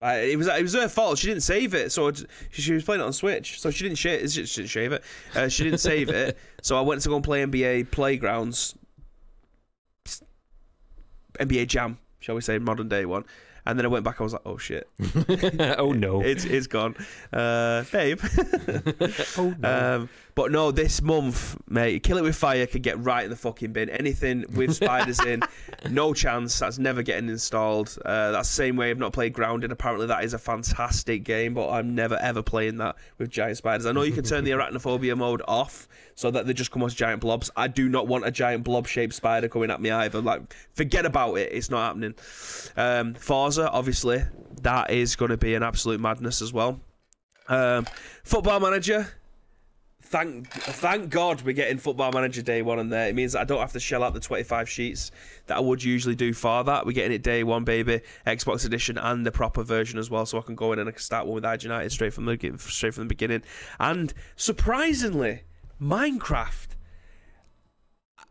[0.03, 1.19] It was it was her fault.
[1.19, 3.59] She didn't save it, so it, she was playing it on Switch.
[3.61, 4.31] So she didn't shave.
[4.31, 5.03] She didn't shave it.
[5.35, 6.37] Uh, she didn't save it.
[6.63, 8.75] So I went to go and play NBA Playgrounds,
[11.39, 13.25] NBA Jam, shall we say, modern day one.
[13.65, 14.21] And then I went back.
[14.21, 14.87] I was like, oh shit,
[15.79, 16.21] oh no.
[16.21, 16.95] it's it's gone,
[17.33, 18.19] uh, babe.
[19.39, 19.95] oh no.
[19.95, 23.35] Um, but no, this month, mate, Kill It With Fire could get right in the
[23.35, 23.89] fucking bin.
[23.89, 25.41] Anything with spiders in,
[25.89, 26.59] no chance.
[26.59, 27.97] That's never getting installed.
[28.05, 29.71] Uh, that's the same way I've not played Grounded.
[29.71, 33.85] Apparently, that is a fantastic game, but I'm never ever playing that with giant spiders.
[33.85, 36.93] I know you can turn the arachnophobia mode off so that they just come as
[36.93, 37.49] giant blobs.
[37.55, 40.21] I do not want a giant blob shaped spider coming at me either.
[40.21, 41.51] Like, forget about it.
[41.51, 42.15] It's not happening.
[42.77, 44.23] Um, Forza, obviously,
[44.61, 46.79] that is going to be an absolute madness as well.
[47.47, 47.85] Um,
[48.23, 49.07] football manager,
[50.11, 53.07] thank thank God we're getting Football Manager day one on there.
[53.07, 55.11] It means I don't have to shell out the 25 sheets
[55.47, 56.85] that I would usually do for that.
[56.85, 58.01] We're getting it day one, baby.
[58.27, 60.91] Xbox edition and the proper version as well, so I can go in and I
[60.91, 63.41] can start one with Ad United straight from the straight from the beginning.
[63.79, 65.43] And surprisingly,
[65.81, 66.67] Minecraft.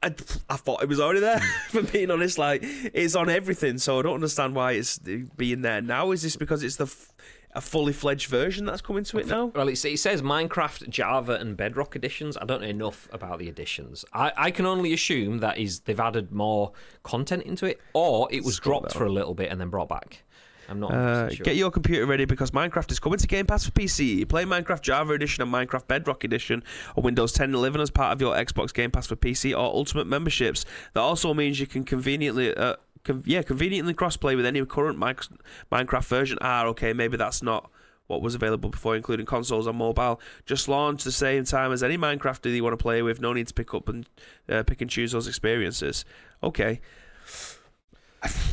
[0.02, 0.15] I,
[0.48, 1.40] I thought it was already there.
[1.69, 5.82] For being honest, like it's on everything, so I don't understand why it's being there
[5.82, 6.11] now.
[6.11, 7.12] Is this because it's the f-
[7.52, 9.47] a fully fledged version that's coming to it now?
[9.55, 12.36] Well, it, says Minecraft, Java, and Bedrock editions.
[12.40, 14.05] I don't know enough about the editions.
[14.12, 16.72] I, I can only assume that is they've added more
[17.02, 18.98] content into it, or it was Scroll dropped down.
[19.01, 20.22] for a little bit and then brought back.
[20.68, 21.43] I'm not Uh, sure.
[21.44, 24.28] Get your computer ready because Minecraft is coming to Game Pass for PC.
[24.28, 26.62] Play Minecraft Java Edition and Minecraft Bedrock Edition
[26.97, 29.56] on Windows 10 and 11 as part of your Xbox Game Pass for PC or
[29.64, 30.64] Ultimate memberships.
[30.94, 36.05] That also means you can conveniently, uh, con- yeah, conveniently crossplay with any current Minecraft
[36.05, 36.39] version.
[36.40, 37.70] Ah, okay, maybe that's not
[38.06, 40.20] what was available before, including consoles and mobile.
[40.44, 43.20] Just launch the same time as any Minecraft that you want to play with.
[43.20, 44.06] No need to pick up and
[44.48, 46.05] uh, pick and choose those experiences.
[46.43, 46.81] Okay.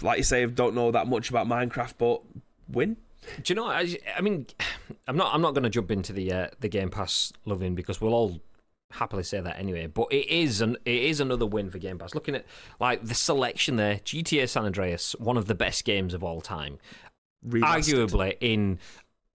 [0.01, 2.21] Like you say, I don't know that much about Minecraft, but
[2.69, 2.97] win.
[3.43, 3.65] Do you know?
[3.65, 4.45] I, I mean,
[5.07, 5.33] I'm not.
[5.33, 8.39] I'm not going to jump into the uh, the Game Pass loving because we'll all
[8.91, 9.87] happily say that anyway.
[9.87, 12.15] But it is an it is another win for Game Pass.
[12.15, 12.45] Looking at
[12.79, 16.79] like the selection there, GTA San Andreas, one of the best games of all time,
[17.47, 17.61] Remastered.
[18.09, 18.79] arguably in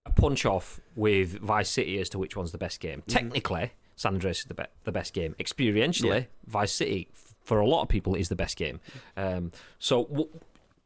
[0.05, 2.99] a punch off with Vice City as to which one's the best game.
[3.01, 3.11] Mm-hmm.
[3.11, 5.35] Technically, San Andreas is the be- the best game.
[5.39, 6.25] Experientially, Yeah.
[6.47, 7.09] Vice City
[7.41, 8.79] for a lot of people is the best game.
[9.17, 10.29] Um, so w-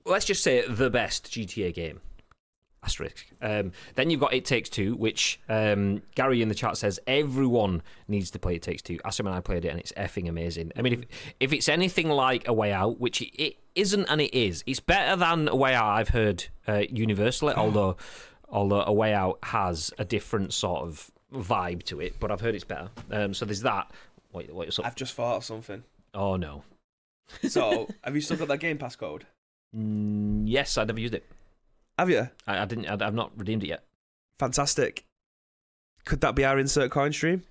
[0.06, 2.02] let's just say the best GTA game.
[2.83, 3.25] Asterisk.
[3.41, 7.81] Um, then you've got It Takes Two, which um, Gary in the chat says everyone
[8.07, 8.97] needs to play It Takes Two.
[8.99, 10.71] Asim and I played it, and it's effing amazing.
[10.77, 11.05] I mean, if
[11.39, 14.79] if it's anything like A Way Out, which it, it isn't, and it is, it's
[14.79, 15.87] better than A Way Out.
[15.87, 17.97] I've heard uh, universally, although
[18.49, 22.55] although A Way Out has a different sort of vibe to it, but I've heard
[22.55, 22.89] it's better.
[23.11, 23.91] Um, so there's that.
[24.31, 25.83] Wait, wait, so, I've just thought of something.
[26.13, 26.63] oh no.
[27.49, 29.25] So, have you still got that Game Pass code?
[29.75, 31.25] Mm, yes, I've never used it.
[31.97, 32.29] Have you?
[32.45, 32.87] I, I didn't.
[32.87, 33.85] I, I've not redeemed it yet.
[34.39, 35.05] Fantastic.
[36.05, 37.43] Could that be our insert coin stream?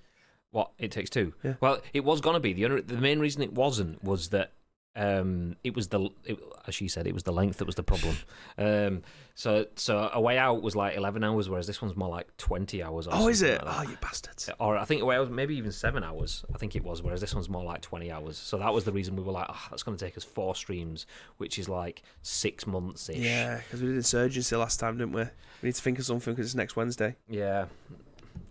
[0.51, 1.33] What it takes two?
[1.43, 1.55] Yeah.
[1.59, 4.53] Well, it was gonna be the only, the main reason it wasn't was that
[4.97, 6.37] um, it was the it,
[6.67, 8.17] as she said it was the length that was the problem.
[8.57, 9.03] um,
[9.35, 12.81] so so a way out was like eleven hours, whereas this one's more like twenty
[12.81, 13.07] hours.
[13.07, 13.63] Or Oh, is it?
[13.63, 14.49] like Oh, you bastards.
[14.59, 16.43] Or I think a way out was maybe even seven hours.
[16.53, 18.37] I think it was, whereas this one's more like twenty hours.
[18.37, 20.55] So that was the reason we were like, oh, that's going to take us four
[20.55, 21.05] streams,
[21.37, 23.17] which is like six months ish.
[23.17, 25.21] Yeah, because we did Insurgency last time, didn't we?
[25.61, 27.15] We need to think of something because it's next Wednesday.
[27.29, 27.65] Yeah.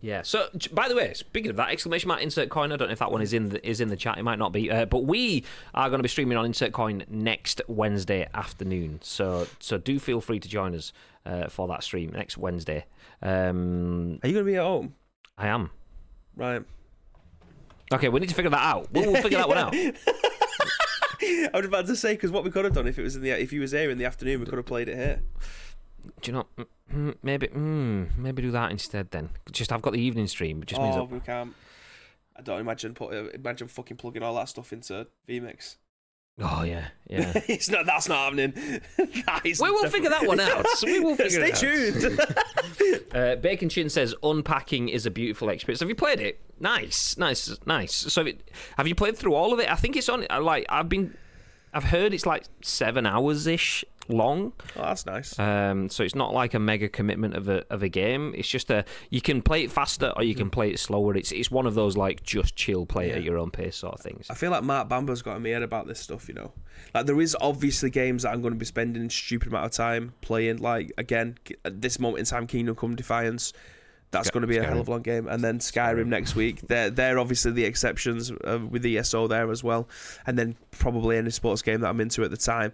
[0.01, 0.23] Yeah.
[0.23, 2.71] So, by the way, speaking of that, exclamation mark insert coin.
[2.71, 4.19] I don't know if that one is in the is in the chat.
[4.19, 5.45] It might not be, uh, but we
[5.75, 9.01] are going to be streaming on insert coin next Wednesday afternoon.
[9.03, 10.93] So, so do feel free to join us
[11.25, 12.85] uh, for that stream next Wednesday.
[13.23, 14.95] Um, Are you going to be at home?
[15.39, 15.71] I am.
[16.37, 16.63] Right.
[17.93, 18.89] Okay, we need to figure that out.
[18.93, 19.75] We'll, we'll figure that one out.
[19.75, 23.23] I was about to say because what we could have done if it was in
[23.23, 25.23] the if he was here in the afternoon, we could have played it here.
[26.21, 26.67] Do you know?
[26.93, 29.11] Mm, Maybe, mm, maybe do that instead.
[29.11, 30.63] Then, just I've got the evening stream.
[30.63, 31.55] It just means oh, that we can't.
[32.37, 35.77] I don't imagine put uh, imagine fucking plugging all that stuff into vMix.
[36.39, 37.33] Oh yeah, yeah.
[37.49, 37.87] it's not.
[37.87, 38.53] That's not happening.
[39.27, 40.67] that is we will definitely- figure that one out.
[40.69, 42.21] So we will figure Stay tuned.
[43.15, 45.81] Uh, Bacon Chin says unpacking is a beautiful experience.
[45.81, 46.41] Have you played it?
[46.61, 47.95] Nice, nice, nice.
[47.95, 49.71] So have, it, have you played through all of it?
[49.71, 50.27] I think it's on.
[50.43, 51.17] Like I've been,
[51.73, 54.53] I've heard it's like seven hours ish long.
[54.77, 55.39] oh, that's nice.
[55.39, 58.35] Um, so it's not like a mega commitment of a of a game.
[58.37, 61.17] It's just a you can play it faster or you can play it slower.
[61.17, 63.17] It's it's one of those like just chill, play Yeah.
[63.17, 64.27] at your own pace sort of things.
[64.31, 66.53] I feel like Mark Bamber's got in my head about this stuff, you know.
[66.95, 69.71] Like there is obviously games that I'm going to be spending a stupid amount of
[69.73, 70.59] time playing.
[70.59, 73.53] Like again, at this moment in time, Kingdom Come Deliverance.
[74.13, 75.27] That's going to be a hell of a long game.
[75.27, 76.61] And then Skyrim next week.
[76.69, 79.89] They're they're obviously the exceptions uh, with the ESO there as well.
[80.27, 82.73] And then probably any sports game that I'm into at the time.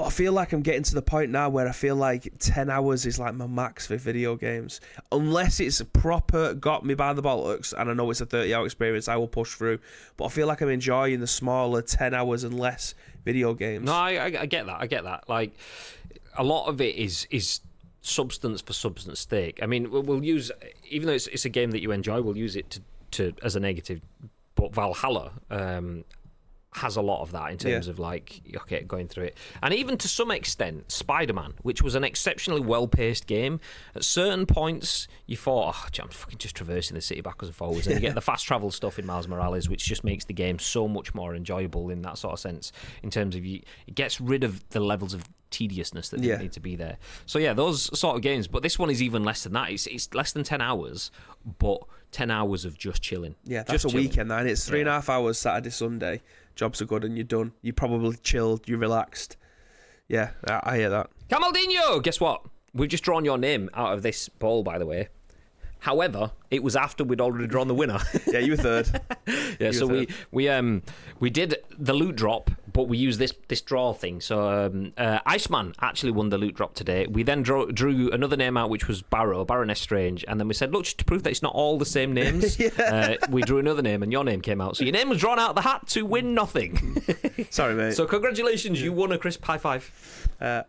[0.00, 2.70] But I feel like I'm getting to the point now where I feel like 10
[2.70, 4.80] hours is like my max for video games.
[5.12, 8.64] Unless it's proper got me by the bollocks and I know it's a 30 hour
[8.64, 9.78] experience, I will push through.
[10.16, 12.94] But I feel like I'm enjoying the smaller 10 hours and less
[13.26, 13.84] video games.
[13.84, 14.80] No, I, I, get that.
[14.80, 15.28] I get that.
[15.28, 15.52] Like
[16.34, 17.60] a lot of it is is
[18.00, 19.60] substance for substance sake.
[19.62, 20.50] I mean, we'll, we'll use
[20.88, 23.54] even though it's, it's a game that you enjoy, we'll use it to, to as
[23.54, 24.00] a negative.
[24.54, 26.04] But Valhalla um,
[26.74, 27.90] has a lot of that in terms Yeah.
[27.90, 32.04] of like okay going through it and even to some extent spider-man which was an
[32.04, 33.58] exceptionally well-paced game
[33.96, 37.56] at certain points you thought oh gee, i'm fucking just traversing the city backwards and
[37.56, 40.32] forwards and you get the fast travel stuff in miles morales which just makes the
[40.32, 42.70] game so much more enjoyable in that sort of sense
[43.02, 46.36] in terms of you it gets rid of the levels of tediousness that Yeah.
[46.36, 49.24] need to be there so yeah those sort of games but this one is even
[49.24, 51.10] less than that it's, it's less than 10 hours
[51.58, 51.80] but
[52.12, 54.06] 10 hours of just chilling Yeah, that's Just a chilling.
[54.06, 56.20] weekend, and it's three and a half hours Saturday, Sunday.
[56.54, 57.52] Jobs are good, and you're done.
[57.62, 59.36] You're probably chilled, you're relaxed.
[60.08, 61.10] Yeah, I, I hear that.
[61.28, 62.42] Camaldinho, guess what?
[62.74, 65.08] We've just drawn your name out of this ball, by the way.
[65.80, 67.98] However, it was after we'd already drawn the winner.
[68.26, 69.00] Yeah, you were third.
[69.58, 70.82] yeah, so were we we um
[71.20, 74.20] we did the loot drop, but we use this this draw thing.
[74.20, 77.06] So um, uh, Iceman actually won the loot drop today.
[77.06, 80.54] We then drew, drew another name out, which was Barrow, Baroness Strange, and then we
[80.54, 83.58] said, look, just to prove that it's not all the same names, uh, we drew
[83.58, 84.76] another name, and your name came out.
[84.76, 87.02] So your name was drawn out of the hat to win nothing.
[87.50, 87.94] Sorry, mate.
[87.94, 90.28] so congratulations, you won a crisp high five.
[90.40, 90.62] uh,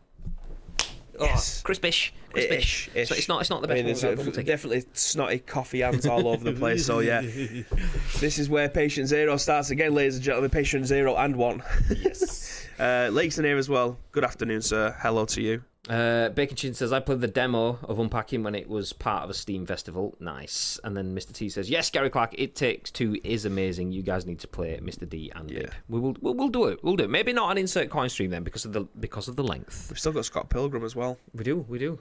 [1.22, 1.61] Oh, Yes.
[1.64, 2.57] crispish, crispish.
[2.57, 3.10] ish, ish.
[3.10, 4.45] So it's not it's not the I best mean, one there's tick.
[4.45, 6.85] definitely snotty coffee hands all over the place.
[6.85, 7.22] So yeah,
[8.19, 10.49] this is where patient zero starts again, ladies and gentlemen.
[10.49, 11.64] Patient zero and one.
[11.95, 12.57] Yes.
[12.80, 13.95] Uh, Lake's in here as well.
[14.11, 14.95] Good afternoon, sir.
[14.99, 15.64] Hello to you.
[15.90, 19.32] Uh, Bacon Chin says, I played the demo of Unpacking when it was part of
[19.32, 20.16] a Steam festival.
[20.20, 20.80] Nice.
[20.84, 21.34] And then Mr.
[21.34, 23.91] T says, Yes, Gary Clark, It Takes Two is amazing.
[23.91, 25.10] You guys need to play it, Mr.
[25.10, 25.60] D and Yeah.
[25.62, 25.74] Bip.
[25.90, 26.84] We will, we'll, we'll do it.
[26.84, 27.10] We'll do it.
[27.10, 29.88] Maybe not an insert coin stream then because of the because of the length.
[29.90, 31.18] We've still got Scott Pilgrim as well.
[31.34, 31.98] We do, we do.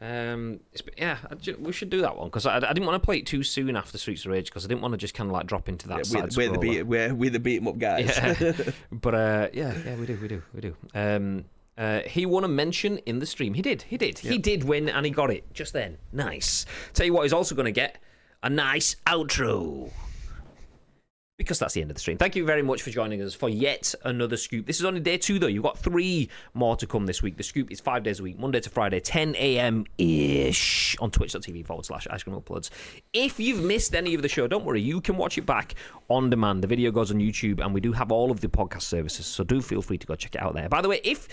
[0.00, 3.04] Um, it's, yeah, I we should do that one because I, I didn't want to
[3.04, 5.28] play it too soon after Streets of Rage because I didn't want to just kind
[5.28, 7.68] of like drop into that Yeah, we're, we're the beat, we're, we're the beat 'em
[7.68, 8.06] up guys.
[8.06, 8.52] Yeah.
[8.92, 10.76] but uh, yeah, yeah, we do, we do, we do.
[10.94, 11.44] Um,
[11.80, 13.54] uh, he won a mention in the stream.
[13.54, 15.96] He did, he did, he did win, and he got it just then.
[16.12, 16.66] Nice.
[16.92, 17.96] Tell you what, he's also going to get
[18.42, 19.90] a nice outro.
[21.38, 22.18] Because that's the end of the stream.
[22.18, 24.66] Thank you very much for joining us for yet another scoop.
[24.66, 25.46] This is only day two, though.
[25.46, 27.38] You've got three more to come this week.
[27.38, 29.86] The scoop is five days a week, Monday to Friday, 10 a.m.
[29.96, 32.68] ish on twitch.tv forward slash ice cream uploads.
[33.14, 34.82] If you've missed any of the show, don't worry.
[34.82, 35.76] You can watch it back
[36.10, 36.62] on demand.
[36.62, 39.24] The video goes on YouTube, and we do have all of the podcast services.
[39.24, 40.68] So do feel free to go check it out there.
[40.68, 41.26] By the way, if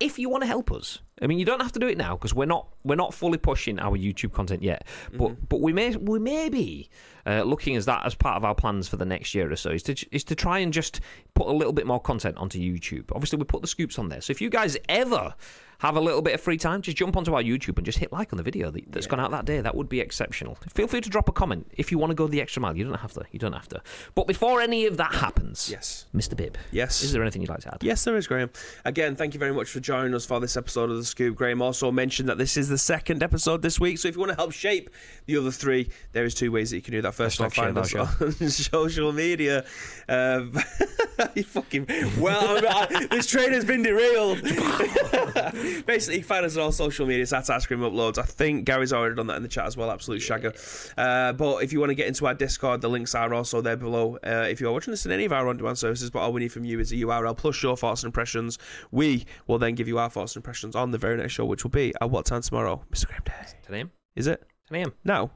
[0.00, 2.16] if you want to help us, I mean, you don't have to do it now
[2.16, 4.86] because we're not we're not fully pushing our YouTube content yet.
[5.16, 6.90] But but we may we may be
[7.26, 9.70] uh, looking as that as part of our plans for the next year or so
[9.70, 11.00] is to is to try and just
[11.34, 13.04] put a little bit more content onto YouTube.
[13.12, 14.20] Obviously, we put the scoops on there.
[14.20, 15.34] So if you guys ever
[15.78, 18.10] have a little bit of free time, just jump onto our YouTube and just hit
[18.12, 19.60] like on the video that, that's gone out that day.
[19.60, 20.56] That would be exceptional.
[20.72, 22.76] Feel free to drop a comment if you want to go the extra mile.
[22.76, 23.24] You don't have to.
[23.32, 23.82] You don't have to.
[24.14, 26.06] But before any of that happens, Yes.
[26.14, 26.36] Mr.
[26.36, 27.02] Bibb, Yes.
[27.02, 27.78] is there anything you'd like to add?
[27.82, 28.50] Yes, there is, Graham.
[28.84, 31.36] Again, thank you very much for joining us for this episode of The Scoop.
[31.36, 34.30] Graham also mentioned that this is the second episode this week, so if you want
[34.30, 34.90] to help shape
[35.26, 37.14] the other three, there is two ways that you can do that.
[37.14, 39.64] First of all, Hashtag find us on social media.
[40.08, 40.52] Um,
[41.34, 41.86] you fucking...
[42.18, 44.42] Well, I'm, this train has been derailed.
[45.86, 47.22] Basically, find us on all social media.
[47.22, 48.18] It's at Ice Cream Uploads.
[48.18, 49.90] I think Gary's already done that in the chat as well.
[49.90, 50.54] Absolute shagger.
[50.96, 53.76] Uh, but if you want to get into our Discord, the links are also there
[53.76, 54.18] below.
[54.24, 56.52] Uh, if you're watching this in any of our on-demand services, but all we need
[56.52, 58.58] from you is a URL plus your thoughts and impressions.
[58.90, 61.64] We will then give you our thoughts and impressions on the very next show, which
[61.64, 63.06] will be at what time tomorrow, Mr.
[63.06, 63.32] Graham Day?
[63.66, 63.90] 10 a.m.
[64.16, 64.92] Is it 10 a.m.
[65.04, 65.30] now?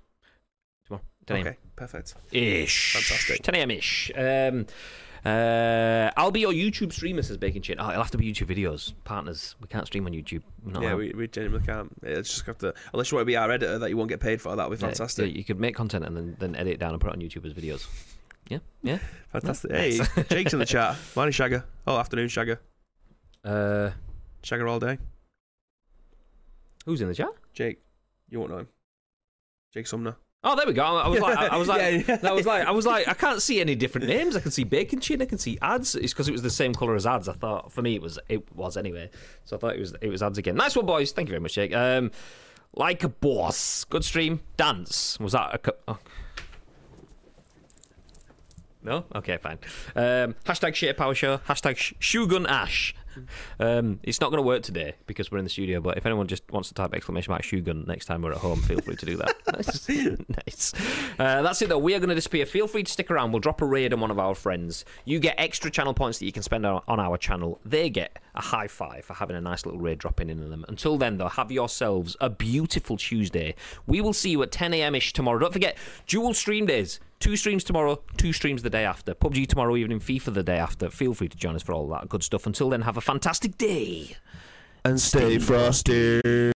[0.86, 1.02] Tomorrow.
[1.26, 1.46] 10 a.m.
[1.46, 2.14] Okay, perfect.
[2.32, 2.94] Ish.
[2.94, 3.42] Fantastic.
[3.42, 3.70] 10 a.m.
[3.70, 4.10] ish.
[4.16, 4.66] Um,
[5.24, 7.76] uh, I'll be your YouTube streamer, says Bacon Chin.
[7.80, 8.92] Oh, it'll have to be YouTube videos.
[9.04, 10.42] Partners, we can't stream on YouTube.
[10.66, 10.96] Yeah, allowed.
[10.98, 11.90] we, we genuinely can't.
[12.02, 14.20] It's just have to unless you want to be our editor that you won't get
[14.20, 14.54] paid for.
[14.54, 15.26] That would be fantastic.
[15.26, 17.20] yeah, you could make content and then, then edit it down and put it on
[17.20, 17.86] YouTube as videos.
[18.48, 18.98] Yeah, yeah.
[19.32, 19.72] Fantastic.
[19.72, 20.96] Hey, Jake's in the chat.
[21.16, 21.64] Morning, Shagger.
[21.86, 22.58] Oh, afternoon, Shagger.
[23.44, 23.90] Uh,
[24.42, 24.98] Shagger all day.
[26.88, 27.28] Who's in the chat?
[27.52, 27.82] Jake,
[28.30, 28.68] you won't know him.
[29.74, 30.16] Jake Sumner.
[30.42, 30.82] Oh, there we go.
[30.82, 32.30] I was like, I, I was like, Yeah, yeah.
[32.30, 34.36] I was like, I was like, I can't see any different names.
[34.36, 35.20] I can see Bacon Chin.
[35.20, 35.94] I can see ads.
[35.94, 37.28] It's because it was the same color as ads.
[37.28, 39.10] I thought for me it was it was anyway.
[39.44, 40.54] So I thought it was it was ads again.
[40.54, 41.12] Nice one, boys.
[41.12, 41.74] Thank you very much, Jake.
[41.74, 42.10] Um,
[42.72, 43.84] like a boss.
[43.84, 44.40] Good stream.
[44.56, 45.18] Dance.
[45.20, 45.58] Was that a?
[45.58, 45.98] Co- oh.
[48.82, 49.04] No?
[49.14, 49.58] Okay, fine.
[49.96, 51.38] Um, hashtag shit power show.
[51.38, 52.94] Hashtag sh- Shogun Ash.
[53.60, 55.80] Um, it's not going to work today because we're in the studio.
[55.80, 58.38] But if anyone just wants to type exclamation mark shoe gun next time we're at
[58.38, 59.36] home, feel free to do that.
[59.52, 59.88] nice.
[60.46, 60.74] nice.
[61.18, 61.78] Uh, that's it though.
[61.78, 62.46] We are going to disappear.
[62.46, 63.32] Feel free to stick around.
[63.32, 64.84] We'll drop a raid on one of our friends.
[65.04, 67.60] You get extra channel points that you can spend on on our channel.
[67.64, 70.64] They get a high five for having a nice little raid dropping in on them.
[70.68, 73.54] Until then, though, have yourselves a beautiful Tuesday.
[73.86, 74.94] We will see you at 10 a.m.
[74.94, 75.38] ish tomorrow.
[75.40, 77.00] Don't forget, dual stream days.
[77.18, 79.12] Two streams tomorrow, two streams the day after.
[79.12, 80.88] PUBG tomorrow evening, FIFA the day after.
[80.88, 82.46] Feel free to join us for all that good stuff.
[82.46, 84.16] Until then, have a fantastic day.
[84.84, 86.52] And stay frosty.